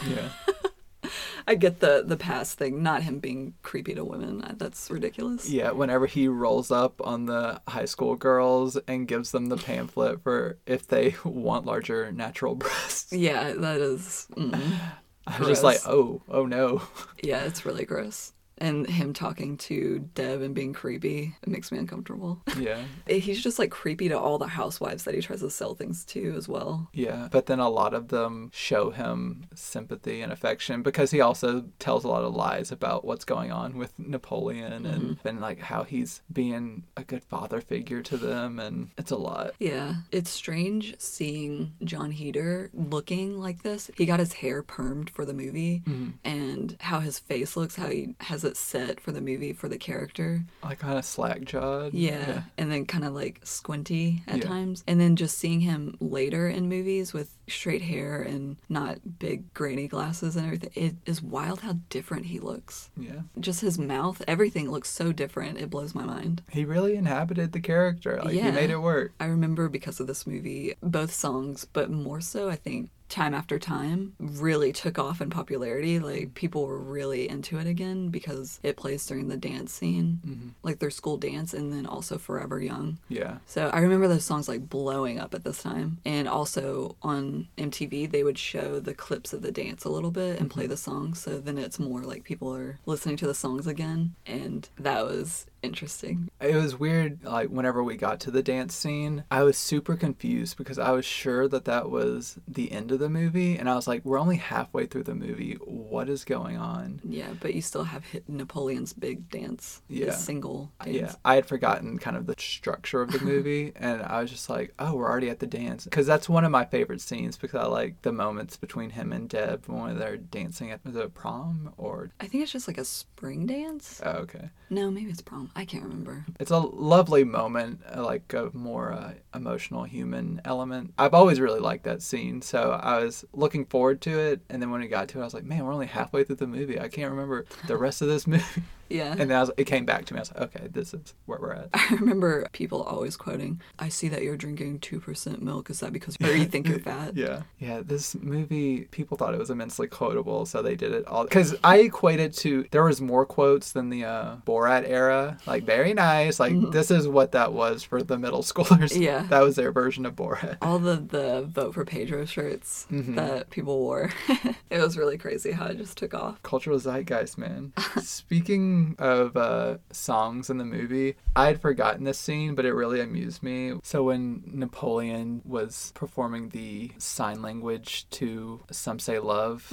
Yeah. 0.09 0.29
I 1.47 1.55
get 1.55 1.79
the 1.79 2.03
the 2.05 2.17
past 2.17 2.57
thing, 2.57 2.83
not 2.83 3.03
him 3.03 3.19
being 3.19 3.53
creepy 3.61 3.93
to 3.95 4.03
women. 4.03 4.43
That's 4.57 4.89
ridiculous. 4.89 5.49
Yeah, 5.49 5.71
whenever 5.71 6.05
he 6.05 6.27
rolls 6.27 6.71
up 6.71 7.01
on 7.03 7.25
the 7.25 7.61
high 7.67 7.85
school 7.85 8.15
girls 8.15 8.77
and 8.87 9.07
gives 9.07 9.31
them 9.31 9.47
the 9.47 9.57
pamphlet 9.57 10.23
for 10.23 10.57
if 10.65 10.87
they 10.87 11.15
want 11.23 11.65
larger 11.65 12.11
natural 12.11 12.55
breasts. 12.55 13.13
Yeah, 13.13 13.53
that 13.53 13.81
is. 13.81 14.27
Mm. 14.35 14.79
I 15.25 15.39
was 15.39 15.47
just 15.47 15.63
like, 15.63 15.79
oh, 15.87 16.21
oh 16.27 16.45
no. 16.45 16.81
Yeah, 17.21 17.45
it's 17.45 17.65
really 17.65 17.85
gross. 17.85 18.33
And 18.59 18.87
him 18.87 19.13
talking 19.13 19.57
to 19.57 20.09
Deb 20.13 20.41
and 20.41 20.53
being 20.53 20.73
creepy, 20.73 21.35
it 21.41 21.49
makes 21.49 21.71
me 21.71 21.77
uncomfortable. 21.77 22.41
Yeah, 22.57 22.83
eh, 23.07 23.17
He's 23.17 23.41
just 23.41 23.59
like 23.59 23.71
creepy 23.71 24.09
to 24.09 24.19
all 24.19 24.37
the 24.37 24.47
housewives 24.47 25.03
that 25.03 25.15
he 25.15 25.21
tries 25.21 25.41
to 25.41 25.49
sell 25.49 25.75
things 25.75 26.05
to 26.05 26.33
as 26.37 26.47
well. 26.47 26.89
yeah. 26.93 27.27
But 27.31 27.47
then 27.47 27.59
a 27.59 27.69
lot 27.69 27.93
of 27.93 28.09
them 28.09 28.51
show 28.53 28.91
him 28.91 29.45
sympathy 29.55 30.21
and 30.21 30.31
affection 30.31 30.83
because 30.83 31.11
he 31.11 31.21
also 31.21 31.65
tells 31.79 32.03
a 32.03 32.07
lot 32.07 32.23
of 32.23 32.35
lies 32.35 32.71
about 32.71 33.05
what's 33.05 33.25
going 33.25 33.51
on 33.51 33.77
with 33.77 33.97
Napoleon 33.97 34.73
and, 34.73 34.85
mm-hmm. 34.85 35.27
and 35.27 35.41
like 35.41 35.59
how 35.59 35.83
he's 35.83 36.21
being 36.31 36.83
a 36.95 37.03
good 37.03 37.23
father 37.23 37.61
figure 37.61 38.01
to 38.03 38.17
them. 38.17 38.59
And 38.59 38.91
it's 38.97 39.11
a 39.11 39.17
lot. 39.17 39.53
Yeah, 39.59 39.95
it's 40.11 40.29
strange 40.29 40.95
seeing 40.99 41.73
Jon 41.83 42.11
Heder 42.11 42.69
looking 42.73 43.39
like 43.39 43.63
this. 43.63 43.89
He 43.97 44.05
got 44.05 44.19
his 44.19 44.33
hair 44.33 44.63
permed 44.63 45.09
for 45.09 45.25
the 45.25 45.33
movie, 45.33 45.83
mm-hmm. 45.87 46.11
and 46.23 46.77
how 46.79 46.99
his 46.99 47.19
face 47.19 47.55
looks, 47.55 47.75
how 47.75 47.87
he 47.87 48.15
has 48.21 48.42
it 48.43 48.57
set 48.57 48.99
for 48.99 49.11
the 49.11 49.21
movie 49.21 49.53
for 49.53 49.67
the 49.67 49.77
character. 49.77 50.43
Like 50.63 50.79
kind 50.79 50.97
of 50.97 51.05
slack 51.05 51.41
jawed. 51.45 51.93
Yeah. 51.93 52.43
And 52.57 52.71
then 52.71 52.85
kind 52.85 53.03
of 53.05 53.13
like 53.13 53.39
squinty 53.43 54.23
at 54.27 54.37
Yeah. 54.37 54.43
times. 54.47 54.83
And 54.87 54.99
then 54.99 55.15
just 55.15 55.37
seeing 55.37 55.61
him 55.61 55.95
later 55.99 56.47
in 56.47 56.69
movies 56.69 57.13
with 57.13 57.35
straight 57.47 57.81
hair 57.81 58.21
and 58.21 58.55
not 58.69 59.19
big 59.19 59.53
grainy 59.53 59.87
glasses 59.87 60.35
and 60.35 60.45
everything, 60.45 60.71
it 60.75 60.95
is 61.05 61.21
wild 61.21 61.61
how 61.61 61.77
different 61.89 62.27
he 62.27 62.39
looks. 62.39 62.89
Yeah. 62.97 63.21
Just 63.39 63.61
his 63.61 63.77
mouth, 63.77 64.21
everything 64.27 64.71
looks 64.71 64.89
so 64.89 65.11
different. 65.11 65.59
It 65.59 65.69
blows 65.69 65.93
my 65.93 66.03
mind. 66.05 66.41
He 66.49 66.65
really 66.65 66.95
inhabited 66.95 67.51
the 67.51 67.59
character. 67.59 68.21
Like 68.23 68.33
he 68.33 68.51
made 68.51 68.69
it 68.69 68.77
work. 68.81 69.13
I 69.19 69.25
remember 69.25 69.67
because 69.69 69.99
of 69.99 70.07
this 70.07 70.25
movie, 70.25 70.73
both 70.81 71.13
songs, 71.13 71.65
but 71.73 71.89
more 71.89 72.21
so, 72.21 72.49
I 72.49 72.55
think. 72.55 72.89
Time 73.13 73.33
after 73.33 73.59
time 73.59 74.13
really 74.19 74.73
took 74.73 74.97
off 74.97 75.21
in 75.21 75.29
popularity. 75.29 75.99
Like 75.99 76.33
people 76.33 76.65
were 76.65 76.79
really 76.79 77.29
into 77.29 77.59
it 77.59 77.67
again 77.67 78.09
because 78.09 78.59
it 78.63 78.75
plays 78.75 79.05
during 79.05 79.27
the 79.27 79.37
dance 79.37 79.71
scene, 79.71 80.19
mm-hmm. 80.25 80.49
like 80.63 80.79
their 80.79 80.89
school 80.89 81.17
dance, 81.17 81.53
and 81.53 81.71
then 81.71 81.85
also 81.85 82.17
Forever 82.17 82.59
Young. 82.59 82.97
Yeah. 83.09 83.37
So 83.45 83.69
I 83.69 83.79
remember 83.79 84.07
those 84.07 84.25
songs 84.25 84.49
like 84.49 84.67
blowing 84.67 85.19
up 85.19 85.33
at 85.35 85.43
this 85.43 85.61
time. 85.61 85.99
And 86.03 86.27
also 86.27 86.95
on 87.03 87.47
MTV, 87.57 88.09
they 88.09 88.23
would 88.23 88.39
show 88.39 88.79
the 88.79 88.95
clips 88.95 89.31
of 89.31 89.43
the 89.43 89.51
dance 89.51 89.85
a 89.85 89.89
little 89.89 90.11
bit 90.11 90.39
and 90.39 90.49
play 90.49 90.63
mm-hmm. 90.63 90.71
the 90.71 90.77
songs. 90.77 91.21
So 91.21 91.39
then 91.39 91.59
it's 91.59 91.79
more 91.79 92.01
like 92.01 92.23
people 92.23 92.53
are 92.55 92.79
listening 92.87 93.17
to 93.17 93.27
the 93.27 93.35
songs 93.35 93.67
again. 93.67 94.15
And 94.25 94.67
that 94.77 95.05
was 95.05 95.45
interesting. 95.63 96.29
It 96.41 96.55
was 96.55 96.77
weird, 96.77 97.23
like, 97.23 97.49
whenever 97.49 97.83
we 97.83 97.95
got 97.95 98.19
to 98.21 98.31
the 98.31 98.43
dance 98.43 98.75
scene, 98.75 99.23
I 99.31 99.43
was 99.43 99.57
super 99.57 99.95
confused 99.95 100.57
because 100.57 100.77
I 100.77 100.91
was 100.91 101.05
sure 101.05 101.47
that 101.47 101.65
that 101.65 101.89
was 101.89 102.37
the 102.47 102.71
end 102.71 102.91
of 102.91 102.99
the 102.99 103.09
movie. 103.09 103.57
And 103.57 103.69
I 103.69 103.75
was 103.75 103.87
like, 103.87 104.03
we're 104.05 104.19
only 104.19 104.35
halfway 104.37 104.85
through 104.85 105.03
the 105.03 105.15
movie. 105.15 105.53
What 105.65 106.09
is 106.09 106.25
going 106.25 106.57
on? 106.57 106.99
Yeah, 107.03 107.29
but 107.39 107.53
you 107.55 107.61
still 107.61 107.85
have 107.85 108.03
hit 108.05 108.27
Napoleon's 108.27 108.93
big 108.93 109.29
dance, 109.29 109.81
Yeah. 109.87 110.07
his 110.07 110.17
single 110.17 110.71
dance. 110.83 110.95
Yeah, 110.95 111.13
I 111.23 111.35
had 111.35 111.45
forgotten 111.45 111.97
kind 111.97 112.17
of 112.17 112.25
the 112.27 112.35
structure 112.37 113.01
of 113.01 113.11
the 113.11 113.19
movie, 113.25 113.71
and 113.75 114.01
I 114.01 114.21
was 114.21 114.29
just 114.31 114.49
like, 114.49 114.73
"Oh, 114.79 114.95
we're 114.95 115.09
already 115.09 115.29
at 115.29 115.39
the 115.39 115.47
dance," 115.47 115.85
because 115.85 116.05
that's 116.05 116.27
one 116.27 116.43
of 116.43 116.51
my 116.51 116.65
favorite 116.65 117.01
scenes 117.01 117.37
because 117.37 117.61
I 117.61 117.67
like 117.67 118.01
the 118.01 118.11
moments 118.11 118.57
between 118.57 118.89
him 118.91 119.13
and 119.13 119.29
Deb 119.29 119.63
when 119.67 119.97
they're 119.97 120.17
dancing 120.17 120.71
at 120.71 120.81
the 120.83 121.07
prom. 121.09 121.73
Or 121.77 122.11
I 122.19 122.27
think 122.27 122.43
it's 122.43 122.51
just 122.51 122.67
like 122.67 122.77
a 122.77 122.85
spring 122.85 123.45
dance. 123.45 124.01
oh, 124.05 124.11
okay, 124.23 124.49
No, 124.69 124.91
maybe 124.91 125.09
it's 125.11 125.21
prom. 125.21 125.51
I 125.55 125.65
can't 125.65 125.83
remember. 125.83 126.25
it's 126.39 126.51
a 126.51 126.57
lovely 126.57 127.23
moment, 127.23 127.81
uh, 127.95 128.03
like 128.03 128.33
a 128.33 128.49
more 128.53 128.91
uh, 128.91 129.13
emotional 129.35 129.83
human 129.83 130.41
element. 130.45 130.93
I've 130.97 131.13
always 131.13 131.39
really 131.39 131.59
liked 131.59 131.83
that 131.83 132.01
scene, 132.01 132.41
so 132.41 132.71
I 132.71 133.03
was 133.03 133.23
looking 133.33 133.65
forward 133.65 134.01
to 134.01 134.17
it, 134.19 134.41
and 134.49 134.61
then 134.61 134.71
when 134.71 134.81
we 134.81 134.87
got 134.87 135.09
to 135.09 135.19
it, 135.19 135.21
I 135.21 135.25
was 135.25 135.33
like, 135.33 135.43
"Man, 135.43 135.63
we're 135.65 135.73
only 135.73 135.85
halfway 135.87 136.23
through 136.23 136.37
the 136.37 136.47
movie. 136.47 136.79
I 136.79 136.87
can't 136.87 137.11
remember 137.11 137.45
the 137.67 137.77
rest 137.77 138.01
of 138.01 138.07
this 138.07 138.25
movie." 138.33 138.63
Yeah. 138.89 139.11
And 139.17 139.21
then 139.29 139.31
I 139.31 139.39
was, 139.39 139.49
it 139.57 139.63
came 139.63 139.85
back 139.85 140.05
to 140.05 140.13
me. 140.13 140.19
I 140.19 140.21
was 140.21 140.31
like, 140.33 140.41
"Okay, 140.55 140.67
this 140.71 140.93
is 140.93 141.13
where 141.25 141.39
we're 141.39 141.53
at." 141.53 141.69
I 141.73 141.95
remember 141.95 142.47
people 142.51 142.83
always 142.83 143.15
quoting, 143.15 143.59
I 143.79 143.89
see 143.89 144.07
that 144.09 144.21
you're 144.23 144.37
drinking 144.37 144.79
2% 144.79 145.41
milk. 145.41 145.69
Is 145.69 145.79
that 145.79 145.93
because 145.93 146.15
you 146.19 146.45
think 146.45 146.67
you're 146.67 146.79
fat? 146.91 147.15
Yeah. 147.15 147.43
Yeah, 147.59 147.81
this 147.83 148.13
movie, 148.15 148.81
people 148.91 149.17
thought 149.17 149.33
it 149.33 149.39
was 149.39 149.49
immensely 149.49 149.87
quotable, 149.87 150.45
so 150.45 150.61
they 150.61 150.75
did 150.75 150.91
it 150.91 151.07
all. 151.07 151.23
Because 151.23 151.55
I 151.63 151.77
equated 151.77 152.33
to, 152.33 152.65
there 152.71 152.83
was 152.83 153.01
more 153.01 153.25
quotes 153.25 153.71
than 153.71 153.89
the 153.89 154.05
uh, 154.05 154.35
Borat 154.45 154.87
era. 154.87 155.37
Like, 155.45 155.63
very 155.63 155.93
nice. 155.93 156.39
Like, 156.39 156.53
this 156.71 156.89
is 156.91 157.07
what 157.07 157.33
that 157.33 157.53
was 157.53 157.83
for 157.83 158.01
the 158.03 158.17
middle 158.17 158.41
schoolers. 158.43 158.91
Mm-hmm. 158.93 159.01
Yeah. 159.01 159.23
That 159.29 159.41
was 159.43 159.55
their 159.55 159.71
version 159.71 160.05
of 160.05 160.15
Borat. 160.15 160.57
All 160.61 160.79
the, 160.79 160.95
the 160.95 161.43
vote 161.49 161.73
for 161.73 161.85
Pedro 161.85 162.25
shirts 162.25 162.87
Mm-hmm. 162.91 163.15
that 163.15 163.49
people 163.49 163.77
wore. 163.79 164.11
it 164.69 164.79
was 164.79 164.97
really 164.97 165.17
crazy 165.17 165.51
how 165.51 165.65
it 165.67 165.77
just 165.77 165.97
took 165.97 166.13
off. 166.13 166.41
Cultural 166.43 166.77
zeitgeist, 166.79 167.37
man. 167.37 167.73
Speaking 168.01 168.95
of 168.99 169.35
uh, 169.35 169.77
songs 169.91 170.49
in 170.49 170.57
the 170.57 170.65
movie, 170.65 171.15
I 171.35 171.47
had 171.47 171.61
forgotten 171.61 172.03
this 172.03 172.17
scene, 172.19 172.55
but 172.55 172.65
it 172.65 172.73
really 172.73 172.99
amused 173.01 173.41
me. 173.43 173.73
So 173.83 174.03
when 174.03 174.43
Napoleon 174.45 175.41
was 175.45 175.91
performing 175.95 176.49
the 176.49 176.91
sign 176.97 177.41
language 177.41 178.07
to 178.11 178.61
Some 178.71 178.99
Say 178.99 179.19
Love 179.19 179.71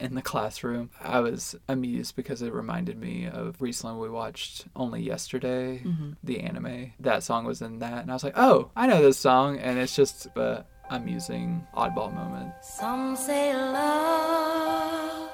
in 0.00 0.14
the 0.14 0.22
classroom, 0.22 0.90
I 1.00 1.20
was 1.20 1.54
amused 1.68 2.16
because 2.16 2.42
it 2.42 2.52
reminded 2.52 2.98
me 2.98 3.26
of 3.26 3.60
recently 3.60 3.98
we 4.00 4.08
watched 4.08 4.66
Only 4.74 5.01
Yesterday, 5.02 5.82
mm-hmm. 5.84 6.12
the 6.22 6.40
anime. 6.40 6.92
That 7.00 7.22
song 7.22 7.44
was 7.44 7.62
in 7.62 7.80
that, 7.80 8.02
and 8.02 8.10
I 8.10 8.14
was 8.14 8.24
like, 8.24 8.36
oh, 8.36 8.70
I 8.76 8.86
know 8.86 9.02
this 9.02 9.18
song, 9.18 9.58
and 9.58 9.78
it's 9.78 9.94
just 9.94 10.26
a 10.36 10.64
amusing 10.90 11.66
oddball 11.74 12.14
moment. 12.14 12.52
Some 12.62 13.16
say 13.16 13.54
love, 13.54 15.30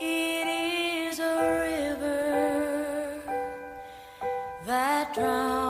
it 0.00 0.46
is 0.46 1.18
a 1.18 1.34
river 1.60 3.22
that 4.66 5.14
drowns 5.14 5.65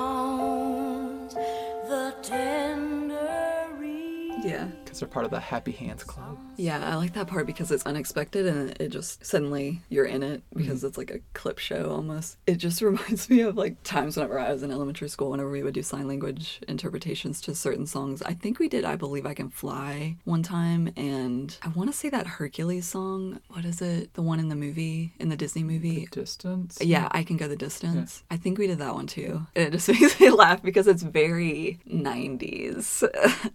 Because 4.96 5.00
they're 5.10 5.12
part 5.12 5.26
of 5.26 5.30
the 5.30 5.40
Happy 5.40 5.72
Hands 5.72 6.02
Club. 6.04 6.38
Yeah, 6.56 6.82
I 6.82 6.94
like 6.94 7.12
that 7.12 7.26
part 7.26 7.46
because 7.46 7.70
it's 7.70 7.84
unexpected 7.84 8.46
and 8.46 8.70
it 8.80 8.88
just 8.88 9.22
suddenly 9.26 9.82
you're 9.90 10.06
in 10.06 10.22
it 10.22 10.42
because 10.54 10.78
Mm-hmm. 10.78 10.86
it's 10.86 10.96
like 10.98 11.10
a 11.10 11.20
clip 11.34 11.58
show 11.58 11.90
almost. 11.90 12.38
It 12.46 12.56
just 12.56 12.80
reminds 12.90 13.28
me 13.28 13.40
of 13.42 13.58
like 13.58 13.82
times 13.82 14.16
whenever 14.16 14.38
I 14.40 14.50
was 14.52 14.62
in 14.62 14.70
elementary 14.70 15.10
school, 15.10 15.30
whenever 15.32 15.50
we 15.50 15.62
would 15.62 15.74
do 15.74 15.82
sign 15.82 16.08
language 16.08 16.60
interpretations 16.66 17.42
to 17.42 17.54
certain 17.54 17.84
songs. 17.86 18.22
I 18.22 18.32
think 18.32 18.58
we 18.58 18.68
did 18.70 18.86
I 18.86 18.96
Believe 18.96 19.26
I 19.26 19.34
Can 19.34 19.50
Fly 19.50 20.16
one 20.24 20.42
time, 20.42 20.90
and 20.96 21.54
I 21.62 21.68
want 21.68 21.90
to 21.92 21.96
say 21.96 22.08
that 22.08 22.26
Hercules 22.26 22.86
song. 22.86 23.40
What 23.48 23.66
is 23.66 23.82
it? 23.82 24.14
The 24.14 24.22
one 24.22 24.40
in 24.40 24.48
the 24.48 24.56
movie, 24.56 25.12
in 25.20 25.28
the 25.28 25.36
Disney 25.36 25.62
movie? 25.62 26.08
Distance? 26.10 26.78
Yeah, 26.80 27.08
I 27.10 27.22
can 27.22 27.36
go 27.36 27.48
the 27.48 27.56
distance. 27.56 28.22
I 28.30 28.38
think 28.38 28.56
we 28.56 28.66
did 28.66 28.78
that 28.78 28.94
one 28.94 29.06
too. 29.08 29.46
And 29.54 29.66
it 29.66 29.72
just 29.72 29.88
makes 30.00 30.18
me 30.18 30.30
laugh 30.30 30.62
because 30.62 30.86
it's 30.86 31.02
very 31.02 31.80
90s. 31.86 33.02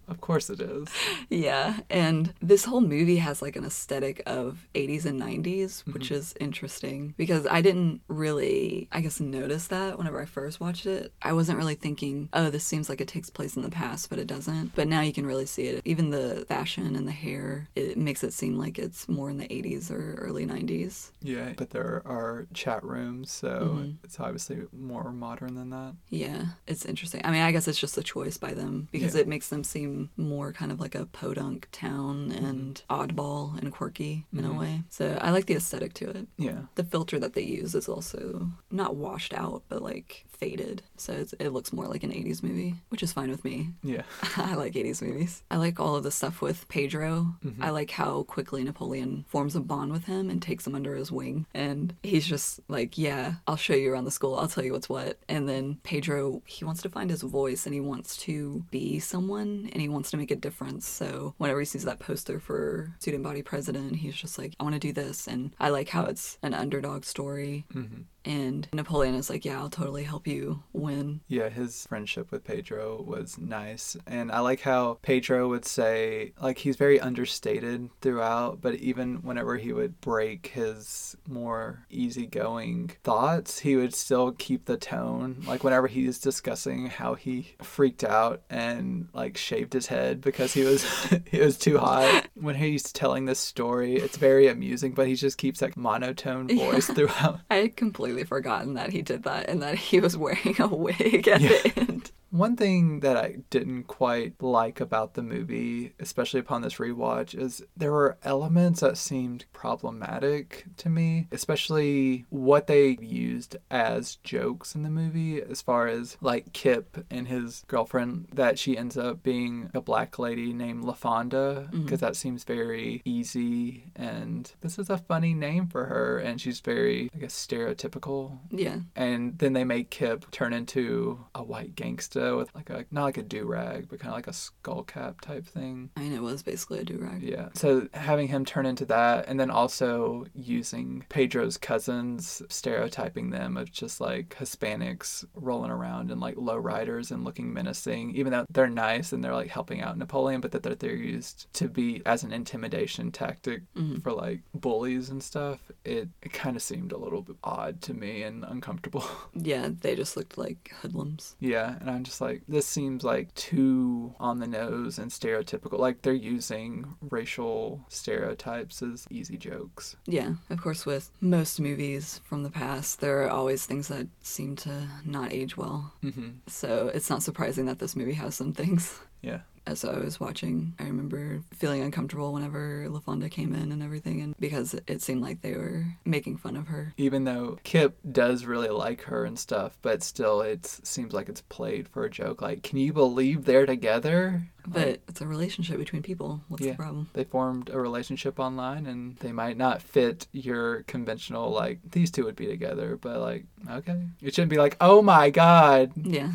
Of 0.08 0.20
course 0.20 0.48
it 0.48 0.60
is. 0.60 0.86
Yeah, 1.32 1.78
and 1.88 2.34
this 2.40 2.64
whole 2.64 2.80
movie 2.80 3.16
has 3.16 3.40
like 3.40 3.56
an 3.56 3.64
aesthetic 3.64 4.22
of 4.26 4.68
80s 4.74 5.06
and 5.06 5.20
90s, 5.20 5.84
which 5.92 6.06
mm-hmm. 6.06 6.14
is 6.14 6.34
interesting 6.38 7.14
because 7.16 7.46
I 7.46 7.62
didn't 7.62 8.02
really, 8.08 8.88
I 8.92 9.00
guess, 9.00 9.18
notice 9.18 9.68
that 9.68 9.96
whenever 9.98 10.20
I 10.20 10.26
first 10.26 10.60
watched 10.60 10.86
it. 10.86 11.12
I 11.22 11.32
wasn't 11.32 11.58
really 11.58 11.74
thinking, 11.74 12.28
oh, 12.32 12.50
this 12.50 12.64
seems 12.64 12.88
like 12.88 13.00
it 13.00 13.08
takes 13.08 13.30
place 13.30 13.56
in 13.56 13.62
the 13.62 13.70
past, 13.70 14.10
but 14.10 14.18
it 14.18 14.26
doesn't. 14.26 14.74
But 14.74 14.88
now 14.88 15.00
you 15.00 15.12
can 15.12 15.26
really 15.26 15.46
see 15.46 15.64
it. 15.64 15.82
Even 15.84 16.10
the 16.10 16.44
fashion 16.48 16.94
and 16.96 17.08
the 17.08 17.12
hair, 17.12 17.68
it 17.74 17.96
makes 17.96 18.22
it 18.22 18.32
seem 18.32 18.58
like 18.58 18.78
it's 18.78 19.08
more 19.08 19.30
in 19.30 19.38
the 19.38 19.48
80s 19.48 19.90
or 19.90 20.14
early 20.14 20.46
90s. 20.46 21.10
Yeah, 21.22 21.52
but 21.56 21.70
there 21.70 22.02
are 22.04 22.46
chat 22.52 22.84
rooms, 22.84 23.30
so 23.30 23.48
mm-hmm. 23.48 23.90
it's 24.04 24.20
obviously 24.20 24.62
more 24.72 25.12
modern 25.12 25.54
than 25.54 25.70
that. 25.70 25.94
Yeah, 26.10 26.44
it's 26.66 26.84
interesting. 26.84 27.22
I 27.24 27.30
mean, 27.30 27.42
I 27.42 27.52
guess 27.52 27.68
it's 27.68 27.80
just 27.80 27.96
a 27.96 28.02
choice 28.02 28.36
by 28.36 28.52
them 28.52 28.88
because 28.92 29.14
Yeah. 29.14 29.22
it 29.22 29.28
makes 29.28 29.48
them 29.48 29.64
seem 29.64 30.10
more 30.16 30.52
kind 30.52 30.70
of 30.70 30.80
like 30.80 30.94
a 30.94 31.06
podunk 31.22 31.68
town 31.70 32.30
mm-hmm. 32.30 32.44
and 32.44 32.82
oddball 32.90 33.56
and 33.56 33.70
quirky 33.70 34.26
in 34.32 34.44
a 34.44 34.48
mm-hmm. 34.48 34.58
way. 34.58 34.82
So 34.90 35.16
I 35.20 35.30
like 35.30 35.46
the 35.46 35.54
aesthetic 35.54 35.94
to 35.94 36.10
it. 36.10 36.26
Yeah. 36.36 36.62
The 36.74 36.82
filter 36.82 37.20
that 37.20 37.34
they 37.34 37.42
use 37.42 37.76
is 37.76 37.88
also 37.88 38.50
not 38.72 38.96
washed 38.96 39.32
out, 39.32 39.62
but 39.68 39.82
like 39.82 40.24
faded. 40.42 40.82
So 40.96 41.12
it's, 41.12 41.32
it 41.34 41.50
looks 41.50 41.72
more 41.72 41.86
like 41.86 42.02
an 42.02 42.10
80s 42.10 42.42
movie, 42.42 42.74
which 42.88 43.02
is 43.02 43.12
fine 43.12 43.30
with 43.30 43.44
me. 43.44 43.70
Yeah. 43.84 44.02
I 44.36 44.54
like 44.54 44.72
80s 44.72 45.00
movies. 45.00 45.44
I 45.52 45.56
like 45.56 45.78
all 45.78 45.94
of 45.94 46.02
the 46.02 46.10
stuff 46.10 46.40
with 46.40 46.66
Pedro. 46.66 47.34
Mm-hmm. 47.44 47.62
I 47.62 47.70
like 47.70 47.92
how 47.92 48.24
quickly 48.24 48.64
Napoleon 48.64 49.24
forms 49.28 49.54
a 49.54 49.60
bond 49.60 49.92
with 49.92 50.06
him 50.06 50.30
and 50.30 50.42
takes 50.42 50.66
him 50.66 50.74
under 50.74 50.96
his 50.96 51.12
wing. 51.12 51.46
And 51.54 51.94
he's 52.02 52.26
just 52.26 52.58
like, 52.68 52.98
Yeah, 52.98 53.34
I'll 53.46 53.56
show 53.56 53.74
you 53.74 53.92
around 53.92 54.04
the 54.04 54.10
school. 54.10 54.36
I'll 54.36 54.48
tell 54.48 54.64
you 54.64 54.72
what's 54.72 54.88
what. 54.88 55.18
And 55.28 55.48
then 55.48 55.78
Pedro, 55.84 56.42
he 56.44 56.64
wants 56.64 56.82
to 56.82 56.88
find 56.88 57.08
his 57.08 57.22
voice 57.22 57.64
and 57.64 57.74
he 57.74 57.80
wants 57.80 58.16
to 58.18 58.64
be 58.72 58.98
someone 58.98 59.70
and 59.72 59.80
he 59.80 59.88
wants 59.88 60.10
to 60.10 60.16
make 60.16 60.32
a 60.32 60.36
difference. 60.36 60.88
So 60.88 61.34
whenever 61.38 61.60
he 61.60 61.66
sees 61.66 61.84
that 61.84 62.00
poster 62.00 62.40
for 62.40 62.96
student 62.98 63.22
body 63.22 63.42
president, 63.42 63.96
he's 63.96 64.16
just 64.16 64.38
like, 64.38 64.54
I 64.58 64.64
want 64.64 64.74
to 64.74 64.80
do 64.80 64.92
this. 64.92 65.28
And 65.28 65.54
I 65.60 65.68
like 65.68 65.88
how 65.88 66.06
it's 66.06 66.38
an 66.42 66.52
underdog 66.52 67.04
story. 67.04 67.64
Mm-hmm. 67.72 68.02
And 68.24 68.68
Napoleon 68.72 69.14
is 69.14 69.30
like, 69.30 69.44
Yeah, 69.44 69.58
I'll 69.58 69.70
totally 69.70 70.04
help 70.04 70.26
you 70.26 70.62
win. 70.72 71.20
Yeah, 71.28 71.48
his 71.48 71.86
friendship 71.86 72.30
with 72.30 72.44
Pedro 72.44 73.02
was 73.02 73.38
nice. 73.38 73.96
And 74.06 74.30
I 74.30 74.40
like 74.40 74.60
how 74.60 74.98
Pedro 75.02 75.48
would 75.48 75.64
say, 75.64 76.32
like, 76.40 76.58
he's 76.58 76.76
very 76.76 77.00
understated 77.00 77.90
throughout, 78.00 78.60
but 78.60 78.74
even 78.76 79.16
whenever 79.22 79.56
he 79.56 79.72
would 79.72 80.00
break 80.00 80.48
his 80.48 81.16
more 81.28 81.86
easygoing 81.90 82.92
thoughts, 83.02 83.60
he 83.60 83.76
would 83.76 83.94
still 83.94 84.32
keep 84.32 84.66
the 84.66 84.76
tone. 84.76 85.42
Like, 85.46 85.64
whenever 85.64 85.86
he's 85.86 86.18
discussing 86.18 86.86
how 86.86 87.14
he 87.14 87.54
freaked 87.62 88.04
out 88.04 88.42
and, 88.50 89.08
like, 89.12 89.36
shaved 89.36 89.72
his 89.72 89.86
head 89.86 90.20
because 90.20 90.52
he 90.54 90.64
was, 90.64 90.84
he 91.30 91.40
was 91.40 91.58
too 91.58 91.78
hot. 91.78 92.26
When 92.34 92.56
he's 92.56 92.92
telling 92.92 93.26
this 93.26 93.38
story, 93.38 93.96
it's 93.96 94.16
very 94.16 94.48
amusing, 94.48 94.92
but 94.92 95.06
he 95.06 95.14
just 95.14 95.38
keeps 95.38 95.60
that 95.60 95.76
monotone 95.76 96.48
voice 96.56 96.86
throughout. 96.86 97.40
I 97.50 97.56
had 97.56 97.76
completely 98.12 98.28
forgotten 98.28 98.74
that 98.74 98.90
he 98.90 99.00
did 99.00 99.22
that 99.22 99.48
and 99.48 99.62
that 99.62 99.74
he 99.74 99.98
was 99.98 100.16
wearing 100.16 100.54
a 100.58 100.66
wig 100.66 101.26
at 101.28 101.40
the 101.40 101.72
end. 101.76 101.91
One 102.32 102.56
thing 102.56 103.00
that 103.00 103.18
I 103.18 103.36
didn't 103.50 103.84
quite 103.84 104.42
like 104.42 104.80
about 104.80 105.12
the 105.12 105.22
movie, 105.22 105.92
especially 106.00 106.40
upon 106.40 106.62
this 106.62 106.76
rewatch, 106.76 107.38
is 107.38 107.62
there 107.76 107.92
were 107.92 108.16
elements 108.22 108.80
that 108.80 108.96
seemed 108.96 109.44
problematic 109.52 110.64
to 110.78 110.88
me, 110.88 111.28
especially 111.30 112.24
what 112.30 112.68
they 112.68 112.96
used 113.02 113.56
as 113.70 114.16
jokes 114.24 114.74
in 114.74 114.82
the 114.82 114.88
movie, 114.88 115.42
as 115.42 115.60
far 115.60 115.88
as 115.88 116.16
like 116.22 116.54
Kip 116.54 117.04
and 117.10 117.28
his 117.28 117.64
girlfriend, 117.68 118.28
that 118.32 118.58
she 118.58 118.78
ends 118.78 118.96
up 118.96 119.22
being 119.22 119.68
a 119.74 119.82
black 119.82 120.18
lady 120.18 120.54
named 120.54 120.84
LaFonda, 120.84 121.66
mm-hmm. 121.66 121.82
because 121.82 122.00
that 122.00 122.16
seems 122.16 122.44
very 122.44 123.02
easy. 123.04 123.84
And 123.94 124.50
this 124.62 124.78
is 124.78 124.88
a 124.88 124.96
funny 124.96 125.34
name 125.34 125.66
for 125.66 125.84
her, 125.84 126.16
and 126.16 126.40
she's 126.40 126.60
very, 126.60 127.10
I 127.14 127.18
guess, 127.18 127.34
stereotypical 127.34 128.38
Yeah. 128.50 128.78
and 128.96 129.38
then 129.38 129.52
they 129.52 129.64
make 129.64 129.90
Kip 129.90 130.30
turn 130.30 130.54
into 130.54 131.26
a 131.34 131.42
white 131.42 131.76
gangsta 131.76 132.21
With 132.30 132.54
like 132.54 132.70
a 132.70 132.84
not 132.90 133.04
like 133.04 133.18
a 133.18 133.22
do 133.22 133.44
rag, 133.44 133.88
but 133.88 134.00
kind 134.00 134.12
of 134.12 134.16
like 134.16 134.26
a 134.26 134.32
skull 134.32 134.82
cap 134.82 135.20
type 135.20 135.46
thing. 135.46 135.90
I 135.96 136.00
mean, 136.00 136.12
it 136.12 136.22
was 136.22 136.42
basically 136.42 136.80
a 136.80 136.84
do 136.84 136.98
rag. 136.98 137.22
Yeah. 137.22 137.48
So 137.54 137.88
having 137.94 138.28
him 138.28 138.44
turn 138.44 138.66
into 138.66 138.84
that, 138.86 139.26
and 139.28 139.38
then 139.38 139.50
also 139.50 140.26
using 140.34 141.04
Pedro's 141.08 141.56
cousins, 141.56 142.42
stereotyping 142.48 143.30
them 143.30 143.56
of 143.56 143.70
just 143.70 144.00
like 144.00 144.36
Hispanics 144.38 145.24
rolling 145.34 145.70
around 145.70 146.10
and 146.10 146.20
like 146.20 146.36
low 146.36 146.56
riders 146.56 147.10
and 147.10 147.24
looking 147.24 147.52
menacing, 147.52 148.14
even 148.14 148.32
though 148.32 148.46
they're 148.50 148.68
nice 148.68 149.12
and 149.12 149.22
they're 149.22 149.34
like 149.34 149.50
helping 149.50 149.80
out 149.82 149.98
Napoleon, 149.98 150.40
but 150.40 150.52
that 150.52 150.62
that 150.62 150.80
they're 150.80 150.94
used 150.94 151.52
to 151.54 151.68
be 151.68 152.02
as 152.06 152.22
an 152.24 152.32
intimidation 152.32 153.10
tactic 153.10 153.62
mm-hmm. 153.74 153.98
for 153.98 154.12
like 154.12 154.40
bullies 154.54 155.10
and 155.10 155.22
stuff. 155.22 155.60
It, 155.84 156.08
it 156.22 156.32
kind 156.32 156.56
of 156.56 156.62
seemed 156.62 156.92
a 156.92 156.98
little 156.98 157.22
bit 157.22 157.36
odd 157.42 157.82
to 157.82 157.94
me 157.94 158.22
and 158.22 158.44
uncomfortable. 158.44 159.04
Yeah, 159.34 159.70
they 159.80 159.96
just 159.96 160.16
looked 160.16 160.36
like 160.36 160.72
hoodlums. 160.80 161.36
Yeah, 161.40 161.76
and 161.80 161.90
I'm 161.90 162.04
just 162.04 162.11
like, 162.20 162.42
this 162.48 162.66
seems 162.66 163.04
like 163.04 163.32
too 163.34 164.14
on 164.20 164.38
the 164.38 164.46
nose 164.46 164.98
and 164.98 165.10
stereotypical. 165.10 165.78
Like 165.78 166.02
they're 166.02 166.12
using 166.12 166.96
racial 167.10 167.84
stereotypes 167.88 168.82
as 168.82 169.06
easy 169.10 169.36
jokes. 169.36 169.96
Yeah, 170.06 170.34
of 170.50 170.60
course, 170.60 170.84
with 170.86 171.10
most 171.20 171.60
movies 171.60 172.20
from 172.24 172.42
the 172.42 172.50
past, 172.50 173.00
there 173.00 173.22
are 173.22 173.30
always 173.30 173.64
things 173.66 173.88
that 173.88 174.08
seem 174.20 174.56
to 174.56 174.88
not 175.04 175.32
age 175.32 175.56
well. 175.56 175.92
hmm 176.02 176.30
So 176.46 176.90
it's 176.94 177.10
not 177.10 177.22
surprising 177.22 177.66
that 177.66 177.78
this 177.78 177.96
movie 177.96 178.14
has 178.14 178.34
some 178.34 178.52
things. 178.52 178.98
Yeah. 179.22 179.42
As 179.64 179.84
I 179.84 179.96
was 179.98 180.18
watching, 180.18 180.74
I 180.80 180.84
remember 180.84 181.42
feeling 181.54 181.82
uncomfortable 181.82 182.32
whenever 182.32 182.84
LaFonda 182.88 183.30
came 183.30 183.54
in 183.54 183.70
and 183.70 183.80
everything, 183.82 184.20
and 184.20 184.34
because 184.40 184.74
it 184.88 185.00
seemed 185.02 185.22
like 185.22 185.40
they 185.40 185.52
were 185.54 185.84
making 186.04 186.38
fun 186.38 186.56
of 186.56 186.66
her. 186.66 186.92
Even 186.96 187.24
though 187.24 187.58
Kip 187.62 187.96
does 188.10 188.44
really 188.44 188.70
like 188.70 189.02
her 189.02 189.24
and 189.24 189.38
stuff, 189.38 189.78
but 189.80 190.02
still 190.02 190.40
it 190.40 190.66
seems 190.66 191.12
like 191.12 191.28
it's 191.28 191.42
played 191.42 191.86
for 191.88 192.04
a 192.04 192.10
joke. 192.10 192.42
Like, 192.42 192.64
can 192.64 192.78
you 192.78 192.92
believe 192.92 193.44
they're 193.44 193.66
together? 193.66 194.42
But 194.66 195.00
it's 195.08 195.20
a 195.20 195.26
relationship 195.28 195.78
between 195.78 196.02
people. 196.02 196.40
What's 196.48 196.64
Yeah. 196.64 196.72
the 196.72 196.76
problem? 196.78 197.08
They 197.12 197.24
formed 197.24 197.68
a 197.70 197.78
relationship 197.80 198.40
online 198.40 198.86
and 198.86 199.16
they 199.18 199.32
might 199.32 199.56
not 199.56 199.80
fit 199.82 200.26
your 200.32 200.82
conventional, 200.84 201.50
like, 201.50 201.78
these 201.92 202.10
two 202.10 202.24
would 202.24 202.36
be 202.36 202.46
together, 202.46 202.96
but 203.00 203.20
like, 203.20 203.44
okay. 203.70 204.02
It 204.20 204.34
shouldn't 204.34 204.50
be 204.50 204.58
like, 204.58 204.76
oh 204.80 205.02
my 205.02 205.30
God, 205.30 205.92
Yeah. 205.96 206.32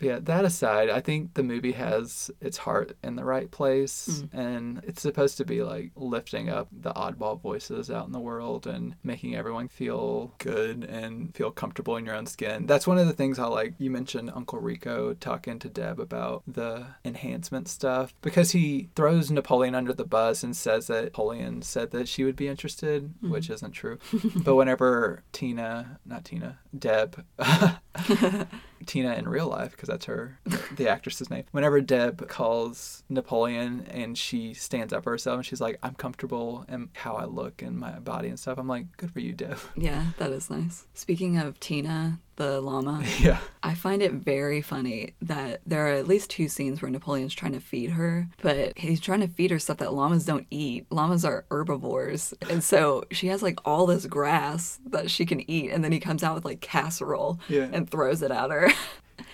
Yeah, 0.00 0.18
that 0.22 0.44
aside, 0.44 0.90
I 0.90 1.00
think 1.00 1.34
the 1.34 1.42
movie 1.42 1.72
has 1.72 2.30
its 2.40 2.58
heart 2.58 2.96
in 3.02 3.16
the 3.16 3.24
right 3.24 3.50
place 3.50 4.22
mm. 4.22 4.28
and 4.32 4.82
it's 4.84 5.02
supposed 5.02 5.36
to 5.38 5.44
be 5.44 5.62
like 5.62 5.92
lifting 5.96 6.48
up 6.48 6.68
the 6.72 6.92
oddball 6.92 7.40
voices 7.40 7.90
out 7.90 8.06
in 8.06 8.12
the 8.12 8.20
world 8.20 8.66
and 8.66 8.96
making 9.04 9.36
everyone 9.36 9.68
feel 9.68 10.34
good 10.38 10.84
and 10.84 11.34
feel 11.34 11.50
comfortable 11.50 11.96
in 11.96 12.06
your 12.06 12.14
own 12.14 12.26
skin. 12.26 12.66
That's 12.66 12.86
one 12.86 12.98
of 12.98 13.06
the 13.06 13.12
things 13.12 13.38
I 13.38 13.46
like. 13.46 13.74
You 13.78 13.90
mentioned 13.90 14.30
Uncle 14.34 14.58
Rico 14.58 15.14
talking 15.14 15.58
to 15.60 15.68
Deb 15.68 16.00
about 16.00 16.42
the 16.46 16.86
enhancement 17.04 17.68
stuff 17.68 18.14
because 18.22 18.52
he 18.52 18.88
throws 18.94 19.30
Napoleon 19.30 19.74
under 19.74 19.92
the 19.92 20.04
bus 20.04 20.42
and 20.42 20.56
says 20.56 20.86
that 20.88 21.04
Napoleon 21.04 21.62
said 21.62 21.90
that 21.90 22.08
she 22.08 22.24
would 22.24 22.36
be 22.36 22.48
interested, 22.48 23.04
mm-hmm. 23.04 23.30
which 23.30 23.50
isn't 23.50 23.72
true. 23.72 23.98
but 24.36 24.54
whenever 24.54 25.22
Tina, 25.32 25.98
not 26.06 26.24
Tina, 26.24 26.58
Deb, 26.76 27.24
Tina 28.86 29.14
in 29.14 29.28
real 29.28 29.46
life, 29.46 29.72
because 29.72 29.88
that's 29.88 30.06
her, 30.06 30.38
the 30.76 30.88
actress's 30.88 31.30
name. 31.30 31.44
Whenever 31.52 31.80
Deb 31.80 32.28
calls 32.28 33.02
Napoleon 33.08 33.86
and 33.90 34.16
she 34.16 34.54
stands 34.54 34.92
up 34.92 35.04
for 35.04 35.10
herself 35.10 35.36
and 35.36 35.46
she's 35.46 35.60
like, 35.60 35.78
I'm 35.82 35.94
comfortable 35.94 36.64
in 36.68 36.90
how 36.94 37.14
I 37.14 37.24
look 37.24 37.62
and 37.62 37.78
my 37.78 37.98
body 37.98 38.28
and 38.28 38.38
stuff, 38.38 38.58
I'm 38.58 38.68
like, 38.68 38.96
good 38.96 39.10
for 39.12 39.20
you, 39.20 39.32
Deb. 39.32 39.58
Yeah, 39.76 40.06
that 40.18 40.30
is 40.30 40.50
nice. 40.50 40.86
Speaking 40.94 41.38
of 41.38 41.60
Tina, 41.60 42.20
the 42.36 42.60
llama, 42.60 43.04
yeah. 43.20 43.38
I 43.62 43.74
find 43.74 44.02
it 44.02 44.12
very 44.12 44.62
funny 44.62 45.14
that 45.20 45.60
there 45.66 45.86
are 45.86 45.92
at 45.92 46.08
least 46.08 46.30
two 46.30 46.48
scenes 46.48 46.80
where 46.80 46.90
Napoleon's 46.90 47.34
trying 47.34 47.52
to 47.52 47.60
feed 47.60 47.90
her, 47.90 48.28
but 48.42 48.78
he's 48.78 49.00
trying 49.00 49.20
to 49.20 49.28
feed 49.28 49.50
her 49.50 49.58
stuff 49.58 49.76
that 49.78 49.92
llamas 49.92 50.24
don't 50.24 50.46
eat. 50.50 50.86
Llamas 50.90 51.24
are 51.24 51.44
herbivores. 51.50 52.32
And 52.48 52.64
so 52.64 53.04
she 53.10 53.26
has 53.26 53.42
like 53.42 53.58
all 53.66 53.84
this 53.86 54.06
grass 54.06 54.78
that 54.86 55.10
she 55.10 55.26
can 55.26 55.48
eat, 55.50 55.70
and 55.70 55.84
then 55.84 55.92
he 55.92 56.00
comes 56.00 56.22
out 56.22 56.34
with 56.34 56.44
like 56.44 56.60
casserole 56.60 57.38
Yeah. 57.48 57.68
and 57.72 57.90
throws 57.90 58.22
it 58.22 58.30
at 58.30 58.50
her. 58.50 58.70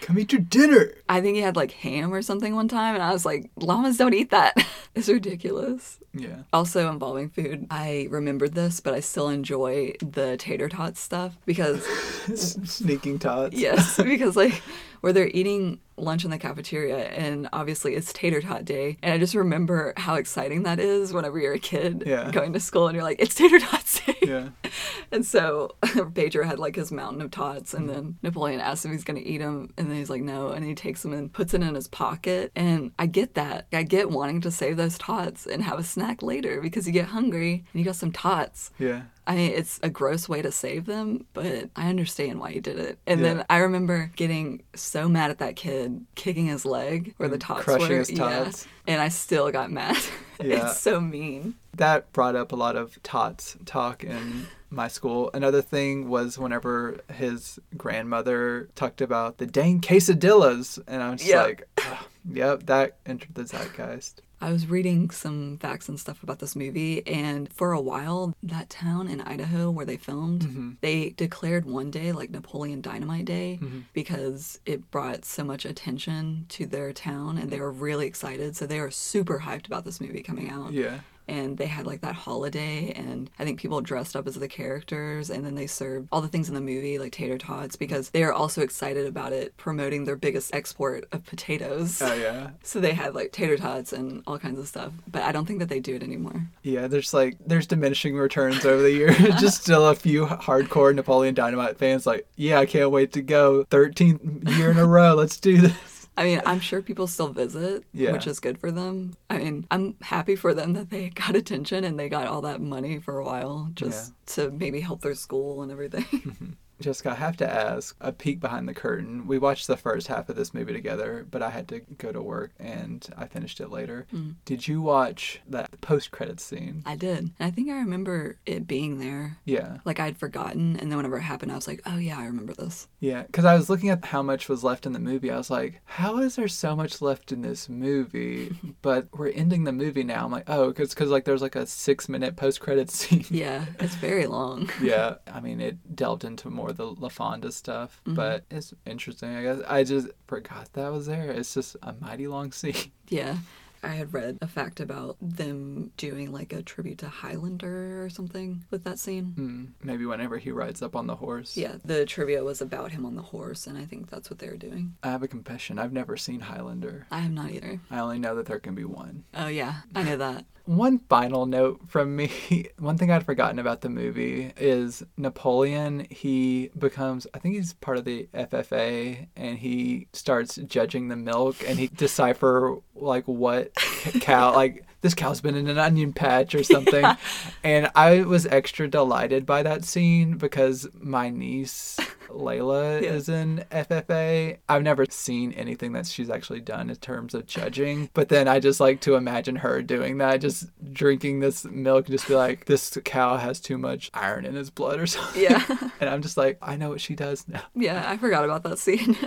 Come 0.00 0.18
eat 0.18 0.32
your 0.32 0.40
dinner. 0.42 0.92
I 1.08 1.20
think 1.20 1.36
he 1.36 1.42
had 1.42 1.56
like 1.56 1.72
ham 1.72 2.12
or 2.12 2.22
something 2.22 2.54
one 2.54 2.68
time, 2.68 2.94
and 2.94 3.02
I 3.02 3.12
was 3.12 3.24
like, 3.24 3.50
llamas 3.56 3.96
don't 3.96 4.14
eat 4.14 4.30
that. 4.30 4.54
it's 4.94 5.08
ridiculous. 5.08 5.98
Yeah. 6.14 6.42
Also 6.52 6.90
involving 6.90 7.28
food, 7.28 7.66
I 7.70 8.06
remembered 8.10 8.54
this, 8.54 8.80
but 8.80 8.94
I 8.94 9.00
still 9.00 9.28
enjoy 9.28 9.94
the 10.00 10.36
tater 10.36 10.68
tot 10.68 10.96
stuff 10.96 11.36
because 11.44 11.84
Sneaking 12.64 13.18
tots. 13.18 13.56
Yes, 13.56 13.96
because 13.96 14.36
like 14.36 14.62
where 15.00 15.12
they're 15.12 15.28
eating 15.28 15.80
lunch 15.98 16.26
in 16.26 16.30
the 16.30 16.36
cafeteria 16.38 17.08
and 17.08 17.48
obviously 17.54 17.94
it's 17.94 18.12
tater 18.12 18.42
tot 18.42 18.66
day 18.66 18.98
and 19.02 19.14
I 19.14 19.18
just 19.18 19.34
remember 19.34 19.94
how 19.96 20.16
exciting 20.16 20.64
that 20.64 20.78
is 20.78 21.14
whenever 21.14 21.38
you're 21.38 21.54
a 21.54 21.58
kid 21.58 22.02
Yeah. 22.06 22.30
going 22.30 22.52
to 22.52 22.60
school 22.60 22.86
and 22.86 22.94
you're 22.94 23.02
like 23.02 23.18
it's 23.18 23.34
tater 23.34 23.58
tots 23.58 24.00
day. 24.04 24.16
Yeah. 24.22 24.48
And 25.12 25.24
so 25.24 25.76
Pedro 26.14 26.44
had 26.44 26.58
like 26.58 26.76
his 26.76 26.90
mountain 26.92 27.22
of 27.22 27.30
tots 27.30 27.72
and 27.72 27.86
Mm-hmm. 27.88 27.94
then 27.94 28.16
Napoleon 28.22 28.60
asks 28.60 28.84
if 28.84 28.90
he's 28.90 29.04
going 29.04 29.22
to 29.22 29.26
eat 29.26 29.38
them 29.38 29.72
and 29.78 29.88
then 29.90 29.96
he's 29.96 30.10
like 30.10 30.20
no 30.22 30.48
and 30.48 30.64
he 30.66 30.74
takes 30.74 31.02
them 31.02 31.12
and 31.14 31.32
puts 31.32 31.54
it 31.54 31.62
in 31.62 31.74
his 31.74 31.88
pocket 31.88 32.50
and 32.56 32.90
I 32.98 33.06
get 33.06 33.34
that. 33.34 33.66
I 33.72 33.82
get 33.84 34.10
wanting 34.10 34.40
to 34.42 34.50
save 34.50 34.76
those 34.76 34.98
tots 34.98 35.46
and 35.46 35.62
have 35.62 35.78
a 35.78 35.84
snack 35.84 36.22
later 36.22 36.60
because 36.60 36.86
you 36.86 36.92
get 36.92 37.06
hungry 37.06 37.64
and 37.72 37.80
you 37.80 37.84
got 37.84 37.96
some 37.96 38.12
tots. 38.12 38.70
Yeah. 38.78 39.02
I 39.26 39.34
mean, 39.34 39.52
it's 39.52 39.80
a 39.82 39.90
gross 39.90 40.28
way 40.28 40.40
to 40.42 40.52
save 40.52 40.86
them, 40.86 41.26
but 41.34 41.68
I 41.74 41.88
understand 41.88 42.38
why 42.38 42.52
he 42.52 42.60
did 42.60 42.78
it. 42.78 42.98
And 43.06 43.20
Yeah. 43.20 43.34
then 43.34 43.44
I 43.50 43.58
remember 43.58 44.10
getting 44.16 44.62
so 44.74 45.08
mad 45.08 45.30
at 45.30 45.38
that 45.38 45.56
kid 45.56 46.04
kicking 46.14 46.46
his 46.46 46.64
leg 46.64 47.14
where 47.16 47.28
the 47.28 47.32
mm, 47.36 47.40
And 47.40 47.42
tots 47.42 47.64
crushing 47.64 47.88
were. 47.88 47.98
his 47.98 48.10
tots. 48.10 48.66
Yeah. 48.86 48.92
And 48.94 49.02
I 49.02 49.08
still 49.08 49.50
got 49.50 49.70
mad. 49.70 49.96
Yeah. 50.38 50.68
it's 50.68 50.80
so 50.80 51.00
mean. 51.00 51.54
that 51.78 52.12
brought 52.12 52.36
up 52.36 52.52
a 52.52 52.56
lot 52.56 52.76
of 52.76 53.02
tots 53.02 53.56
talk 53.64 54.04
in 54.04 54.46
my 54.68 54.86
school. 54.86 55.30
Another 55.32 55.62
thing 55.62 56.10
was 56.10 56.38
whenever 56.38 56.98
his 57.10 57.58
grandmother 57.74 58.68
talked 58.74 59.00
about 59.00 59.38
the 59.38 59.46
dang 59.46 59.80
quesadillas, 59.80 60.78
and 60.86 61.02
I 61.02 61.10
was 61.10 61.20
just 61.22 61.30
Yeah. 61.32 61.42
like, 61.42 61.66
"Ugh, 61.78 61.96
yep, 62.30 62.66
that 62.66 62.98
entered 63.06 63.34
the 63.34 63.44
zeitgeist. 63.44 64.20
I 64.40 64.52
was 64.52 64.66
reading 64.66 65.10
some 65.10 65.56
facts 65.58 65.88
and 65.88 65.98
stuff 65.98 66.22
about 66.22 66.40
this 66.40 66.54
movie, 66.54 67.06
and 67.06 67.50
for 67.52 67.72
a 67.72 67.80
while, 67.80 68.34
that 68.42 68.68
town 68.68 69.08
in 69.08 69.20
Idaho 69.22 69.70
where 69.70 69.86
they 69.86 69.96
filmed, 69.96 70.42
Mm-hmm. 70.42 70.70
they 70.82 71.10
declared 71.10 71.64
one 71.64 71.90
day 71.90 72.12
like 72.12 72.30
Napoleon 72.30 72.80
Dynamite 72.82 73.24
Day 73.24 73.58
because 73.94 74.60
it 74.66 74.90
brought 74.90 75.24
so 75.24 75.42
much 75.42 75.64
attention 75.64 76.46
to 76.50 76.66
their 76.66 76.92
town, 76.92 77.38
and 77.38 77.50
they 77.50 77.60
were 77.60 77.72
really 77.72 78.06
excited. 78.06 78.56
So 78.56 78.66
they 78.66 78.80
were 78.80 78.90
super 78.90 79.38
hyped 79.40 79.66
about 79.66 79.84
this 79.84 80.00
movie 80.00 80.22
coming 80.22 80.50
out. 80.50 80.72
Yeah. 80.72 80.98
And 81.28 81.58
they 81.58 81.66
had 81.66 81.86
like 81.86 82.00
that 82.00 82.14
holiday 82.14 82.92
and 82.94 83.30
i 83.38 83.44
think 83.44 83.58
people 83.58 83.80
dressed 83.80 84.14
up 84.16 84.26
as 84.26 84.34
the 84.36 84.48
characters 84.48 85.30
and 85.30 85.44
then 85.44 85.54
they 85.54 85.66
served 85.66 86.08
all 86.12 86.20
the 86.20 86.28
things 86.28 86.48
in 86.48 86.54
the 86.54 86.60
movie 86.60 86.98
like 86.98 87.12
tater 87.12 87.38
tots 87.38 87.76
because 87.76 88.10
they 88.10 88.22
are 88.22 88.32
also 88.32 88.60
excited 88.62 89.06
about 89.06 89.32
it 89.32 89.56
promoting 89.56 90.04
their 90.04 90.16
biggest 90.16 90.54
export 90.54 91.04
of 91.12 91.24
potatoes 91.26 92.00
Oh 92.02 92.14
yeah. 92.14 92.50
so 92.62 92.80
they 92.80 92.92
had 92.92 93.14
like 93.14 93.32
tater 93.32 93.56
tots 93.56 93.92
and 93.92 94.22
all 94.26 94.38
kinds 94.38 94.58
of 94.58 94.68
stuff 94.68 94.92
but 95.10 95.22
i 95.22 95.32
don't 95.32 95.46
think 95.46 95.58
that 95.58 95.68
they 95.68 95.80
do 95.80 95.94
it 95.94 96.02
anymore 96.02 96.46
Yeah, 96.62 96.86
there's 96.86 97.12
like 97.14 97.36
there's 97.46 97.66
diminishing 97.66 98.16
returns 98.16 98.64
over 98.64 98.82
the 98.82 98.90
years. 98.92 99.16
Just 99.40 99.62
still 99.62 99.86
a 99.86 99.94
few 99.94 100.26
hardcore 100.26 100.94
Napoleon 100.94 101.34
Dynamite 101.34 101.78
fans 101.78 102.06
like, 102.06 102.26
yeah, 102.36 102.58
I 102.58 102.66
can't 102.66 102.90
wait 102.90 103.12
to 103.12 103.22
go 103.22 103.64
13th 103.70 104.56
year 104.58 104.70
in 104.70 104.78
a 104.78 104.86
row. 104.86 105.14
Let's 105.14 105.36
do 105.38 105.58
this. 105.60 105.95
I 106.16 106.24
mean 106.24 106.40
i'm 106.46 106.60
sure 106.60 106.80
people 106.82 107.06
still 107.06 107.28
visit 107.28 107.84
Yeah. 107.92 108.12
which 108.12 108.26
is 108.26 108.40
good 108.40 108.58
for 108.58 108.70
them. 108.70 109.14
I 109.30 109.38
mean 109.38 109.66
i'm 109.70 109.96
happy 110.02 110.36
for 110.36 110.54
them 110.54 110.72
that 110.74 110.90
they 110.90 111.08
got 111.14 111.36
attention 111.36 111.84
and 111.84 111.98
they 111.98 112.08
got 112.08 112.26
all 112.26 112.40
that 112.42 112.60
money 112.60 112.98
for 113.00 113.18
a 113.18 113.24
while 113.24 113.70
just 113.74 114.12
to 114.34 114.50
maybe 114.50 114.80
help 114.80 115.02
their 115.02 115.14
school 115.14 115.62
and 115.62 115.70
everything 115.72 116.56
Jessica, 116.80 117.10
I 117.12 117.14
have 117.14 117.36
to 117.38 117.50
ask 117.50 117.96
a 118.00 118.12
peek 118.12 118.40
behind 118.40 118.68
the 118.68 118.74
curtain. 118.74 119.26
We 119.26 119.38
watched 119.38 119.66
the 119.66 119.76
first 119.76 120.08
half 120.08 120.28
of 120.28 120.36
this 120.36 120.52
movie 120.54 120.72
together, 120.72 121.26
but 121.30 121.42
I 121.42 121.50
had 121.50 121.68
to 121.68 121.80
go 121.80 122.12
to 122.12 122.20
work 122.22 122.52
and 122.58 123.06
I 123.16 123.26
finished 123.26 123.60
it 123.60 123.70
later. 123.70 124.06
Mm. 124.14 124.34
Did 124.44 124.68
you 124.68 124.82
watch 124.82 125.40
that 125.48 125.80
post 125.80 126.10
credit 126.10 126.40
scene? 126.40 126.82
i 126.86 126.94
did 126.96 127.18
and 127.18 127.32
i 127.40 127.50
think 127.50 127.70
i 127.70 127.74
remember 127.78 128.36
it 128.46 128.66
being 128.66 128.98
there 128.98 129.38
Yeah. 129.44 129.78
like 129.84 129.98
I'd 130.00 130.18
forgotten, 130.18 130.76
and 130.78 130.90
then 130.90 130.96
whenever 130.96 131.16
it 131.18 131.22
happened, 131.22 131.52
I 131.52 131.54
was 131.56 131.66
like, 131.68 131.80
"Oh 131.86 131.96
yeah, 131.96 132.18
I 132.18 132.24
remember 132.26 132.52
this." 132.54 132.88
Yeah, 133.00 133.22
because 133.22 133.44
I 133.44 133.54
was 133.54 133.68
looking 133.70 133.88
at 133.90 134.04
how 134.04 134.22
much 134.22 134.48
was 134.48 134.62
left 134.64 134.86
in 134.86 134.92
the 134.92 134.98
movie. 134.98 135.30
I 135.30 135.36
was 135.36 135.50
like, 135.50 135.80
how 135.84 136.18
is 136.18 136.36
there 136.36 136.48
so 136.48 136.74
much 136.76 137.00
left 137.02 137.32
in 137.32 137.42
this 137.42 137.68
movie? 137.68 138.54
but 138.82 139.08
we're 139.12 139.30
ending 139.30 139.64
the 139.64 139.72
movie 139.72 140.04
now. 140.04 140.24
I'm 140.24 140.32
like, 140.32 140.48
oh, 140.48 140.68
because 140.68 140.94
cause, 140.94 141.08
like 141.10 141.24
there's 141.24 141.42
like 141.42 141.56
a 141.56 141.66
six 141.66 142.08
minute 142.08 142.36
post 142.36 142.60
credit 142.60 142.90
scene. 142.96 143.24
Yeah, 143.30 143.64
it's 143.80 143.94
very 143.94 144.26
long. 144.26 144.70
yeah, 144.82 145.16
I 145.32 145.40
mean, 145.40 145.60
it 145.60 145.94
delved 145.96 146.24
into 146.24 146.50
more 146.50 146.65
of 146.70 146.76
the 146.76 146.94
LaFonda 146.94 147.52
stuff, 147.52 148.00
but 148.06 148.44
it's 148.50 148.72
interesting. 148.86 149.34
I 149.36 149.42
guess 149.42 149.60
I 149.66 149.84
just 149.84 150.08
forgot 150.26 150.72
that 150.74 150.92
was 150.92 151.06
there. 151.06 151.30
It's 151.30 151.54
just 151.54 151.76
a 151.82 151.94
mighty 152.00 152.26
long 152.26 152.52
scene. 152.52 152.92
yeah, 153.08 153.36
I 153.82 153.88
had 153.90 154.12
read 154.12 154.38
a 154.40 154.48
fact 154.48 154.80
about 154.80 155.16
them 155.20 155.92
doing 155.96 156.32
like 156.32 156.52
a 156.52 156.62
tribute 156.62 156.98
to 156.98 157.08
Highlander 157.08 158.02
or 158.04 158.08
something 158.10 158.64
with 158.70 158.82
that 158.84 158.98
scene. 158.98 159.32
Hmm. 159.36 159.64
Maybe 159.86 160.06
whenever 160.06 160.38
he 160.38 160.50
rides 160.50 160.82
up 160.82 160.96
on 160.96 161.06
the 161.06 161.16
horse. 161.16 161.56
Yeah, 161.56 161.76
the 161.84 162.04
trivia 162.06 162.42
was 162.42 162.60
about 162.60 162.90
him 162.92 163.06
on 163.06 163.14
the 163.14 163.22
horse, 163.22 163.66
and 163.66 163.78
I 163.78 163.84
think 163.84 164.10
that's 164.10 164.28
what 164.30 164.38
they 164.40 164.48
were 164.48 164.56
doing. 164.56 164.94
I 165.02 165.10
have 165.10 165.22
a 165.22 165.28
confession. 165.28 165.78
I've 165.78 165.92
never 165.92 166.16
seen 166.16 166.40
Highlander. 166.40 167.06
I 167.10 167.20
have 167.20 167.32
not 167.32 167.50
either. 167.50 167.80
I 167.90 167.98
only 168.00 168.18
know 168.18 168.34
that 168.34 168.46
there 168.46 168.58
can 168.58 168.74
be 168.74 168.84
one. 168.84 169.24
Oh, 169.34 169.46
yeah, 169.48 169.82
I 169.94 170.02
know 170.02 170.16
that. 170.16 170.46
One 170.66 170.98
final 170.98 171.46
note 171.46 171.80
from 171.86 172.16
me. 172.16 172.68
One 172.78 172.98
thing 172.98 173.10
I'd 173.10 173.24
forgotten 173.24 173.60
about 173.60 173.82
the 173.82 173.88
movie 173.88 174.52
is 174.56 175.04
Napoleon. 175.16 176.08
He 176.10 176.70
becomes, 176.76 177.26
I 177.32 177.38
think 177.38 177.54
he's 177.54 177.74
part 177.74 177.98
of 177.98 178.04
the 178.04 178.28
FFA, 178.34 179.28
and 179.36 179.58
he 179.58 180.08
starts 180.12 180.56
judging 180.56 181.06
the 181.06 181.16
milk, 181.16 181.56
and 181.66 181.78
he 181.78 181.86
decipher 181.96 182.78
like 182.96 183.24
what 183.26 183.74
cow, 184.20 184.54
like 184.54 184.84
this 185.02 185.14
cow's 185.14 185.40
been 185.40 185.54
in 185.54 185.68
an 185.68 185.78
onion 185.78 186.12
patch 186.12 186.54
or 186.54 186.64
something. 186.64 187.04
And 187.62 187.90
I 187.96 188.22
was 188.22 188.46
extra 188.46 188.86
delighted 188.86 189.44
by 189.44 189.64
that 189.64 189.84
scene 189.84 190.36
because 190.36 190.88
my 190.94 191.30
niece 191.30 191.98
Layla 192.28 193.02
Yeah. 193.02 193.10
is 193.12 193.28
in 193.28 193.64
FFA. 193.70 194.58
I've 194.68 194.82
never 194.82 195.06
seen 195.08 195.52
anything 195.52 195.92
that 195.92 196.06
she's 196.06 196.30
actually 196.30 196.60
done 196.60 196.90
in 196.90 196.96
terms 196.96 197.34
of 197.34 197.46
judging, 197.46 198.10
but 198.14 198.28
then 198.28 198.48
I 198.48 198.60
just 198.60 198.80
like 198.80 199.00
to 199.02 199.14
imagine 199.14 199.56
her 199.56 199.82
doing 199.82 200.18
that, 200.18 200.40
just 200.40 200.66
drinking 200.92 201.40
this 201.40 201.64
milk 201.64 202.06
and 202.06 202.12
just 202.16 202.28
be 202.28 202.34
like, 202.34 202.66
this 202.66 202.96
cow 203.04 203.36
has 203.36 203.60
too 203.60 203.78
much 203.78 204.10
iron 204.14 204.44
in 204.44 204.54
his 204.54 204.70
blood 204.70 204.98
or 205.00 205.06
something. 205.06 205.42
Yeah. 205.42 205.64
and 206.00 206.10
I'm 206.10 206.22
just 206.22 206.36
like, 206.36 206.58
I 206.62 206.76
know 206.76 206.88
what 206.90 207.00
she 207.00 207.14
does 207.14 207.46
now. 207.48 207.62
Yeah, 207.74 208.04
I 208.08 208.16
forgot 208.16 208.44
about 208.44 208.62
that 208.64 208.78
scene. 208.78 209.16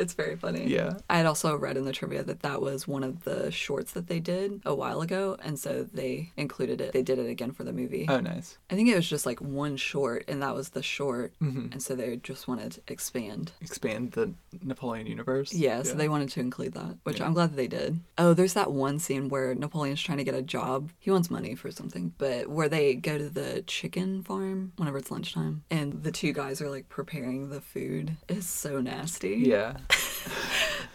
it's 0.00 0.14
very 0.14 0.34
funny. 0.36 0.66
Yeah. 0.66 0.94
I 1.08 1.18
had 1.18 1.26
also 1.26 1.54
read 1.54 1.76
in 1.76 1.84
the 1.84 1.92
trivia 1.92 2.22
that 2.24 2.40
that 2.40 2.62
was 2.62 2.88
one 2.88 3.04
of 3.04 3.24
the 3.24 3.50
shorts 3.50 3.92
that 3.92 4.06
they 4.08 4.18
did 4.18 4.62
a 4.64 4.74
while 4.74 5.02
ago, 5.02 5.36
and 5.42 5.58
so 5.58 5.84
they 5.84 6.32
included 6.36 6.80
it. 6.80 6.92
They 6.92 7.02
did 7.02 7.18
it 7.18 7.28
again 7.28 7.52
for 7.52 7.64
the 7.64 7.72
movie. 7.72 8.06
Oh, 8.08 8.20
nice. 8.20 8.58
I 8.70 8.74
think 8.74 8.88
it 8.88 8.96
was 8.96 9.08
just 9.08 9.26
like 9.26 9.40
one 9.40 9.76
short, 9.76 10.24
and 10.26 10.42
that 10.42 10.54
was 10.54 10.70
the 10.70 10.82
short, 10.82 11.34
mm-hmm. 11.42 11.72
and 11.72 11.82
so 11.82 11.94
they 11.94 12.16
just 12.16 12.48
wanted 12.48 12.72
to 12.72 12.80
expand. 12.88 13.52
Expand 13.60 14.12
the 14.12 14.32
Napoleon 14.62 15.06
universe. 15.06 15.52
Yeah, 15.52 15.82
so 15.82 15.94
they 15.94 16.08
wanted 16.08 16.30
to 16.30 16.40
include 16.40 16.72
that, 16.74 16.96
which 17.04 17.20
Yeah. 17.20 17.26
I'm 17.26 17.34
glad 17.34 17.50
that 17.50 17.56
they 17.56 17.68
did. 17.68 18.00
Oh, 18.16 18.32
there's 18.32 18.54
that 18.54 18.72
one 18.72 18.98
scene 18.98 19.28
where 19.28 19.54
Napoleon's 19.54 20.02
trying 20.02 20.18
to 20.18 20.24
get 20.24 20.34
a 20.34 20.42
job. 20.42 20.90
He 20.98 21.10
wants 21.10 21.30
money 21.30 21.54
for 21.54 21.70
something, 21.70 22.14
but 22.16 22.48
where 22.48 22.68
they 22.68 22.94
go 22.94 23.18
to 23.18 23.28
the 23.28 23.62
chicken 23.66 24.22
farm 24.22 24.72
whenever 24.76 24.98
it's 24.98 25.10
lunchtime, 25.10 25.62
and 25.70 26.02
the 26.02 26.12
two 26.12 26.32
guys 26.32 26.62
are 26.62 26.70
like 26.70 26.88
preparing 26.88 27.50
the 27.50 27.60
food 27.60 28.16
is 28.28 28.46
so 28.48 28.80
nasty. 28.80 29.36
Yeah. 29.36 29.74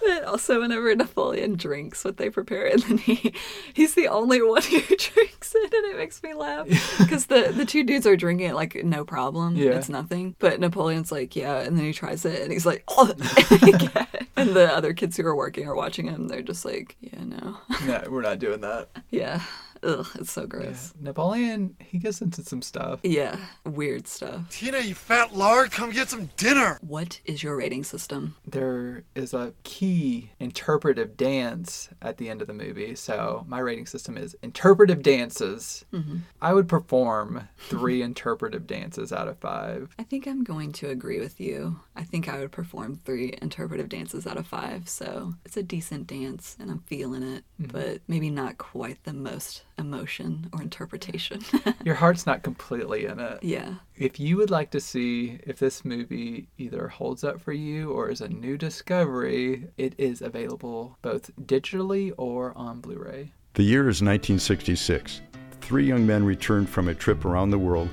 But 0.02 0.24
also, 0.26 0.62
whenever 0.62 0.94
Napoleon 0.96 1.56
drinks 1.56 2.04
what 2.06 2.18
they 2.18 2.30
prepare, 2.30 2.68
and 2.68 2.82
then 2.84 2.98
he 3.00 3.34
he's 3.74 3.96
the 3.96 4.08
only 4.08 4.40
one 4.42 4.62
who 4.62 4.80
drinks 4.98 5.56
it, 5.56 5.74
and 5.74 5.86
it 5.94 5.98
makes 5.98 6.22
me 6.22 6.34
laugh 6.36 6.68
because 7.00 7.26
the 7.26 7.52
the 7.56 7.66
two 7.66 7.84
dudes 7.84 8.06
are 8.06 8.16
drinking 8.16 8.50
it 8.50 8.54
like 8.56 8.76
no 8.84 9.04
problem, 9.04 9.56
Yeah. 9.56 9.72
it's 9.72 9.90
nothing. 9.90 10.36
But 10.38 10.60
Napoleon's 10.60 11.12
like, 11.12 11.36
yeah, 11.36 11.58
and 11.62 11.76
then 11.78 11.86
he 11.86 11.94
tries 11.94 12.24
it, 12.24 12.42
and 12.44 12.52
he's 12.52 12.66
like, 12.68 12.84
oh, 12.90 13.08
and 14.36 14.50
the 14.52 14.70
other 14.72 14.94
kids 14.94 15.18
who 15.18 15.26
are 15.26 15.36
working 15.36 15.68
are 15.68 15.76
watching 15.76 16.08
him. 16.08 16.28
They're 16.28 16.42
just 16.44 16.66
like, 16.66 16.96
yeah, 17.00 17.24
no, 17.24 17.58
no, 17.88 18.04
we're 18.10 18.22
not 18.22 18.38
doing 18.40 18.62
that. 18.62 18.90
yeah, 19.10 19.42
ugh, 19.86 20.08
it's 20.16 20.32
so 20.32 20.46
gross. 20.48 20.94
Napoleon, 21.00 21.76
he 21.80 21.98
gets 22.00 22.22
into 22.22 22.44
some 22.44 22.62
stuff. 22.62 23.00
Yeah, 23.04 23.38
weird 23.66 24.08
stuff. 24.08 24.50
Tina, 24.50 24.80
you 24.80 24.96
fat 24.96 25.36
lard, 25.36 25.72
come 25.72 25.92
get 25.92 26.10
some 26.10 26.30
dinner. 26.38 26.80
What 26.82 27.20
is 27.26 27.44
your 27.44 27.56
rating 27.56 27.84
system? 27.84 28.36
There 28.46 29.04
is 29.16 29.34
a 29.34 29.54
key 29.64 30.32
interpretive 30.40 31.16
dance 31.18 31.90
at 32.02 32.18
the 32.18 32.30
end 32.30 32.42
of 32.42 32.48
the 32.48 32.54
movie. 32.54 32.96
So 32.96 33.46
my 33.48 33.60
rating 33.60 33.86
system 33.86 34.18
is 34.18 34.36
interpretive 34.42 35.02
dances. 35.04 35.86
Mhm. 35.94 36.22
I 36.42 36.54
would 36.54 36.68
perform 36.68 37.48
three 37.58 38.02
interpretive 38.10 38.66
dances 38.68 39.12
out 39.14 39.28
of 39.28 39.38
five. 39.38 39.94
I 40.00 40.04
think 40.04 40.28
I'm 40.28 40.44
going 40.44 40.72
to 40.74 40.90
agree 40.90 41.20
with 41.20 41.40
you. 41.40 41.80
I 41.96 42.04
think 42.04 42.28
I 42.28 42.40
would 42.40 42.52
perform 42.52 42.96
three 43.06 43.38
interpretive 43.42 43.90
dances 43.90 44.26
out 44.26 44.38
of 44.38 44.48
five. 44.48 44.90
So 44.90 45.34
it's 45.46 45.58
a 45.58 45.64
decent 45.64 46.08
dance 46.08 46.56
and 46.60 46.72
I'm 46.72 46.80
feeling 46.88 47.24
it, 47.24 47.44
Mhm. 47.62 47.72
but 47.72 48.02
maybe 48.08 48.30
not 48.30 48.58
quite 48.58 49.04
the 49.04 49.14
most 49.14 49.64
emotion 49.78 50.50
or 50.54 50.62
interpretation. 50.62 51.42
Your 51.84 51.96
heart's 51.96 52.26
not 52.26 52.44
completely 52.44 53.06
in 53.06 53.20
it. 53.20 53.44
yeah. 53.44 53.76
If 53.96 54.20
you 54.20 54.38
would 54.38 54.50
like 54.52 54.72
to 54.72 54.80
see 54.80 55.40
if 55.44 55.60
this 55.60 55.86
movie 55.86 56.48
either 56.58 56.88
holds 56.88 57.24
up 57.24 57.42
for 57.42 57.54
you 57.54 57.92
or 57.92 58.10
is 58.10 58.22
a 58.22 58.28
new 58.28 58.58
discovery, 58.58 59.68
it 59.78 59.94
is 59.98 60.22
available 60.22 60.98
both 61.02 61.36
digitally 61.38 62.12
or 62.18 62.58
on 62.58 62.82
Blu 62.82 62.98
ray. 62.98 63.32
The 63.54 63.64
year 63.64 63.84
is 63.84 64.02
1966. 64.02 65.22
Three 65.62 65.86
young 65.86 66.06
men 66.06 66.24
returned 66.26 66.70
from 66.70 66.90
a 66.90 66.96
trip 66.96 67.26
around 67.26 67.50
the 67.52 67.58
world 67.58 67.90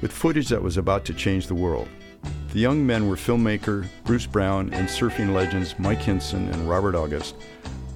with 0.00 0.12
footage 0.12 0.48
that 0.48 0.62
was 0.62 0.76
about 0.76 1.04
to 1.06 1.14
change 1.14 1.46
the 1.46 1.54
world. 1.54 1.88
The 2.52 2.60
young 2.60 2.86
men 2.86 3.08
were 3.08 3.16
filmmaker 3.16 3.88
Bruce 4.04 4.26
Brown 4.26 4.72
and 4.72 4.88
surfing 4.88 5.32
legends 5.32 5.78
Mike 5.78 6.00
Hynson 6.00 6.52
and 6.52 6.68
Robert 6.68 6.94
August, 6.94 7.34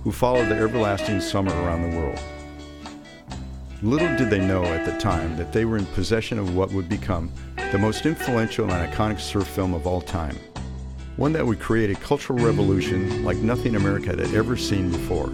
who 0.03 0.13
followed 0.13 0.49
the 0.49 0.57
everlasting 0.57 1.21
summer 1.21 1.53
around 1.63 1.91
the 1.91 1.97
world. 1.97 2.19
Little 3.83 4.15
did 4.19 4.29
they 4.29 4.47
know 4.47 4.63
at 4.63 4.85
the 4.85 4.99
time 4.99 5.39
that 5.39 5.55
they 5.55 5.65
were 5.65 5.79
in 5.79 5.87
possession 5.87 6.39
of 6.39 6.55
what 6.55 6.71
would 6.73 6.87
become 6.87 7.33
the 7.73 7.79
most 7.79 8.05
influential 8.05 8.71
and 8.71 8.93
iconic 8.93 9.19
surf 9.19 9.47
film 9.47 9.73
of 9.73 9.87
all 9.87 10.03
time. 10.03 10.37
One 11.17 11.33
that 11.33 11.47
would 11.47 11.61
create 11.61 11.91
a 11.91 11.99
cultural 11.99 12.39
revolution 12.39 13.25
like 13.25 13.39
nothing 13.39 13.77
America 13.77 14.11
had 14.11 14.35
ever 14.35 14.55
seen 14.55 14.91
before. 14.91 15.29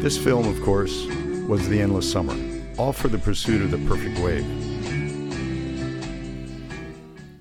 This 0.00 0.16
film, 0.16 0.48
of 0.48 0.62
course, 0.62 1.04
was 1.46 1.68
The 1.68 1.82
Endless 1.82 2.10
Summer, 2.10 2.34
all 2.78 2.94
for 2.94 3.08
the 3.08 3.18
pursuit 3.18 3.60
of 3.60 3.70
the 3.70 3.86
perfect 3.86 4.18
wave. 4.20 4.73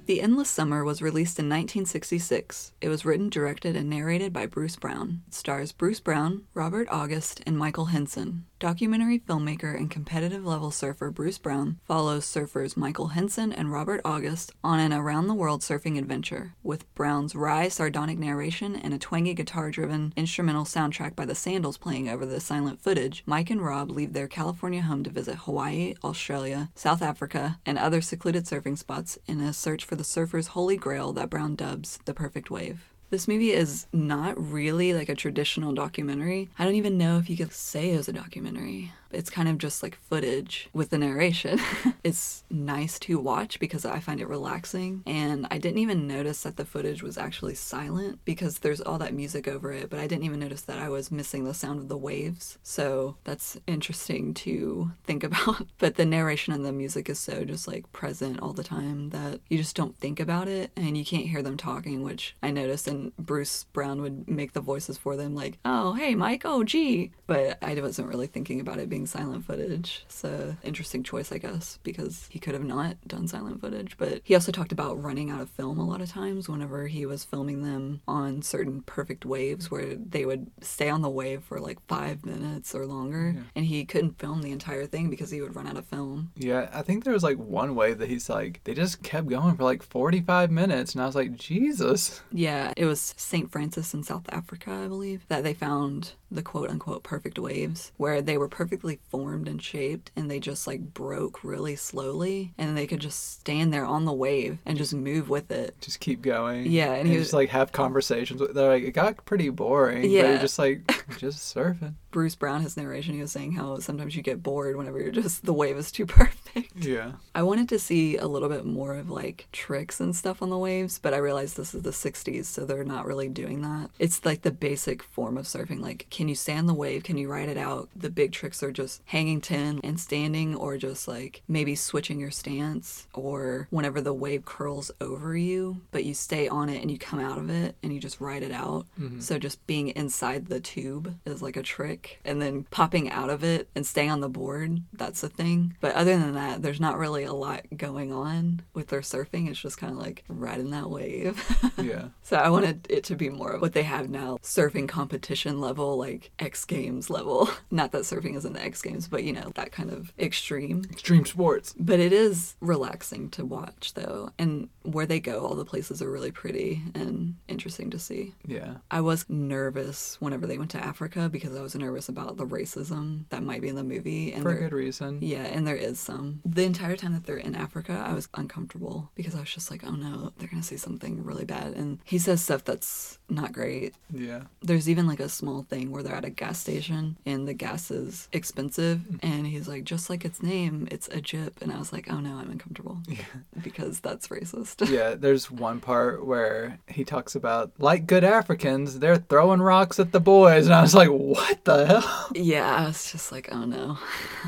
The 0.05 0.19
Endless 0.19 0.49
Summer 0.49 0.83
was 0.83 1.01
released 1.01 1.39
in 1.39 1.45
1966. 1.45 2.73
It 2.81 2.89
was 2.89 3.05
written, 3.05 3.29
directed, 3.29 3.77
and 3.77 3.89
narrated 3.89 4.33
by 4.33 4.47
Bruce 4.47 4.75
Brown. 4.75 5.21
It 5.29 5.33
stars 5.33 5.71
Bruce 5.71 6.01
Brown, 6.01 6.43
Robert 6.53 6.89
August, 6.91 7.41
and 7.45 7.57
Michael 7.57 7.87
Hynson. 7.87 8.41
Documentary 8.59 9.19
filmmaker 9.19 9.75
and 9.75 9.91
competitive 9.91 10.45
level 10.45 10.71
surfer 10.71 11.11
Bruce 11.11 11.37
Brown 11.37 11.79
follows 11.83 12.25
surfers 12.25 12.77
Michael 12.77 13.09
Hynson 13.09 13.53
and 13.53 13.73
Robert 13.73 13.99
August 14.05 14.53
on 14.63 14.79
an 14.79 14.93
around 14.93 15.27
the 15.27 15.33
world 15.33 15.59
surfing 15.59 15.97
adventure, 15.97 16.53
with 16.63 16.93
Brown's 16.95 17.35
wry, 17.35 17.67
sardonic 17.67 18.17
narration 18.17 18.73
and 18.73 18.93
a 18.93 18.97
twangy 18.97 19.33
guitar 19.33 19.69
driven 19.69 20.13
instrumental 20.15 20.63
soundtrack 20.63 21.13
by 21.13 21.25
the 21.25 21.35
Sandals 21.35 21.77
playing 21.77 22.07
over 22.07 22.25
the 22.25 22.39
silent 22.39 22.81
footage. 22.81 23.21
Mike 23.25 23.49
and 23.49 23.61
Rob 23.61 23.91
leave 23.91 24.13
their 24.13 24.29
California 24.29 24.81
home 24.81 25.03
to 25.03 25.09
visit 25.09 25.39
Hawaii, 25.39 25.95
Australia, 26.01 26.69
South 26.73 27.01
Africa, 27.01 27.59
and 27.65 27.77
other 27.77 27.99
secluded 27.99 28.45
surfing 28.45 28.77
spots 28.77 29.17
in 29.27 29.41
a 29.41 29.51
search 29.51 29.83
for 29.83 29.92
the 29.95 30.03
surfer's 30.03 30.47
holy 30.47 30.77
grail 30.77 31.13
that 31.13 31.29
Brown 31.29 31.55
dubs 31.55 31.99
the 32.05 32.13
perfect 32.13 32.49
wave. 32.49 32.89
This 33.09 33.27
movie 33.27 33.51
is 33.51 33.85
not 33.93 34.35
really 34.41 34.93
like 34.93 35.07
a 35.07 35.15
traditional 35.15 35.71
documentary. 35.71 36.49
I 36.57 36.65
don't 36.65 36.75
even 36.75 36.97
know 36.97 37.19
if 37.19 37.29
you 37.29 37.37
could 37.37 37.53
say 37.53 37.91
it 37.91 37.97
was 37.97 38.09
a 38.09 38.13
documentary. 38.13 38.91
It's 39.13 39.29
kind 39.29 39.47
of 39.47 39.57
just 39.57 39.83
like 39.83 39.95
footage 39.95 40.69
with 40.73 40.89
the 40.89 40.97
narration. 40.97 41.59
it's 42.03 42.43
nice 42.49 42.99
to 42.99 43.19
watch 43.19 43.59
because 43.59 43.85
I 43.85 43.99
find 43.99 44.19
it 44.19 44.27
relaxing. 44.27 45.03
And 45.05 45.47
I 45.51 45.57
didn't 45.57 45.79
even 45.79 46.07
notice 46.07 46.43
that 46.43 46.57
the 46.57 46.65
footage 46.65 47.03
was 47.03 47.17
actually 47.17 47.55
silent 47.55 48.19
because 48.25 48.59
there's 48.59 48.81
all 48.81 48.97
that 48.99 49.13
music 49.13 49.47
over 49.47 49.71
it, 49.71 49.89
but 49.89 49.99
I 49.99 50.07
didn't 50.07 50.25
even 50.25 50.39
notice 50.39 50.61
that 50.61 50.79
I 50.79 50.89
was 50.89 51.11
missing 51.11 51.43
the 51.43 51.53
sound 51.53 51.79
of 51.79 51.87
the 51.87 51.97
waves. 51.97 52.57
So 52.63 53.17
that's 53.23 53.57
interesting 53.67 54.33
to 54.35 54.91
think 55.03 55.23
about. 55.23 55.67
But 55.77 55.95
the 55.95 56.05
narration 56.05 56.53
and 56.53 56.65
the 56.65 56.71
music 56.71 57.09
is 57.09 57.19
so 57.19 57.43
just 57.43 57.67
like 57.67 57.91
present 57.93 58.39
all 58.39 58.53
the 58.53 58.63
time 58.63 59.09
that 59.09 59.39
you 59.49 59.57
just 59.57 59.75
don't 59.75 59.97
think 59.99 60.19
about 60.19 60.47
it 60.47 60.71
and 60.75 60.97
you 60.97 61.05
can't 61.05 61.27
hear 61.27 61.41
them 61.41 61.57
talking, 61.57 62.03
which 62.03 62.35
I 62.41 62.51
noticed. 62.51 62.87
And 62.87 63.15
Bruce 63.17 63.65
Brown 63.65 64.01
would 64.01 64.29
make 64.29 64.53
the 64.53 64.61
voices 64.61 64.97
for 64.97 65.15
them, 65.15 65.35
like, 65.35 65.59
oh, 65.65 65.93
hey, 65.93 66.15
Mike, 66.15 66.43
oh, 66.45 66.63
gee. 66.63 67.11
But 67.27 67.57
I 67.61 67.73
wasn't 67.75 68.07
really 68.07 68.27
thinking 68.27 68.59
about 68.59 68.79
it 68.79 68.89
being 68.89 69.02
silent 69.05 69.45
footage. 69.45 70.05
So, 70.07 70.55
interesting 70.63 71.03
choice, 71.03 71.31
I 71.31 71.37
guess, 71.37 71.79
because 71.83 72.27
he 72.29 72.39
could 72.39 72.53
have 72.53 72.63
not 72.63 72.97
done 73.07 73.27
silent 73.27 73.61
footage. 73.61 73.97
But 73.97 74.21
he 74.23 74.33
also 74.33 74.51
talked 74.51 74.71
about 74.71 75.01
running 75.01 75.29
out 75.29 75.41
of 75.41 75.49
film 75.49 75.79
a 75.79 75.85
lot 75.85 76.01
of 76.01 76.09
times 76.09 76.49
whenever 76.49 76.87
he 76.87 77.05
was 77.05 77.23
filming 77.23 77.63
them 77.63 78.01
on 78.07 78.41
certain 78.41 78.81
perfect 78.81 79.25
waves 79.25 79.69
where 79.69 79.95
they 79.95 80.25
would 80.25 80.51
stay 80.61 80.89
on 80.89 81.01
the 81.01 81.09
wave 81.09 81.43
for 81.43 81.59
like 81.59 81.79
five 81.87 82.25
minutes 82.25 82.73
or 82.75 82.85
longer. 82.85 83.35
And 83.55 83.65
he 83.65 83.85
couldn't 83.85 84.19
film 84.19 84.41
the 84.41 84.51
entire 84.51 84.85
thing 84.85 85.09
because 85.09 85.31
he 85.31 85.41
would 85.41 85.55
run 85.55 85.67
out 85.67 85.77
of 85.77 85.85
film. 85.85 86.31
Yeah, 86.35 86.69
I 86.73 86.81
think 86.81 87.03
there 87.03 87.13
was 87.13 87.23
like 87.23 87.37
one 87.37 87.75
wave 87.75 87.99
that 87.99 88.09
he's 88.09 88.29
like, 88.29 88.61
they 88.63 88.73
just 88.73 89.03
kept 89.03 89.27
going 89.27 89.55
for 89.55 89.63
like 89.63 89.83
45 89.83 90.51
minutes. 90.51 90.93
And 90.93 91.01
I 91.01 91.05
was 91.05 91.15
like, 91.15 91.35
Jesus. 91.35 92.21
Yeah, 92.31 92.73
it 92.77 92.85
was 92.85 93.13
St. 93.17 93.51
Francis 93.51 93.93
in 93.93 94.03
South 94.03 94.25
Africa, 94.29 94.71
I 94.71 94.87
believe, 94.87 95.25
that 95.27 95.43
they 95.43 95.53
found 95.53 96.13
the 96.31 96.41
quote 96.41 96.69
unquote 96.69 97.03
perfect 97.03 97.37
waves 97.37 97.91
where 97.97 98.21
they 98.21 98.37
were 98.37 98.47
perfectly 98.47 98.92
formed 99.09 99.47
and 99.47 99.61
shaped 99.61 100.11
and 100.15 100.29
they 100.29 100.39
just 100.39 100.67
like 100.67 100.93
broke 100.93 101.43
really 101.43 101.75
slowly 101.75 102.53
and 102.57 102.75
they 102.77 102.87
could 102.87 102.99
just 102.99 103.31
stand 103.33 103.73
there 103.73 103.85
on 103.85 104.05
the 104.05 104.13
wave 104.13 104.57
and 104.65 104.77
just 104.77 104.93
move 104.93 105.29
with 105.29 105.51
it. 105.51 105.75
Just 105.81 105.99
keep 105.99 106.21
going. 106.21 106.65
Yeah, 106.71 106.91
and 106.91 107.01
and 107.01 107.09
he 107.09 107.17
was- 107.17 107.25
just 107.27 107.33
like 107.33 107.49
have 107.49 107.71
conversations 107.71 108.41
with. 108.41 108.53
They're 108.53 108.69
like, 108.69 108.83
it 108.83 108.91
got 108.91 109.23
pretty 109.25 109.49
boring. 109.49 110.01
but 110.01 110.09
Yeah. 110.09 110.29
you're 110.29 110.39
just 110.39 110.59
like, 110.59 111.05
just 111.17 111.55
surfing. 111.55 111.95
Bruce 112.13 112.35
Brown, 112.35 112.61
his 112.61 112.77
narration, 112.77 113.15
he 113.15 113.21
was 113.21 113.31
saying 113.31 113.53
how 113.53 113.79
sometimes 113.79 114.15
you 114.15 114.21
get 114.21 114.43
bored 114.43 114.77
whenever 114.77 115.01
you're 115.01 115.11
just 115.11 115.45
the 115.45 115.51
wave 115.51 115.75
is 115.75 115.91
too 115.91 116.05
perfect. 116.53 116.85
Yeah. 116.85 117.13
I 117.33 117.41
wanted 117.41 117.67
to 117.69 117.79
see 117.79 118.17
a 118.17 118.27
little 118.27 118.49
bit 118.49 118.65
more 118.65 118.95
of 118.95 119.09
like 119.09 119.47
tricks 119.51 119.99
and 119.99 120.15
stuff 120.15 120.41
on 120.41 120.51
the 120.51 120.57
waves, 120.57 120.99
but 120.99 121.13
I 121.13 121.17
realized 121.17 121.57
this 121.57 121.73
is 121.73 121.81
the 121.81 121.89
60s, 121.89 122.45
so 122.45 122.65
they're 122.65 122.83
not 122.83 123.07
really 123.07 123.27
doing 123.27 123.61
that. 123.61 123.89
It's 123.97 124.23
like 124.23 124.43
the 124.43 124.51
basic 124.51 125.01
form 125.01 125.37
of 125.37 125.45
surfing. 125.45 125.79
Like, 125.81 126.05
can 126.11 126.27
you 126.27 126.35
stand 126.35 126.69
the 126.69 126.73
wave? 126.73 127.03
Can 127.03 127.17
you 127.17 127.27
ride 127.27 127.49
it 127.49 127.57
out? 127.57 127.89
The 127.95 128.11
big 128.11 128.31
tricks 128.31 128.61
are 128.61 128.71
just 128.71 129.01
hanging 129.05 129.41
10 129.41 129.81
and 129.83 129.99
standing, 129.99 130.55
or 130.55 130.77
just 130.77 131.07
like 131.07 131.41
maybe 131.47 131.75
switching 131.75 132.19
your 132.19 132.31
stance, 132.31 133.07
or 133.15 133.67
whenever 133.71 133.99
the 134.01 134.13
wave 134.13 134.45
curls 134.45 134.91
over 135.01 135.35
you, 135.35 135.81
but 135.91 136.05
you 136.05 136.13
stay 136.13 136.47
on 136.47 136.69
it 136.69 136.81
and 136.81 136.91
you 136.91 136.99
come 136.99 137.19
out 137.19 137.39
of 137.39 137.49
it 137.49 137.75
and 137.81 137.91
you 137.91 137.99
just 137.99 138.21
ride 138.21 138.43
it 138.43 138.51
out. 138.51 138.85
Mm-hmm. 138.99 139.19
So 139.19 139.39
just 139.39 139.65
being 139.65 139.89
inside 139.89 140.45
the 140.45 140.59
tube 140.59 141.17
is 141.25 141.41
like 141.41 141.57
a 141.57 141.63
trick, 141.63 142.02
and 142.25 142.41
then 142.41 142.63
popping 142.71 143.09
out 143.09 143.29
of 143.29 143.43
it 143.43 143.69
and 143.75 143.85
staying 143.85 144.09
on 144.11 144.21
the 144.21 144.29
board, 144.29 144.81
that's 144.93 145.21
the 145.21 145.29
thing. 145.29 145.75
But 145.81 145.95
other 145.95 146.17
than 146.17 146.33
that, 146.33 146.61
there's 146.61 146.79
not 146.79 146.97
really 146.97 147.23
a 147.23 147.33
lot 147.33 147.65
going 147.75 148.11
on 148.11 148.61
with 148.73 148.87
their 148.87 149.01
surfing. 149.01 149.49
It's 149.49 149.59
just 149.59 149.77
kind 149.77 149.93
of 149.93 149.99
like 149.99 150.23
riding 150.27 150.71
that 150.71 150.89
wave. 150.89 151.41
Yeah. 151.83 152.09
so 152.21 152.37
I 152.37 152.49
wanted 152.49 152.85
it 152.89 153.03
to 153.05 153.15
be 153.15 153.29
more 153.29 153.51
of 153.53 153.61
what 153.61 153.73
they 153.73 153.83
have 153.83 154.09
now 154.09 154.37
surfing 154.41 154.87
competition 154.87 155.59
level, 155.59 155.97
like 155.97 156.31
X 156.39 156.63
Games 156.65 157.09
level. 157.09 157.49
Not 157.71 157.91
that 157.91 158.03
surfing 158.03 158.37
is 158.37 158.45
in 158.45 158.53
the 158.53 158.63
X 158.63 158.81
Games, 158.81 159.07
but 159.07 159.23
you 159.23 159.33
know, 159.33 159.51
that 159.55 159.71
kind 159.71 159.89
of 159.91 160.13
extreme. 160.17 160.83
Extreme 160.91 161.25
sports. 161.25 161.73
But 161.77 161.99
it 161.99 162.13
is 162.13 162.55
relaxing 162.61 163.29
to 163.31 163.43
watch 163.43 163.93
though. 163.95 164.29
And 164.39 164.69
where 164.83 165.05
they 165.05 165.19
go, 165.19 165.45
all 165.45 165.55
the 165.55 165.65
places 165.65 166.01
are 166.01 166.09
really 166.11 166.31
pretty 166.31 166.81
and 166.95 167.35
interesting 167.47 167.89
to 167.91 167.99
see. 167.99 168.33
Yeah. 168.45 168.75
I 168.91 169.01
was 169.01 169.25
nervous 169.29 170.17
whenever 170.19 170.47
they 170.47 170.57
went 170.57 170.71
to 170.71 170.83
Africa 170.83 171.29
because 171.29 171.55
I 171.55 171.61
was 171.61 171.75
nervous 171.75 171.92
about 172.09 172.37
the 172.37 172.45
racism 172.45 173.25
that 173.29 173.43
might 173.43 173.61
be 173.61 173.69
in 173.69 173.75
the 173.75 173.83
movie. 173.83 174.31
And 174.33 174.43
For 174.43 174.49
a 174.49 174.53
there- 174.53 174.69
good 174.69 174.75
reason. 174.75 175.19
Yeah, 175.21 175.43
and 175.43 175.65
there 175.67 175.75
is 175.75 175.99
some. 175.99 176.41
The 176.45 176.63
entire 176.63 176.95
time 176.95 177.13
that 177.13 177.25
they're 177.25 177.37
in 177.37 177.55
Africa, 177.55 178.03
I 178.05 178.13
was 178.13 178.27
uncomfortable 178.33 179.11
because 179.15 179.35
I 179.35 179.39
was 179.39 179.49
just 179.53 179.69
like, 179.71 179.83
oh 179.85 179.91
no, 179.91 180.31
they're 180.37 180.47
gonna 180.47 180.63
say 180.63 180.77
something 180.77 181.23
really 181.23 181.45
bad. 181.45 181.73
And 181.73 181.99
he 182.03 182.17
says 182.17 182.41
stuff 182.43 182.63
that's 182.63 183.19
not 183.29 183.51
great. 183.51 183.95
Yeah. 184.13 184.43
There's 184.61 184.89
even 184.89 185.07
like 185.07 185.19
a 185.19 185.29
small 185.29 185.63
thing 185.63 185.91
where 185.91 186.03
they're 186.03 186.15
at 186.15 186.25
a 186.25 186.29
gas 186.29 186.59
station 186.59 187.17
and 187.25 187.47
the 187.47 187.53
gas 187.53 187.89
is 187.91 188.27
expensive. 188.31 188.99
Mm. 188.99 189.19
And 189.23 189.47
he's 189.47 189.67
like, 189.67 189.83
just 189.83 190.09
like 190.09 190.25
its 190.25 190.41
name, 190.43 190.87
it's 190.91 191.07
a 191.09 191.21
jip. 191.21 191.61
And 191.61 191.71
I 191.71 191.77
was 191.79 191.91
like, 191.93 192.11
oh 192.11 192.19
no, 192.19 192.35
I'm 192.37 192.51
uncomfortable 192.51 192.99
yeah. 193.07 193.17
because 193.63 193.99
that's 193.99 194.27
racist. 194.27 194.89
Yeah, 194.89 195.15
there's 195.15 195.49
one 195.49 195.79
part 195.79 196.25
where 196.25 196.79
he 196.87 197.03
talks 197.03 197.35
about, 197.35 197.71
like 197.79 198.05
good 198.05 198.23
Africans, 198.23 198.99
they're 198.99 199.17
throwing 199.17 199.61
rocks 199.61 199.99
at 199.99 200.11
the 200.11 200.19
boys. 200.19 200.65
And 200.65 200.73
I 200.75 200.81
was 200.81 200.93
like, 200.93 201.09
what 201.09 201.63
the 201.65 201.82
hell? 201.85 202.29
Yeah, 202.35 202.65
I 202.75 202.87
was 202.87 203.11
just 203.11 203.31
like, 203.31 203.49
oh 203.51 203.65
no. 203.65 203.97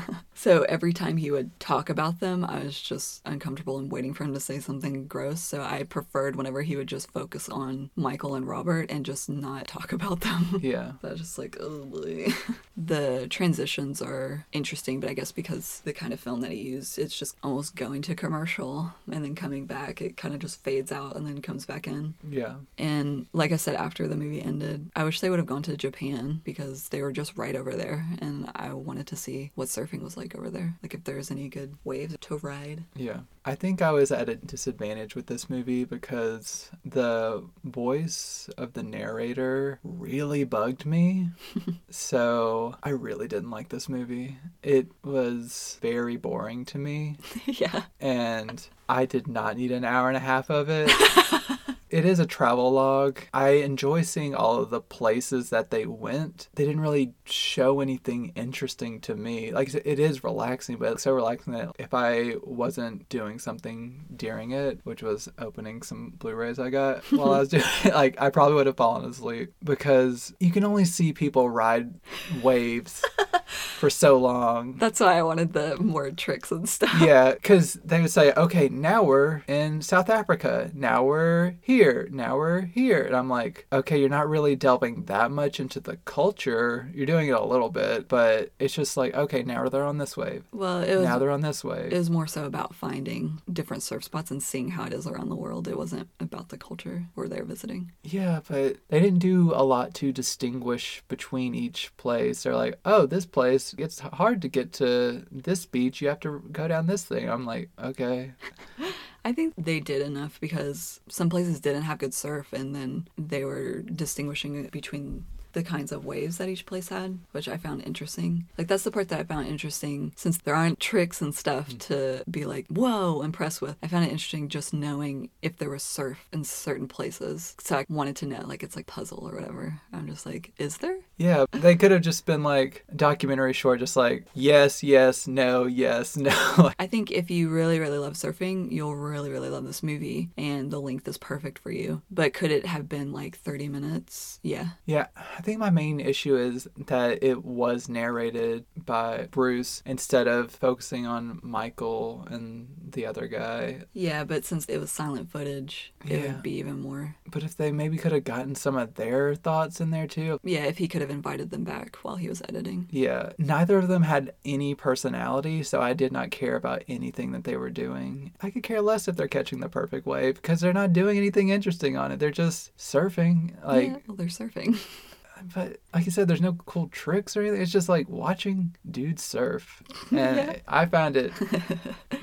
so 0.46 0.62
every 0.68 0.92
time 0.92 1.16
he 1.16 1.32
would 1.32 1.58
talk 1.58 1.90
about 1.90 2.20
them, 2.20 2.44
I 2.44 2.60
was 2.60 2.80
just 2.80 3.20
uncomfortable 3.24 3.78
and 3.78 3.90
waiting 3.90 4.14
for 4.14 4.22
him 4.22 4.32
to 4.32 4.38
say 4.38 4.60
something 4.60 5.08
gross. 5.08 5.40
So 5.40 5.60
I 5.60 5.82
preferred 5.82 6.36
whenever 6.36 6.62
he 6.62 6.76
would 6.76 6.86
just 6.86 7.10
focus 7.10 7.48
on 7.48 7.90
Michael 7.96 8.36
and 8.36 8.46
Robert 8.46 8.88
and 8.88 9.04
just 9.04 9.28
not 9.28 9.66
talk 9.66 9.92
about 9.98 10.20
them. 10.20 10.60
Yeah. 10.62 10.92
Was 11.02 11.18
just 11.18 11.36
like, 11.36 11.56
oh 11.58 11.86
boy. 11.86 12.28
the 12.76 13.26
transitions 13.28 14.00
are 14.00 14.46
interesting, 14.52 15.00
but 15.00 15.10
I 15.10 15.14
guess 15.14 15.32
because 15.32 15.80
the 15.80 15.92
kind 15.92 16.12
of 16.12 16.20
film 16.20 16.42
that 16.42 16.52
he 16.52 16.58
used, 16.58 16.96
it's 16.96 17.18
just 17.18 17.34
almost 17.42 17.74
going 17.74 18.02
to 18.02 18.14
commercial 18.14 18.94
and 19.10 19.24
then 19.24 19.34
coming 19.34 19.66
back. 19.66 20.00
It 20.00 20.16
kind 20.16 20.32
of 20.32 20.38
just 20.38 20.62
fades 20.62 20.92
out 20.92 21.16
and 21.16 21.26
then 21.26 21.42
comes 21.42 21.66
back 21.66 21.88
in. 21.88 22.14
Yeah. 22.30 22.54
And 22.78 23.26
like 23.32 23.50
I 23.50 23.56
said, 23.56 23.74
after 23.74 24.06
the 24.06 24.14
movie 24.14 24.42
ended, 24.42 24.92
I 24.94 25.02
wish 25.02 25.18
they 25.18 25.28
would 25.28 25.40
have 25.40 25.46
gone 25.46 25.64
to 25.64 25.76
Japan 25.76 26.40
because 26.44 26.90
they 26.90 27.02
were 27.02 27.10
just 27.10 27.36
right 27.36 27.56
over 27.56 27.72
there. 27.72 28.06
And 28.20 28.48
I 28.54 28.72
wanted 28.74 29.08
to 29.08 29.16
see 29.16 29.50
what 29.56 29.66
surfing 29.66 30.02
was 30.02 30.16
like 30.16 30.35
over 30.36 30.50
there. 30.50 30.76
Like 30.82 30.94
if 30.94 31.04
there's 31.04 31.30
any 31.30 31.48
good 31.48 31.76
waves 31.84 32.16
to 32.20 32.36
ride. 32.38 32.84
Yeah. 32.94 33.20
I 33.44 33.54
think 33.54 33.80
I 33.80 33.92
was 33.92 34.10
at 34.10 34.28
a 34.28 34.36
disadvantage 34.36 35.14
with 35.14 35.26
this 35.26 35.48
movie 35.48 35.84
because 35.84 36.70
the 36.84 37.44
voice 37.64 38.50
of 38.58 38.72
the 38.72 38.82
narrator 38.82 39.78
really 39.84 40.44
bugged 40.44 40.84
me. 40.84 41.30
so 41.90 42.76
I 42.82 42.90
really 42.90 43.28
didn't 43.28 43.50
like 43.50 43.68
this 43.68 43.88
movie. 43.88 44.38
It 44.62 44.88
was 45.04 45.78
very 45.80 46.16
boring 46.16 46.64
to 46.66 46.78
me. 46.78 47.16
yeah. 47.46 47.84
and 48.00 48.66
I 48.88 49.06
did 49.06 49.28
not 49.28 49.56
need 49.56 49.72
an 49.72 49.84
hour 49.84 50.08
and 50.08 50.16
a 50.16 50.20
half 50.20 50.50
of 50.50 50.68
it. 50.68 50.90
it 51.90 52.04
is 52.04 52.18
a 52.18 52.26
travel 52.26 52.72
log. 52.72 53.20
I 53.32 53.50
enjoy 53.50 54.02
seeing 54.02 54.34
all 54.34 54.60
of 54.60 54.70
the 54.70 54.80
places 54.80 55.50
that 55.50 55.70
they 55.70 55.86
went. 55.86 56.48
They 56.54 56.64
didn't 56.64 56.80
really 56.80 57.14
show 57.24 57.80
anything 57.80 58.32
interesting 58.34 59.00
to 59.02 59.14
me. 59.14 59.52
Like 59.52 59.72
it 59.74 59.98
is 59.98 60.24
relaxing, 60.24 60.76
but 60.76 60.92
it's 60.92 61.02
so 61.02 61.12
relaxing 61.12 61.52
that 61.52 61.72
if 61.78 61.94
I 61.94 62.34
wasn't 62.42 63.08
doing 63.08 63.38
something 63.38 64.04
during 64.14 64.50
it, 64.50 64.80
which 64.84 65.02
was 65.02 65.28
opening 65.38 65.82
some 65.82 66.14
Blu-rays 66.18 66.58
I 66.58 66.70
got 66.70 67.04
while 67.12 67.32
I 67.32 67.40
was 67.40 67.48
doing 67.48 67.64
it, 67.84 67.94
like 67.94 68.20
I 68.20 68.30
probably 68.30 68.54
would 68.54 68.66
have 68.66 68.76
fallen 68.76 69.08
asleep 69.08 69.52
because 69.62 70.34
you 70.40 70.50
can 70.50 70.64
only 70.64 70.84
see 70.84 71.12
people 71.12 71.48
ride 71.48 71.94
waves 72.42 73.04
for 73.46 73.90
so 73.90 74.16
long. 74.18 74.76
That's 74.78 75.00
why 75.00 75.18
I 75.18 75.22
wanted 75.22 75.52
the 75.52 75.76
more 75.78 76.10
tricks 76.10 76.50
and 76.50 76.68
stuff. 76.68 77.00
Yeah, 77.00 77.32
because 77.32 77.74
they 77.84 78.00
would 78.00 78.10
say, 78.10 78.32
okay, 78.32 78.68
now 78.68 79.02
we're 79.02 79.42
in 79.46 79.82
South 79.82 80.10
Africa. 80.10 80.70
Now 80.74 81.04
we're 81.04 81.54
here. 81.60 81.75
Now 81.76 82.36
we're 82.36 82.62
here. 82.62 83.02
And 83.02 83.14
I'm 83.14 83.28
like, 83.28 83.66
okay, 83.72 83.98
you're 84.00 84.08
not 84.08 84.28
really 84.28 84.56
delving 84.56 85.04
that 85.04 85.30
much 85.30 85.60
into 85.60 85.80
the 85.80 85.96
culture. 86.04 86.90
You're 86.94 87.06
doing 87.06 87.28
it 87.28 87.32
a 87.32 87.44
little 87.44 87.68
bit, 87.70 88.08
but 88.08 88.52
it's 88.58 88.74
just 88.74 88.96
like, 88.96 89.14
okay, 89.14 89.42
now 89.42 89.68
they're 89.68 89.84
on 89.84 89.98
this 89.98 90.16
wave. 90.16 90.44
Well, 90.52 90.80
it 90.82 90.94
was, 90.96 91.04
Now 91.04 91.18
they're 91.18 91.30
on 91.30 91.42
this 91.42 91.62
wave. 91.62 91.92
it 91.92 91.98
was 91.98 92.10
more 92.10 92.26
so 92.26 92.44
about 92.44 92.74
finding 92.74 93.40
different 93.52 93.82
surf 93.82 94.04
spots 94.04 94.30
and 94.30 94.42
seeing 94.42 94.70
how 94.70 94.84
it 94.84 94.92
is 94.92 95.06
around 95.06 95.28
the 95.28 95.36
world. 95.36 95.68
It 95.68 95.76
wasn't 95.76 96.08
about 96.20 96.48
the 96.48 96.58
culture 96.58 97.06
where 97.14 97.28
they're 97.28 97.44
visiting. 97.44 97.92
Yeah, 98.02 98.40
but 98.48 98.76
they 98.88 99.00
didn't 99.00 99.18
do 99.20 99.52
a 99.54 99.62
lot 99.64 99.92
to 99.94 100.12
distinguish 100.12 101.02
between 101.08 101.54
each 101.54 101.94
place. 101.96 102.42
They're 102.42 102.56
like, 102.56 102.78
oh, 102.84 103.06
this 103.06 103.26
place, 103.26 103.74
it's 103.76 104.00
hard 104.00 104.40
to 104.42 104.48
get 104.48 104.72
to 104.74 105.24
this 105.30 105.66
beach. 105.66 106.00
You 106.00 106.08
have 106.08 106.20
to 106.20 106.42
go 106.52 106.68
down 106.68 106.86
this 106.86 107.04
thing. 107.04 107.28
I'm 107.28 107.44
like, 107.44 107.70
okay. 107.82 108.32
I 109.26 109.32
think 109.32 109.54
they 109.58 109.80
did 109.80 110.02
enough 110.02 110.40
because 110.40 111.00
some 111.08 111.28
places 111.28 111.58
didn't 111.58 111.82
have 111.82 111.98
good 111.98 112.14
surf, 112.14 112.52
and 112.52 112.76
then 112.76 113.08
they 113.18 113.44
were 113.44 113.82
distinguishing 113.82 114.54
it 114.64 114.70
between 114.70 115.26
the 115.52 115.64
kinds 115.64 115.90
of 115.90 116.04
waves 116.04 116.36
that 116.36 116.48
each 116.48 116.64
place 116.64 116.90
had, 116.90 117.18
which 117.32 117.48
I 117.48 117.56
found 117.56 117.82
interesting. 117.82 118.46
Like 118.56 118.68
that's 118.68 118.84
the 118.84 118.92
part 118.92 119.08
that 119.08 119.18
I 119.18 119.24
found 119.24 119.48
interesting 119.48 120.12
since 120.14 120.38
there 120.38 120.54
aren't 120.54 120.78
tricks 120.78 121.20
and 121.20 121.34
stuff 121.34 121.70
mm. 121.70 121.78
to 121.88 122.22
be 122.30 122.44
like, 122.44 122.66
whoa, 122.68 123.22
impressed 123.22 123.60
with. 123.60 123.76
I 123.82 123.88
found 123.88 124.04
it 124.04 124.12
interesting 124.12 124.48
just 124.48 124.72
knowing 124.72 125.30
if 125.42 125.56
there 125.56 125.70
was 125.70 125.82
surf 125.82 126.28
in 126.32 126.44
certain 126.44 126.86
places. 126.86 127.56
So 127.58 127.78
I 127.78 127.86
wanted 127.88 128.14
to 128.16 128.26
know, 128.26 128.44
like 128.46 128.62
it's 128.62 128.76
like 128.76 128.86
puzzle 128.86 129.26
or 129.26 129.34
whatever. 129.34 129.80
I'm 129.92 130.06
just 130.06 130.24
like, 130.24 130.52
is 130.56 130.76
there? 130.76 130.98
Yeah, 131.18 131.46
they 131.52 131.76
could 131.76 131.90
have 131.92 132.02
just 132.02 132.26
been 132.26 132.42
like 132.42 132.84
documentary 132.94 133.52
short, 133.52 133.78
just 133.78 133.96
like 133.96 134.26
yes, 134.34 134.82
yes, 134.82 135.26
no, 135.26 135.64
yes, 135.64 136.16
no. 136.16 136.30
I 136.78 136.86
think 136.86 137.10
if 137.10 137.30
you 137.30 137.48
really, 137.48 137.78
really 137.78 137.98
love 137.98 138.14
surfing, 138.14 138.70
you'll 138.70 138.94
really, 138.96 139.30
really 139.30 139.48
love 139.48 139.64
this 139.64 139.82
movie, 139.82 140.30
and 140.36 140.70
the 140.70 140.80
length 140.80 141.08
is 141.08 141.16
perfect 141.18 141.58
for 141.58 141.70
you. 141.70 142.02
But 142.10 142.34
could 142.34 142.50
it 142.50 142.66
have 142.66 142.88
been 142.88 143.12
like 143.12 143.38
30 143.38 143.68
minutes? 143.68 144.40
Yeah. 144.42 144.68
yeah, 144.84 145.06
I 145.16 145.40
think 145.42 145.58
my 145.58 145.70
main 145.70 146.00
issue 146.00 146.36
is 146.36 146.68
that 146.86 147.22
it 147.22 147.44
was 147.44 147.88
narrated 147.88 148.64
by 148.76 149.28
Bruce 149.30 149.82
instead 149.86 150.28
of 150.28 150.50
focusing 150.50 151.06
on 151.06 151.40
Michael 151.42 152.26
and 152.30 152.68
the 152.90 153.06
other 153.06 153.26
guy. 153.26 153.82
Yeah, 153.92 154.24
but 154.24 154.44
since 154.44 154.66
it 154.66 154.78
was 154.78 154.90
silent 154.90 155.30
footage, 155.30 155.92
it 156.04 156.20
Yeah. 156.20 156.26
would 156.32 156.42
be 156.42 156.52
even 156.58 156.80
more. 156.80 157.16
But 157.30 157.42
if 157.42 157.56
they 157.56 157.72
maybe 157.72 157.96
could 157.96 158.12
have 158.12 158.24
gotten 158.24 158.54
some 158.54 158.76
of 158.76 158.94
their 158.94 159.34
thoughts 159.34 159.80
in 159.80 159.90
there 159.90 160.06
too. 160.06 160.38
Yeah, 160.44 160.64
if 160.64 160.78
he 160.78 160.88
could 160.88 161.00
have 161.00 161.05
invited 161.10 161.50
them 161.50 161.64
back 161.64 161.96
while 162.02 162.16
he 162.16 162.28
was 162.28 162.42
editing. 162.48 162.88
Yeah, 162.90 163.32
neither 163.38 163.78
of 163.78 163.88
them 163.88 164.02
had 164.02 164.34
any 164.44 164.74
personality, 164.74 165.62
so 165.62 165.80
I 165.80 165.92
did 165.92 166.12
not 166.12 166.30
care 166.30 166.56
about 166.56 166.82
anything 166.88 167.32
that 167.32 167.44
they 167.44 167.56
were 167.56 167.70
doing. 167.70 168.32
I 168.40 168.50
could 168.50 168.62
care 168.62 168.80
less 168.80 169.08
if 169.08 169.16
they're 169.16 169.28
catching 169.28 169.60
the 169.60 169.68
perfect 169.68 170.06
wave 170.06 170.36
because 170.36 170.60
they're 170.60 170.72
not 170.72 170.92
doing 170.92 171.16
anything 171.16 171.48
interesting 171.48 171.96
on 171.96 172.12
it. 172.12 172.18
They're 172.18 172.30
just 172.30 172.76
surfing. 172.76 173.54
Like, 173.64 173.88
yeah, 173.88 173.96
well, 174.06 174.16
they're 174.16 174.26
surfing. 174.26 174.78
but 175.54 175.78
like 175.94 176.06
I 176.06 176.10
said, 176.10 176.28
there's 176.28 176.40
no 176.40 176.54
cool 176.66 176.88
tricks 176.88 177.36
or 177.36 177.42
anything. 177.42 177.60
It's 177.60 177.72
just 177.72 177.88
like 177.88 178.08
watching 178.08 178.76
dudes 178.90 179.22
surf, 179.22 179.82
and 180.10 180.36
Yeah. 180.36 180.56
I 180.66 180.86
found 180.86 181.16
it 181.16 181.32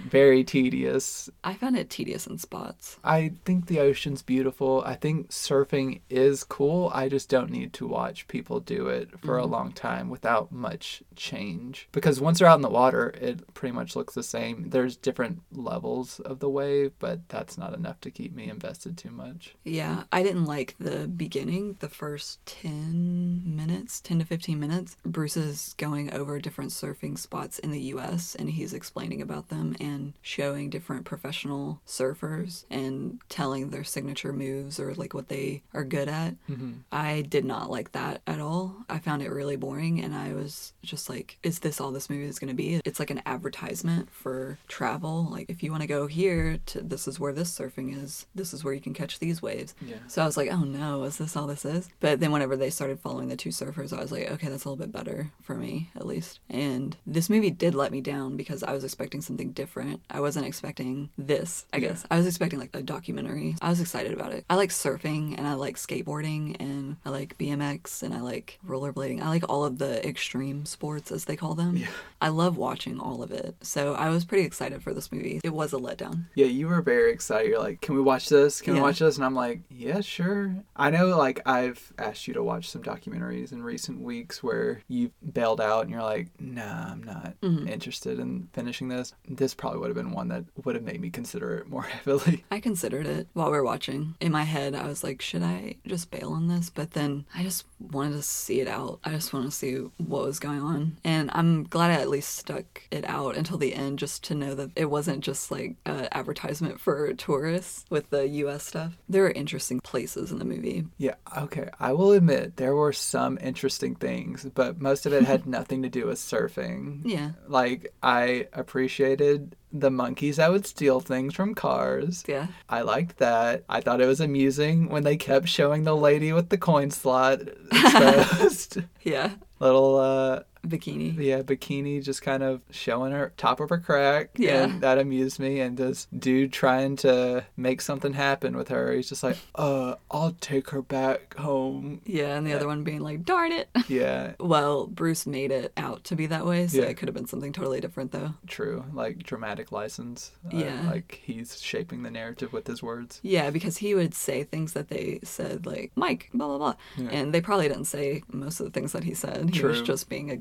very 0.08 0.44
tedious. 0.44 1.30
I 1.44 1.54
found 1.54 1.78
it 1.78 1.90
tedious 1.90 2.28
in 2.28 2.38
spots. 2.38 2.98
I 3.04 3.34
think 3.46 3.68
the 3.68 3.80
ocean's 3.80 4.22
beautiful. 4.22 4.84
I 4.86 4.96
think 4.96 5.30
surfing 5.30 6.02
is 6.10 6.44
cool. 6.44 6.92
I 6.94 7.10
just 7.10 7.30
don't 7.30 7.52
need 7.52 7.74
to 7.74 7.88
watch 7.88 8.28
people 8.28 8.60
do 8.60 8.88
it 8.88 9.20
for 9.20 9.38
a 9.38 9.44
mm-hmm. 9.44 9.52
long 9.52 9.72
time 9.72 10.10
without 10.10 10.52
much 10.52 11.04
change. 11.16 11.88
Because 11.92 12.22
once 12.22 12.40
they're 12.40 12.48
out 12.48 12.58
in 12.58 12.62
the 12.62 12.70
water, 12.70 13.14
it 13.20 13.54
pretty 13.54 13.74
much 13.74 13.96
looks 13.96 14.14
the 14.14 14.24
same. 14.24 14.70
There's 14.70 14.96
different 14.96 15.42
levels 15.52 16.20
of 16.22 16.40
the 16.40 16.50
wave, 16.50 16.94
but 17.00 17.28
that's 17.30 17.58
not 17.58 17.74
enough 17.74 18.00
to 18.02 18.12
keep 18.12 18.34
me 18.36 18.50
invested 18.50 18.98
too 18.98 19.12
much. 19.12 19.56
Yeah, 19.64 20.04
I 20.12 20.24
didn't 20.24 20.46
like 20.46 20.76
the 20.80 21.08
beginning, 21.08 21.78
the 21.80 21.90
first 21.90 22.46
10 22.46 23.03
minutes, 23.46 24.02
10 24.02 24.20
to 24.20 24.26
15 24.26 24.60
minutes. 24.60 24.98
Bruce 25.06 25.38
is 25.38 25.74
going 25.78 26.14
over 26.14 26.40
different 26.40 26.72
surfing 26.72 27.18
spots 27.18 27.60
in 27.60 27.72
the 27.72 27.80
US 27.80 28.36
and 28.36 28.50
he's 28.50 28.74
explaining 28.74 29.22
about 29.22 29.50
them 29.50 29.76
and 29.80 30.14
showing 30.22 30.70
different 30.70 31.06
professional 31.06 31.82
surfers 31.88 32.66
and 32.70 33.20
telling 33.30 33.70
their 33.70 33.84
signature 33.84 34.34
moves 34.34 34.80
or 34.80 34.94
like 34.96 35.14
what 35.14 35.30
they 35.30 35.64
are 35.74 35.84
good 35.84 36.08
at. 36.08 36.36
Mm-hmm. 36.50 36.72
I 36.92 37.22
did 37.22 37.46
not 37.46 37.70
like 37.70 37.92
that 37.94 38.22
at 38.28 38.40
all. 38.40 38.76
I 38.90 39.00
found 39.00 39.22
it 39.22 39.32
really 39.32 39.56
boring 39.56 40.02
and 40.02 40.14
I 40.16 40.34
was 40.34 40.74
just 40.84 41.10
like, 41.10 41.38
is 41.44 41.60
this 41.60 41.80
all 41.80 41.92
this 41.92 42.10
movie 42.10 42.26
is 42.26 42.40
going 42.40 42.50
to 42.50 42.56
be? 42.56 42.82
It's 42.86 43.00
like 43.00 43.10
an 43.10 43.22
advertisement 43.26 44.10
for 44.12 44.58
travel. 44.68 45.28
Like, 45.30 45.50
if 45.50 45.64
you 45.64 45.72
want 45.72 45.82
to 45.82 45.88
go 45.88 46.08
here, 46.08 46.60
to 46.68 46.82
this 46.82 47.08
is 47.08 47.20
where 47.20 47.34
this 47.34 47.58
surfing 47.58 48.02
is, 48.02 48.26
this 48.36 48.54
is 48.54 48.64
where 48.64 48.74
you 48.74 48.82
can 48.82 48.94
catch 48.94 49.20
these 49.20 49.42
waves. 49.42 49.76
Yeah. 49.82 49.96
So 50.08 50.22
I 50.22 50.26
was 50.26 50.38
like, 50.38 50.52
oh 50.52 50.64
no, 50.64 51.04
is 51.04 51.18
this 51.18 51.36
all 51.36 51.48
this 51.48 51.66
is? 51.66 51.90
But 52.00 52.20
then 52.20 52.32
whenever 52.32 52.56
they 52.56 52.70
started 52.70 52.93
following 53.00 53.28
the 53.28 53.36
two 53.36 53.50
surfers, 53.50 53.96
I 53.96 54.02
was 54.02 54.12
like, 54.12 54.30
okay, 54.32 54.48
that's 54.48 54.66
a 54.66 54.70
little 54.70 54.84
bit 54.84 54.92
better 54.92 55.32
for 55.42 55.56
me, 55.56 55.90
at 55.96 56.06
least. 56.06 56.40
And 56.50 56.96
this 57.06 57.30
movie 57.30 57.52
did 57.52 57.76
let 57.76 57.92
me 57.92 58.02
down 58.02 58.38
because 58.38 58.64
I 58.64 58.74
was 58.74 58.84
expecting 58.84 59.22
something 59.22 59.52
different. 59.52 60.02
I 60.10 60.20
wasn't 60.20 60.46
expecting 60.46 61.10
this, 61.18 61.66
I 61.74 61.80
guess. 61.80 62.06
I 62.10 62.18
was 62.18 62.28
expecting 62.28 62.60
like 62.60 62.72
a 62.74 62.82
documentary. 62.82 63.56
I 63.62 63.70
was 63.70 63.80
excited 63.80 64.14
about 64.14 64.34
it. 64.34 64.46
I 64.50 64.56
like 64.56 64.70
surfing 64.70 65.38
and 65.38 65.48
I 65.48 65.54
like 65.54 65.78
skateboarding 65.78 66.56
and 66.60 66.98
I 67.06 67.10
like 67.10 67.38
BMX 67.38 68.04
and 68.04 68.14
I 68.14 68.22
like 68.22 68.60
rollerblading. 68.68 69.22
I 69.22 69.30
like 69.30 69.50
all 69.50 69.66
of 69.66 69.78
the 69.80 70.06
extreme 70.08 70.66
sports, 70.66 71.12
as 71.12 71.26
they 71.26 71.36
call 71.36 71.56
them. 71.56 71.78
Yeah. 71.78 71.88
I 72.22 72.30
love 72.30 72.58
watching 72.58 73.00
all 73.00 73.22
of 73.24 73.32
it. 73.32 73.56
So 73.62 73.96
I 73.96 74.10
was 74.10 74.26
pretty 74.26 74.46
excited 74.46 74.82
for 74.84 74.94
this 74.94 75.12
movie. 75.12 75.42
It 75.44 75.54
was 75.54 75.74
a 75.74 75.78
letdown. 75.78 76.26
Yeah, 76.36 76.46
you 76.46 76.68
were 76.68 76.82
very 76.82 77.12
excited. 77.12 77.50
You're 77.50 77.60
like, 77.60 77.82
"Can 77.82 77.96
we 77.96 78.02
watch 78.02 78.30
this? 78.30 78.62
Can 78.62 78.76
we 78.76 78.82
watch 78.82 79.00
this?" 79.00 79.16
And 79.18 79.26
I'm 79.26 79.36
like, 79.36 79.62
"Yeah, 79.70 80.02
sure." 80.02 80.56
I 80.76 80.90
know, 80.90 81.08
like, 81.18 81.42
I've 81.46 81.92
asked 81.98 82.28
you 82.28 82.34
to 82.36 82.44
watch 82.44 82.70
some 82.70 82.82
documentaries 82.84 83.52
in 83.52 83.64
recent 83.64 84.02
weeks 84.02 84.44
where 84.44 84.82
you 84.88 85.12
bailed 85.34 85.62
out 85.62 85.82
and 85.84 85.92
you're 85.92 86.02
like, 86.02 86.28
"Nah, 86.40 86.92
I'm 86.92 87.04
not 87.04 87.34
Mm-hmm. 87.42 87.68
interested 87.68 88.20
in 88.20 88.50
finishing 88.54 88.88
this." 88.90 89.14
This 89.28 89.54
probably 89.54 89.80
would 89.80 89.88
have 89.90 89.96
been 89.96 90.12
one 90.12 90.28
that 90.30 90.44
would 90.64 90.76
have 90.76 90.84
made 90.84 91.02
me 91.02 91.10
consider 91.10 91.56
it 91.56 91.68
more 91.70 91.82
heavily. 92.04 92.44
I 92.52 92.60
considered 92.60 93.06
it 93.08 93.28
while 93.34 93.48
we 93.52 93.58
were 93.58 93.64
watching. 93.64 94.16
In 94.20 94.32
my 94.32 94.44
head, 94.44 94.76
I 94.76 94.88
was 94.88 95.04
like, 95.04 95.22
should 95.22 95.44
I 95.44 95.76
just 95.86 96.12
bail 96.12 96.32
on 96.34 96.48
this? 96.48 96.70
But 96.70 96.92
then 96.92 97.26
I 97.36 97.44
just 97.44 97.66
wanted 97.80 98.14
to 98.16 98.22
see 98.24 98.60
it 98.62 98.68
out. 98.68 99.00
I 99.04 99.12
just 99.12 99.34
wanted 99.34 99.46
to 99.48 99.52
see 99.52 99.76
what 99.98 100.24
was 100.26 100.40
going 100.40 100.62
on. 100.62 100.98
And 101.04 101.30
I'm 101.34 101.64
glad 101.64 101.92
I 101.92 102.02
at 102.02 102.10
least 102.10 102.36
stuck 102.36 102.84
it 102.92 103.04
out 103.06 103.36
until 103.36 103.58
the 103.58 103.74
end 103.74 104.00
just 104.00 104.24
to 104.26 104.36
know 104.36 104.56
that 104.56 104.72
it 104.76 104.90
wasn't 104.90 105.22
just 105.24 105.52
like 105.52 105.76
an 105.86 106.08
advertisement 106.12 106.80
for 106.80 107.14
tourists 107.14 107.86
with 107.90 108.10
the 108.10 108.28
US 108.28 108.66
stuff. 108.66 108.98
There 109.10 109.24
were 109.24 109.32
interesting 109.32 109.80
places 109.80 110.32
in 110.32 110.40
the 110.40 110.46
movie. 110.46 110.86
Yeah, 110.98 111.16
okay. 111.38 111.70
I 111.80 111.94
will 111.94 112.12
admit 112.12 112.58
there 112.58 112.73
were 112.76 112.94
some 112.94 113.38
interesting 113.42 113.96
things, 113.96 114.46
but 114.54 114.80
most 114.80 115.06
of 115.06 115.14
it 115.14 115.24
had 115.24 115.46
nothing 115.48 115.84
to 115.84 115.90
do 115.90 116.08
with 116.08 116.18
surfing. 116.20 117.02
Yeah. 117.04 117.32
Like, 117.48 117.94
I 118.02 118.48
appreciated 118.54 119.56
the 119.72 119.90
monkeys 119.90 120.38
that 120.38 120.52
would 120.52 120.66
steal 120.66 121.00
things 121.00 121.34
from 121.34 121.56
cars. 121.56 122.24
Yeah. 122.28 122.48
I 122.70 122.82
liked 122.82 123.18
that. 123.18 123.64
I 123.68 123.82
thought 123.82 124.02
it 124.02 124.06
was 124.06 124.22
amusing 124.22 124.90
when 124.90 125.04
they 125.04 125.18
kept 125.18 125.48
showing 125.48 125.84
the 125.84 125.96
lady 125.96 126.32
with 126.32 126.50
the 126.50 126.58
coin 126.58 126.92
slot 126.92 127.40
exposed. 127.72 128.82
Yeah. 129.02 129.32
Little, 129.60 129.98
uh, 129.98 130.44
Bikini. 130.68 131.16
yeah, 131.18 131.42
bikini 131.42 132.02
just 132.04 132.22
kind 132.22 132.42
of 132.42 132.62
showing 132.72 133.12
her 133.12 133.34
top 133.38 133.60
of 133.60 133.70
her 133.70 133.78
crack. 133.80 134.30
Yeah. 134.38 134.64
And 134.64 134.82
that 134.82 134.98
amused 134.98 135.40
me. 135.40 135.60
And 135.60 135.78
this 135.78 136.08
dude 136.18 136.54
trying 136.54 136.96
to 136.98 137.46
make 137.58 137.82
something 137.82 138.14
happen 138.14 138.56
with 138.56 138.70
her. 138.70 138.92
He's 138.94 139.10
just 139.10 139.24
like, 139.24 139.38
uh, 139.56 139.96
I'll 140.10 140.36
take 140.40 140.70
her 140.70 140.82
back 140.82 141.36
home. 141.38 142.02
Yeah. 142.06 142.36
And 142.38 142.48
the 142.48 142.54
other 142.54 142.68
one 142.68 142.84
being 142.84 143.02
like, 143.02 143.24
darn 143.26 143.52
it. 143.52 143.70
Yeah, 143.90 144.34
Well, 144.40 144.88
Bruce 144.88 145.28
made 145.28 145.52
it 145.52 145.74
out 145.78 146.06
to 146.06 146.16
be 146.16 146.26
that 146.28 146.46
way, 146.46 146.68
so 146.68 146.78
Yeah. 146.78 146.86
it 146.86 146.96
could 146.96 147.08
have 147.10 147.14
been 147.14 147.28
something 147.28 147.52
totally 147.54 147.80
different, 147.82 148.12
though. 148.12 148.34
true. 148.48 148.86
Like 148.94 149.22
dramatic 149.24 149.72
license. 149.72 150.32
Uh, 150.52 150.58
Yeah. 150.58 150.82
like 150.90 151.22
he's 151.24 151.62
shaping 151.62 152.02
the 152.04 152.10
narrative 152.10 152.54
with 152.54 152.66
his 152.66 152.82
words. 152.82 153.20
Yeah, 153.24 153.50
because 153.50 153.78
he 153.78 153.94
would 153.94 154.14
say 154.16 154.44
things 154.44 154.74
that 154.74 154.88
they 154.88 155.20
said, 155.24 155.66
like, 155.66 155.92
Mike, 155.96 156.30
blah, 156.34 156.48
blah, 156.48 156.58
blah. 156.58 156.76
Yeah. 156.98 157.10
And 157.12 157.34
they 157.34 157.42
probably 157.42 157.68
didn't 157.68 157.86
say 157.86 158.24
most 158.32 158.60
of 158.62 158.66
the 158.66 158.72
things 158.72 158.94
that 158.94 159.04
he 159.04 159.14
said. 159.14 159.54
He 159.54 159.62
was 159.64 159.82
just 159.82 160.08
being 160.10 160.32
a 160.32 160.38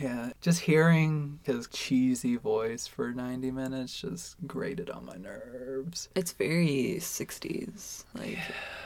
Yeah, 0.00 0.30
just 0.40 0.60
hearing 0.60 1.40
his 1.42 1.66
cheesy 1.68 2.36
voice 2.36 2.86
for 2.86 3.12
90 3.12 3.50
minutes 3.50 4.00
just 4.00 4.36
grated 4.46 4.90
on 4.90 5.06
my 5.06 5.16
nerves. 5.16 6.08
It's 6.14 6.32
very 6.32 6.96
60s. 6.98 8.04
Like, 8.14 8.38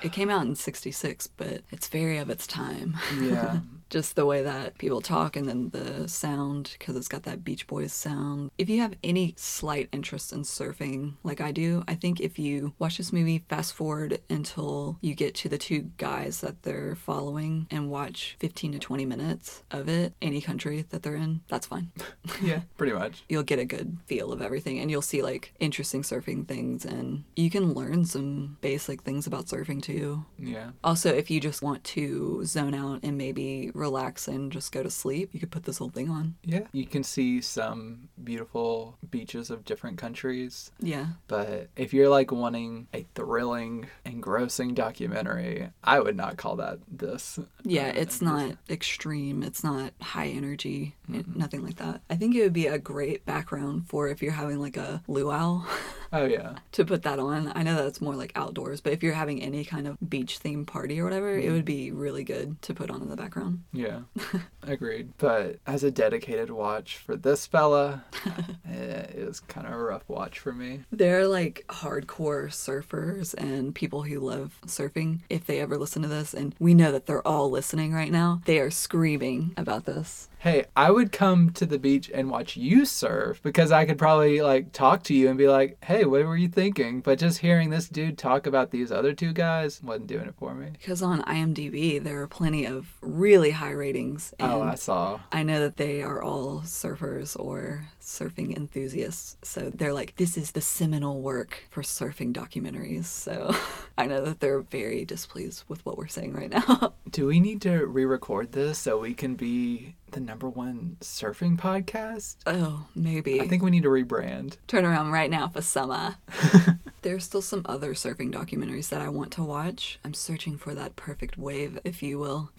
it 0.02 0.12
came 0.12 0.30
out 0.30 0.46
in 0.46 0.54
66, 0.54 1.26
but 1.28 1.62
it's 1.70 1.88
very 1.88 2.18
of 2.18 2.30
its 2.30 2.46
time. 2.46 2.96
Yeah. 3.20 3.60
just 3.92 4.16
the 4.16 4.24
way 4.24 4.42
that 4.42 4.78
people 4.78 5.02
talk 5.02 5.36
and 5.36 5.46
then 5.46 5.68
the 5.68 6.08
sound, 6.08 6.74
because 6.78 6.96
it's 6.96 7.08
got 7.08 7.24
that 7.24 7.44
Beach 7.44 7.66
Boys 7.66 7.92
sound. 7.92 8.50
If 8.56 8.70
you 8.70 8.80
have 8.80 8.94
any 9.04 9.34
slight 9.36 9.90
interest 9.92 10.32
in 10.32 10.42
surfing, 10.42 11.14
like 11.22 11.42
I 11.42 11.52
do, 11.52 11.84
I 11.86 11.94
think 11.94 12.18
if 12.18 12.38
you 12.38 12.72
watch 12.78 12.96
this 12.96 13.12
movie, 13.12 13.44
fast 13.50 13.74
forward 13.74 14.20
until 14.30 14.96
you 15.02 15.14
get 15.14 15.34
to 15.36 15.48
the 15.50 15.58
two 15.58 15.90
guys 15.98 16.40
that 16.40 16.62
they're 16.62 16.94
following 16.94 17.66
and 17.70 17.90
watch 17.90 18.36
15 18.40 18.72
to 18.72 18.78
20 18.78 19.04
minutes 19.04 19.62
of 19.70 19.90
it, 19.90 20.14
any 20.22 20.40
country 20.40 20.86
that 20.88 21.02
they're 21.02 21.14
in, 21.14 21.42
that's 21.48 21.66
fine. 21.66 21.92
yeah, 22.42 22.60
pretty 22.78 22.94
much. 22.94 23.24
You'll 23.28 23.42
get 23.42 23.58
a 23.58 23.66
good 23.66 23.98
feel 24.06 24.32
of 24.32 24.40
everything 24.40 24.78
and 24.78 24.90
you'll 24.90 25.02
see 25.02 25.22
like 25.22 25.52
interesting 25.60 26.00
surfing 26.00 26.48
things 26.48 26.86
and 26.86 27.24
you 27.36 27.50
can 27.50 27.74
learn 27.74 28.06
some 28.06 28.56
basic 28.62 29.02
things 29.02 29.26
about 29.26 29.46
surfing 29.46 29.82
too. 29.82 30.24
Yeah. 30.38 30.70
Also, 30.82 31.12
if 31.12 31.30
you 31.30 31.40
just 31.40 31.60
want 31.60 31.84
to 31.84 32.42
zone 32.46 32.74
out 32.74 33.00
and 33.02 33.18
maybe 33.18 33.70
relax 33.82 34.26
and 34.28 34.50
just 34.52 34.72
go 34.72 34.82
to 34.82 34.90
sleep, 34.90 35.30
you 35.32 35.40
could 35.40 35.50
put 35.50 35.64
this 35.64 35.78
whole 35.78 35.90
thing 35.90 36.08
on. 36.08 36.34
Yeah. 36.44 36.66
You 36.72 36.86
can 36.86 37.02
see 37.04 37.40
some 37.40 38.08
beautiful 38.22 38.96
beaches 39.10 39.50
of 39.50 39.64
different 39.64 39.98
countries. 39.98 40.70
Yeah. 40.80 41.06
But 41.28 41.68
if 41.76 41.92
you're 41.92 42.08
like 42.08 42.32
wanting 42.32 42.86
a 42.94 43.04
thrilling, 43.14 43.86
engrossing 44.06 44.74
documentary, 44.74 45.68
I 45.84 46.00
would 46.00 46.16
not 46.16 46.36
call 46.38 46.56
that 46.56 46.78
this. 46.90 47.38
Yeah, 47.64 47.88
Uh, 47.88 48.00
it's 48.02 48.22
not 48.22 48.56
extreme. 48.70 49.42
It's 49.42 49.62
not 49.64 49.92
high 50.00 50.28
energy. 50.28 50.94
it- 51.12 51.36
nothing 51.36 51.62
like 51.64 51.76
that. 51.76 52.00
I 52.08 52.14
think 52.16 52.34
it 52.34 52.42
would 52.42 52.52
be 52.52 52.66
a 52.66 52.78
great 52.78 53.26
background 53.26 53.88
for 53.88 54.08
if 54.08 54.22
you're 54.22 54.32
having 54.32 54.58
like 54.60 54.76
a 54.76 55.02
luau 55.08 55.64
Oh, 56.12 56.24
yeah. 56.24 56.54
to 56.72 56.84
put 56.84 57.02
that 57.02 57.18
on. 57.18 57.52
I 57.54 57.62
know 57.62 57.76
that's 57.76 58.00
more 58.00 58.14
like 58.14 58.32
outdoors, 58.34 58.80
but 58.80 58.92
if 58.92 59.02
you're 59.02 59.14
having 59.14 59.42
any 59.42 59.64
kind 59.64 59.86
of 59.86 59.96
beach 60.08 60.40
themed 60.40 60.66
party 60.66 61.00
or 61.00 61.04
whatever, 61.04 61.36
it 61.38 61.50
would 61.50 61.64
be 61.64 61.90
really 61.90 62.24
good 62.24 62.60
to 62.62 62.74
put 62.74 62.90
on 62.90 63.02
in 63.02 63.08
the 63.08 63.16
background. 63.16 63.62
Yeah. 63.72 64.00
Agreed. 64.62 65.12
But 65.18 65.58
as 65.66 65.84
a 65.84 65.90
dedicated 65.90 66.50
watch 66.50 66.96
for 66.98 67.16
this 67.16 67.46
fella, 67.46 68.04
eh, 68.68 69.06
it 69.14 69.26
was 69.26 69.40
kind 69.40 69.66
of 69.66 69.72
a 69.72 69.78
rough 69.78 70.08
watch 70.08 70.38
for 70.38 70.52
me. 70.52 70.80
They're 70.90 71.26
like 71.26 71.64
hardcore 71.68 72.48
surfers 72.48 73.34
and 73.34 73.74
people 73.74 74.02
who 74.02 74.20
love 74.20 74.58
surfing. 74.66 75.20
If 75.30 75.46
they 75.46 75.60
ever 75.60 75.78
listen 75.78 76.02
to 76.02 76.08
this, 76.08 76.34
and 76.34 76.54
we 76.58 76.74
know 76.74 76.92
that 76.92 77.06
they're 77.06 77.26
all 77.26 77.50
listening 77.50 77.92
right 77.92 78.12
now, 78.12 78.42
they 78.44 78.58
are 78.58 78.70
screaming 78.70 79.52
about 79.56 79.84
this. 79.84 80.28
Hey, 80.42 80.64
I 80.74 80.90
would 80.90 81.12
come 81.12 81.50
to 81.50 81.64
the 81.64 81.78
beach 81.78 82.10
and 82.12 82.28
watch 82.28 82.56
you 82.56 82.84
surf 82.84 83.40
because 83.44 83.70
I 83.70 83.84
could 83.84 83.96
probably 83.96 84.42
like 84.42 84.72
talk 84.72 85.04
to 85.04 85.14
you 85.14 85.28
and 85.28 85.38
be 85.38 85.46
like, 85.46 85.78
"Hey, 85.84 86.04
what 86.04 86.24
were 86.24 86.36
you 86.36 86.48
thinking?" 86.48 87.00
But 87.00 87.20
just 87.20 87.38
hearing 87.38 87.70
this 87.70 87.88
dude 87.88 88.18
talk 88.18 88.44
about 88.44 88.72
these 88.72 88.90
other 88.90 89.12
two 89.12 89.32
guys 89.32 89.80
wasn't 89.84 90.08
doing 90.08 90.26
it 90.26 90.34
for 90.36 90.52
me. 90.52 90.70
Because 90.72 91.00
on 91.00 91.22
IMDb, 91.22 92.02
there 92.02 92.20
are 92.20 92.26
plenty 92.26 92.64
of 92.66 92.88
really 93.00 93.52
high 93.52 93.70
ratings. 93.70 94.34
Oh, 94.40 94.44
and 94.44 94.52
Oh, 94.52 94.62
I 94.62 94.74
saw. 94.74 95.20
I 95.30 95.44
know 95.44 95.60
that 95.60 95.76
they 95.76 96.02
are 96.02 96.20
all 96.20 96.62
surfers 96.62 97.38
or 97.38 97.86
surfing 98.02 98.56
enthusiasts. 98.56 99.36
So 99.42 99.70
they're 99.74 99.92
like, 99.92 100.16
this 100.16 100.36
is 100.36 100.50
the 100.52 100.60
seminal 100.60 101.20
work 101.20 101.64
for 101.70 101.82
surfing 101.82 102.32
documentaries. 102.32 103.04
So 103.04 103.54
I 103.98 104.06
know 104.06 104.24
that 104.24 104.40
they're 104.40 104.60
very 104.60 105.04
displeased 105.04 105.64
with 105.68 105.84
what 105.86 105.96
we're 105.96 106.08
saying 106.08 106.32
right 106.32 106.50
now. 106.50 106.94
Do 107.10 107.26
we 107.26 107.40
need 107.40 107.62
to 107.62 107.86
re-record 107.86 108.52
this 108.52 108.78
so 108.78 108.98
we 108.98 109.14
can 109.14 109.34
be 109.36 109.94
the 110.10 110.20
number 110.20 110.48
one 110.48 110.96
surfing 111.00 111.58
podcast? 111.58 112.36
oh, 112.46 112.86
maybe. 112.94 113.40
I 113.40 113.48
think 113.48 113.62
we 113.62 113.70
need 113.70 113.84
to 113.84 113.88
rebrand. 113.88 114.56
Turn 114.66 114.84
around 114.84 115.12
right 115.12 115.30
now 115.30 115.48
for 115.48 115.62
summer. 115.62 116.16
There's 117.02 117.24
still 117.24 117.42
some 117.42 117.62
other 117.64 117.94
surfing 117.94 118.32
documentaries 118.32 118.88
that 118.90 119.00
I 119.00 119.08
want 119.08 119.32
to 119.32 119.42
watch. 119.42 119.98
I'm 120.04 120.14
searching 120.14 120.56
for 120.56 120.74
that 120.74 120.96
perfect 120.96 121.36
wave, 121.38 121.78
if 121.84 122.02
you 122.02 122.18
will. 122.18 122.50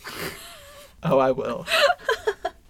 Oh, 1.04 1.20
I 1.20 1.32
will. 1.32 1.66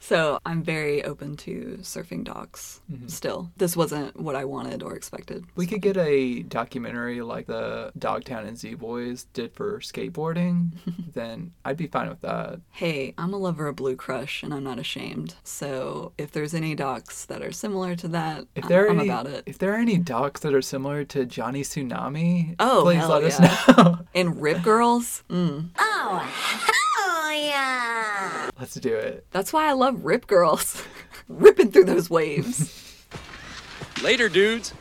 So 0.06 0.38
I'm 0.46 0.64
very 0.64 1.02
open 1.06 1.38
to 1.38 1.78
surfing 1.82 2.26
docs 2.26 2.82
still. 3.08 3.52
This 3.56 3.78
wasn't 3.78 4.20
what 4.20 4.36
I 4.36 4.44
wanted 4.44 4.84
or 4.84 4.96
expected. 4.96 5.46
We 5.56 5.66
could 5.66 5.82
get 5.82 5.96
a 5.96 6.42
documentary 6.44 7.22
like 7.22 7.48
the 7.48 7.94
Dogtown 7.98 8.46
and 8.46 8.58
Z 8.58 8.74
Boys 8.76 9.28
did 9.32 9.54
for 9.54 9.80
skateboarding, 9.80 10.72
then 11.14 11.54
I'd 11.64 11.78
be 11.78 11.88
fine 11.88 12.10
with 12.10 12.20
that. 12.20 12.60
Hey, 12.72 13.14
I'm 13.18 13.34
a 13.34 13.38
lover 13.38 13.68
of 13.68 13.78
Blue 13.78 13.96
Crush 13.96 14.44
and 14.44 14.54
I'm 14.54 14.64
not 14.66 14.78
ashamed. 14.78 15.36
So 15.46 16.12
if 16.18 16.34
there's 16.34 16.54
any 16.54 16.76
docs 16.76 17.24
that 17.28 17.42
are 17.42 17.54
similar 17.54 17.96
to 17.96 18.10
that, 18.10 18.46
If 18.56 18.66
I- 18.66 18.68
there 18.68 18.86
are 18.86 18.90
I'm 18.90 19.00
any, 19.00 19.08
about 19.08 19.28
it. 19.28 19.44
if 19.46 19.58
there 19.58 19.72
are 19.72 19.78
any 19.78 19.98
docs 19.98 20.42
that 20.42 20.54
are 20.54 20.62
similar 20.62 21.06
to 21.06 21.26
Johnny 21.26 21.62
Tsunami, 21.62 22.56
Oh, 22.60 22.82
please 22.84 22.98
hell 22.98 23.10
let 23.22 23.24
us 23.24 23.40
know. 23.78 24.00
And 24.14 24.42
Rip 24.42 24.64
Girls? 24.64 25.24
Mm. 25.30 25.70
Let's 28.60 28.76
do 28.76 28.96
it. 28.96 29.26
That's 29.32 29.52
why 29.52 29.68
I 29.68 29.74
love 29.74 30.06
Rip 30.06 30.28
Girls. 30.28 30.84
Ripping 31.28 31.72
through 31.72 31.86
those 31.86 32.10
waves. 32.10 33.06
Later, 34.04 34.30
dudes. 34.30 34.74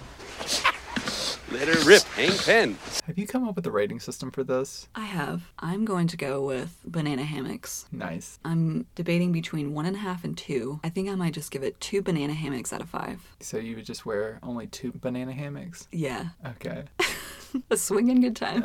Later, 1.50 1.78
rip, 1.84 2.02
Hank 2.14 2.44
Penn. 2.44 2.78
Have 3.06 3.18
you 3.18 3.26
come 3.26 3.46
up 3.46 3.56
with 3.56 3.66
a 3.66 3.70
rating 3.70 4.00
system 4.00 4.30
for 4.30 4.42
this? 4.42 4.88
I 4.94 5.04
have. 5.04 5.52
I'm 5.58 5.84
going 5.84 6.06
to 6.08 6.16
go 6.16 6.42
with 6.42 6.78
banana 6.84 7.24
hammocks. 7.24 7.86
Nice. 7.92 8.38
I'm 8.44 8.86
debating 8.94 9.32
between 9.32 9.74
one 9.74 9.84
and 9.84 9.94
a 9.94 9.98
half 9.98 10.24
and 10.24 10.36
two. 10.36 10.80
I 10.82 10.88
think 10.88 11.10
I 11.10 11.14
might 11.14 11.34
just 11.34 11.50
give 11.50 11.62
it 11.62 11.78
two 11.78 12.00
banana 12.02 12.32
hammocks 12.32 12.72
out 12.72 12.80
of 12.80 12.88
five. 12.88 13.20
So 13.40 13.58
you 13.58 13.76
would 13.76 13.84
just 13.84 14.06
wear 14.06 14.38
only 14.42 14.66
two 14.66 14.92
banana 14.92 15.32
hammocks? 15.32 15.88
Yeah. 15.92 16.28
Okay. 16.46 16.84
A 17.70 17.76
swinging 17.76 18.20
good 18.20 18.36
time. 18.36 18.64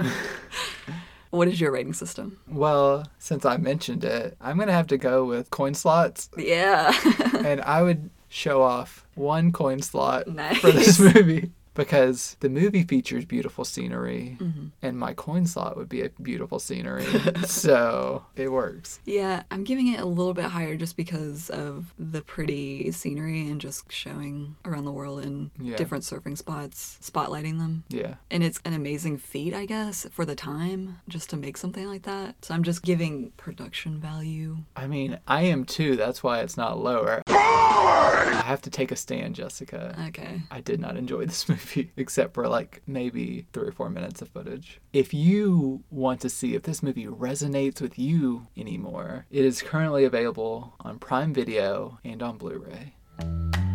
What 1.29 1.47
is 1.47 1.59
your 1.59 1.71
rating 1.71 1.93
system? 1.93 2.39
Well, 2.47 3.05
since 3.19 3.45
I 3.45 3.57
mentioned 3.57 4.03
it, 4.03 4.37
I'm 4.41 4.57
going 4.57 4.67
to 4.67 4.73
have 4.73 4.87
to 4.87 4.97
go 4.97 5.25
with 5.25 5.49
coin 5.49 5.73
slots. 5.73 6.29
Yeah. 6.37 6.93
and 7.45 7.61
I 7.61 7.81
would 7.81 8.09
show 8.29 8.61
off 8.61 9.05
one 9.15 9.51
coin 9.51 9.81
slot 9.81 10.25
for 10.59 10.71
this 10.71 10.99
movie 10.99 11.51
because 11.77 12.35
the 12.41 12.49
movie 12.49 12.83
features 12.83 13.23
beautiful 13.23 13.63
scenery 13.63 14.35
Mhm. 14.41 14.71
and 14.81 14.97
my 14.99 15.13
coin 15.13 15.45
slot 15.45 15.77
would 15.77 15.87
be 15.87 16.01
a 16.01 16.09
beautiful 16.21 16.59
scenery. 16.59 17.05
so 17.45 18.25
it 18.35 18.51
works. 18.51 18.99
Yeah, 19.05 19.43
I'm 19.51 19.63
giving 19.63 19.87
it 19.87 19.99
a 19.99 20.05
little 20.05 20.33
bit 20.33 20.45
higher 20.45 20.75
just 20.75 20.97
because 20.97 21.49
of 21.49 21.93
the 21.97 22.21
pretty 22.21 22.91
scenery 22.91 23.47
and 23.47 23.61
just 23.61 23.89
showing 23.91 24.55
around 24.65 24.85
the 24.85 24.91
world 24.91 25.23
in 25.23 25.51
Yeah. 25.61 25.77
different 25.77 26.03
surfing 26.03 26.37
spots, 26.37 26.97
spotlighting 27.01 27.59
them. 27.59 27.83
Yeah. 27.89 28.15
And 28.31 28.43
it's 28.43 28.59
an 28.65 28.73
amazing 28.73 29.19
feat, 29.19 29.53
I 29.53 29.65
guess, 29.65 30.05
for 30.11 30.25
the 30.25 30.35
time, 30.35 30.97
just 31.07 31.29
to 31.29 31.37
make 31.37 31.57
something 31.57 31.85
like 31.87 32.03
that. 32.03 32.35
So 32.43 32.53
I'm 32.53 32.63
just 32.63 32.81
giving 32.83 33.31
production 33.37 33.99
value. 33.99 34.57
I 34.75 34.87
mean, 34.87 35.19
I 35.27 35.43
am 35.43 35.63
too. 35.63 35.95
That's 35.95 36.23
why 36.23 36.39
it's 36.39 36.57
not 36.57 36.79
lower. 36.79 37.21
I 37.27 38.41
have 38.45 38.61
to 38.63 38.69
take 38.69 38.91
a 38.91 38.95
stand, 38.95 39.35
Jessica. 39.35 39.95
Okay. 40.09 40.41
I 40.49 40.61
did 40.61 40.79
not 40.79 40.97
enjoy 40.97 41.25
this 41.25 41.47
movie 41.49 41.66
except 41.97 42.33
for 42.33 42.47
like 42.47 42.81
maybe 42.87 43.45
three 43.53 43.67
or 43.67 43.71
four 43.71 43.89
minutes 43.89 44.21
of 44.21 44.29
footage. 44.29 44.79
If 44.93 45.13
you 45.13 45.83
want 45.89 46.21
to 46.21 46.29
see 46.29 46.55
if 46.55 46.63
this 46.63 46.83
movie 46.83 47.07
resonates 47.07 47.81
with 47.81 47.97
you 47.99 48.47
anymore, 48.55 49.25
it 49.29 49.43
is 49.43 49.61
currently 49.61 50.03
available 50.03 50.73
on 50.79 50.99
Prime 50.99 51.33
Video 51.33 51.99
and 52.03 52.21
on 52.21 52.37
Blu 52.37 52.57
ray. 52.59 53.66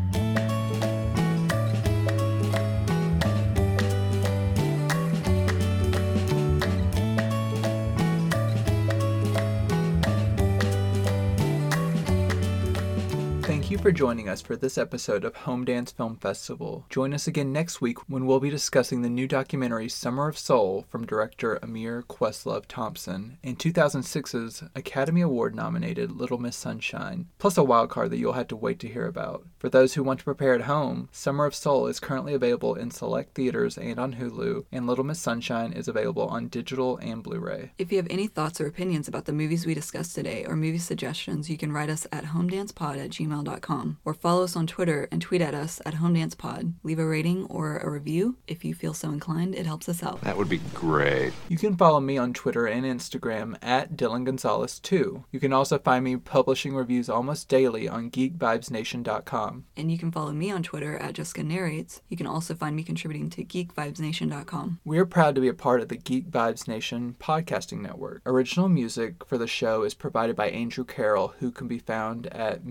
For 13.82 13.90
joining 13.90 14.28
us 14.28 14.40
for 14.40 14.54
this 14.54 14.78
episode 14.78 15.24
of 15.24 15.34
Home 15.34 15.64
Dance 15.64 15.90
Film 15.90 16.14
Festival. 16.14 16.86
Join 16.88 17.12
us 17.12 17.26
again 17.26 17.52
next 17.52 17.80
week 17.80 17.98
when 18.08 18.26
we'll 18.26 18.38
be 18.38 18.48
discussing 18.48 19.02
the 19.02 19.10
new 19.10 19.26
documentary 19.26 19.88
Summer 19.88 20.28
of 20.28 20.38
Soul 20.38 20.86
from 20.88 21.04
director 21.04 21.58
Ahmir 21.60 22.04
Questlove 22.04 22.66
Thompson 22.68 23.38
and 23.42 23.58
2006's 23.58 24.62
Academy 24.76 25.20
Award 25.20 25.56
nominated 25.56 26.12
Little 26.12 26.38
Miss 26.38 26.54
Sunshine, 26.54 27.26
plus 27.38 27.58
a 27.58 27.64
wild 27.64 27.90
card 27.90 28.10
that 28.10 28.18
you'll 28.18 28.34
have 28.34 28.46
to 28.48 28.56
wait 28.56 28.78
to 28.78 28.88
hear 28.88 29.08
about. 29.08 29.48
For 29.58 29.68
those 29.68 29.94
who 29.94 30.04
want 30.04 30.20
to 30.20 30.24
prepare 30.24 30.54
at 30.54 30.62
home, 30.62 31.08
Summer 31.10 31.44
of 31.44 31.54
Soul 31.54 31.88
is 31.88 31.98
currently 31.98 32.34
available 32.34 32.76
in 32.76 32.92
select 32.92 33.34
theaters 33.34 33.76
and 33.76 33.98
on 33.98 34.14
Hulu, 34.14 34.64
and 34.70 34.86
Little 34.86 35.02
Miss 35.02 35.18
Sunshine 35.18 35.72
is 35.72 35.88
available 35.88 36.28
on 36.28 36.46
digital 36.46 36.98
and 36.98 37.20
Blu 37.20 37.40
ray. 37.40 37.72
If 37.78 37.90
you 37.90 37.98
have 37.98 38.06
any 38.10 38.28
thoughts 38.28 38.60
or 38.60 38.68
opinions 38.68 39.08
about 39.08 39.24
the 39.24 39.32
movies 39.32 39.66
we 39.66 39.74
discussed 39.74 40.14
today 40.14 40.44
or 40.44 40.54
movie 40.54 40.78
suggestions, 40.78 41.50
you 41.50 41.58
can 41.58 41.72
write 41.72 41.90
us 41.90 42.06
at 42.12 42.26
homedancepod 42.26 43.04
at 43.04 43.10
gmail.com 43.10 43.71
or 44.04 44.14
follow 44.14 44.44
us 44.44 44.56
on 44.56 44.66
Twitter 44.66 45.08
and 45.10 45.20
tweet 45.20 45.40
at 45.40 45.54
us 45.54 45.80
at 45.86 45.94
homedancepod. 45.94 46.74
Leave 46.82 46.98
a 46.98 47.06
rating 47.06 47.46
or 47.46 47.78
a 47.78 47.90
review 47.90 48.36
if 48.46 48.64
you 48.64 48.74
feel 48.74 48.94
so 48.94 49.10
inclined. 49.10 49.54
It 49.54 49.66
helps 49.66 49.88
us 49.88 50.02
out. 50.02 50.20
That 50.22 50.36
would 50.36 50.48
be 50.48 50.60
great. 50.74 51.32
You 51.48 51.58
can 51.58 51.76
follow 51.76 52.00
me 52.00 52.18
on 52.18 52.32
Twitter 52.32 52.66
and 52.66 52.84
Instagram 52.84 53.56
at 53.62 53.96
Dylan 53.96 54.24
Gonzalez 54.24 54.78
too. 54.78 55.24
You 55.30 55.40
can 55.40 55.52
also 55.52 55.78
find 55.78 56.04
me 56.04 56.16
publishing 56.16 56.74
reviews 56.74 57.08
almost 57.08 57.48
daily 57.48 57.88
on 57.88 58.10
geekvibesnation.com. 58.10 59.64
And 59.76 59.90
you 59.90 59.98
can 59.98 60.12
follow 60.12 60.32
me 60.32 60.50
on 60.50 60.62
Twitter 60.62 60.96
at 60.98 61.14
Jessica 61.14 61.42
Narrates. 61.42 62.02
You 62.08 62.16
can 62.16 62.26
also 62.26 62.54
find 62.54 62.76
me 62.76 62.82
contributing 62.82 63.30
to 63.30 63.44
geekvibesnation.com. 63.44 64.80
We're 64.84 65.06
proud 65.06 65.34
to 65.34 65.40
be 65.40 65.48
a 65.48 65.54
part 65.54 65.80
of 65.80 65.88
the 65.88 65.96
Geek 65.96 66.30
Vibes 66.30 66.68
Nation 66.68 67.16
podcasting 67.18 67.80
network. 67.80 68.22
Original 68.26 68.68
music 68.68 69.24
for 69.26 69.38
the 69.38 69.46
show 69.46 69.82
is 69.82 69.94
provided 69.94 70.36
by 70.36 70.48
Andrew 70.48 70.84
Carroll, 70.84 71.34
who 71.38 71.50
can 71.50 71.68
be 71.68 71.78
found 71.78 72.26
at 72.28 72.64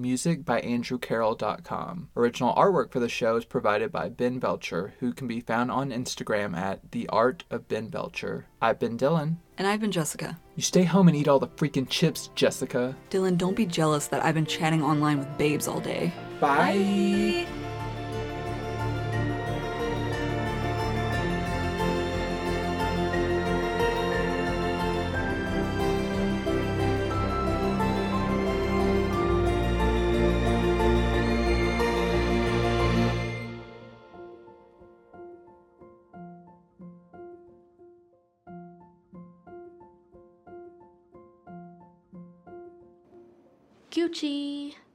musicbyandrewcarroll.com. 0.92 2.10
Original 2.16 2.54
artwork 2.56 2.92
for 2.92 3.00
the 3.00 3.10
show 3.10 3.36
is 3.36 3.46
provided 3.46 3.92
by 3.92 4.10
Ben 4.10 4.40
Belcher, 4.40 4.94
who 5.00 5.14
can 5.14 5.28
be 5.28 5.40
found 5.40 5.72
on 5.72 5.92
Instagram 5.92 6.56
at 6.56 6.92
the 6.92 7.08
Art 7.10 7.44
of 7.50 7.68
Ben 7.68 7.88
Belcher. 7.88 8.48
I've 8.62 8.80
been 8.80 8.98
Dylan. 8.98 9.38
And 9.58 9.68
I've 9.68 9.82
been 9.82 9.92
Jessica. 9.92 10.40
You 10.56 10.64
stay 10.64 10.84
home 10.84 11.08
and 11.08 11.16
eat 11.16 11.28
all 11.28 11.40
the 11.40 11.48
freaking 11.48 11.88
chips, 11.88 12.30
Jessica. 12.36 12.96
Dylan, 13.10 13.38
don't 13.38 13.56
be 13.56 13.66
jealous 13.66 14.08
that 14.08 14.24
I've 14.24 14.36
been 14.36 14.46
chatting 14.46 14.84
online 14.84 15.20
with 15.20 15.38
babes 15.38 15.68
all 15.68 15.80
day. 15.80 16.12
Bye. 16.40 17.48
Gucci. 44.12 44.71